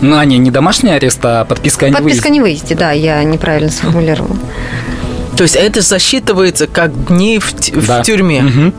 Ну, 0.00 0.18
а 0.18 0.24
не, 0.24 0.38
не 0.38 0.50
домашний 0.50 0.90
арест, 0.90 1.20
а 1.22 1.44
подписка 1.44 1.86
о 1.86 1.88
невыезде. 1.88 2.08
Подписка 2.08 2.28
о 2.28 2.30
невыезде, 2.30 2.74
да, 2.74 2.92
я 2.92 3.22
неправильно 3.24 3.70
сформулировала. 3.70 4.36
То 5.36 5.42
есть 5.42 5.54
это 5.56 5.82
засчитывается 5.82 6.66
как 6.66 7.06
дни 7.06 7.38
в, 7.38 7.86
да. 7.86 8.02
в 8.02 8.06
тюрьме? 8.06 8.42
Угу. 8.44 8.72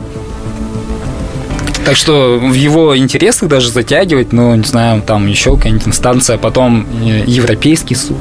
Так 1.84 1.96
что 1.96 2.38
в 2.38 2.52
его 2.52 2.96
интересах 2.98 3.48
даже 3.48 3.70
затягивать, 3.70 4.32
ну, 4.32 4.54
не 4.54 4.64
знаю, 4.64 5.00
там 5.00 5.26
еще 5.26 5.56
какая-нибудь 5.56 5.88
инстанция, 5.88 6.36
а 6.36 6.38
потом 6.38 6.86
э, 7.02 7.24
Европейский 7.26 7.94
суд. 7.94 8.18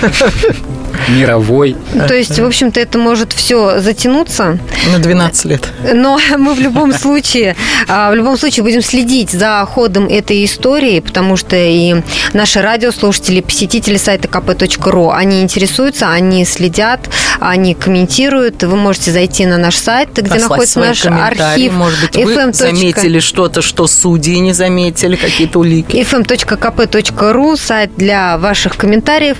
мировой. 1.08 1.76
То 2.08 2.14
есть, 2.14 2.38
в 2.38 2.44
общем-то, 2.44 2.80
это 2.80 2.98
может 2.98 3.32
все 3.32 3.80
затянуться. 3.80 4.58
На 4.92 4.98
12 4.98 5.44
лет. 5.46 5.68
Но 5.92 6.18
мы 6.38 6.54
в 6.54 6.60
любом 6.60 6.92
случае, 6.98 7.56
а, 7.88 8.10
в 8.10 8.14
любом 8.14 8.38
случае 8.38 8.64
будем 8.64 8.82
следить 8.82 9.30
за 9.30 9.66
ходом 9.68 10.06
этой 10.06 10.44
истории, 10.44 11.00
потому 11.00 11.36
что 11.36 11.56
и 11.56 11.96
наши 12.32 12.60
радиослушатели, 12.62 13.40
посетители 13.40 13.96
сайта 13.96 14.28
kp.ru, 14.28 15.12
они 15.12 15.42
интересуются, 15.42 16.10
они 16.10 16.44
следят, 16.44 17.08
они 17.40 17.74
комментируют. 17.74 18.62
Вы 18.62 18.76
можете 18.76 19.12
зайти 19.12 19.46
на 19.46 19.58
наш 19.58 19.76
сайт, 19.76 20.10
где 20.12 20.22
Послать 20.22 20.42
находится 20.42 20.80
наш 20.80 21.06
архив. 21.06 21.72
Может 21.72 22.00
быть, 22.00 22.16
вы 22.16 22.34
FM. 22.34 22.52
заметили 22.52 23.20
что-то, 23.20 23.62
что 23.62 23.86
судьи 23.86 24.38
не 24.38 24.52
заметили, 24.52 25.16
какие-то 25.16 25.60
улики. 25.60 25.96
fm.kp.ru, 25.96 27.56
сайт 27.56 27.90
для 27.96 28.38
ваших 28.38 28.76
комментариев. 28.76 29.38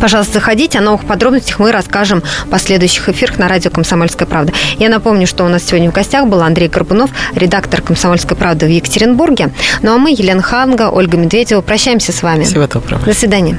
Пожалуйста, 0.00 0.34
заходите. 0.34 0.78
О 0.78 0.82
новых 0.82 1.04
подробностях 1.04 1.58
мы 1.58 1.72
расскажем 1.72 2.22
в 2.44 2.48
последующих 2.48 3.08
эфирах 3.08 3.38
на 3.38 3.48
радио 3.48 3.70
«Комсомольская 3.70 4.28
правда». 4.28 4.52
Я 4.78 4.88
напомню, 4.88 5.26
что 5.26 5.44
у 5.44 5.48
нас 5.48 5.64
сегодня 5.64 5.90
в 5.90 5.94
гостях 5.94 6.26
был 6.26 6.42
Андрей 6.42 6.68
Горбунов, 6.68 7.10
редактор 7.34 7.82
«Комсомольской 7.82 8.36
правды» 8.36 8.66
в 8.66 8.70
Екатеринбурге. 8.70 9.50
Ну 9.82 9.94
а 9.94 9.98
мы, 9.98 10.10
Елена 10.10 10.42
Ханга, 10.42 10.90
Ольга 10.90 11.16
Медведева, 11.16 11.60
прощаемся 11.60 12.12
с 12.12 12.22
вами. 12.22 12.44
Всего 12.44 12.66
доброго. 12.66 13.04
До 13.04 13.14
свидания. 13.14 13.58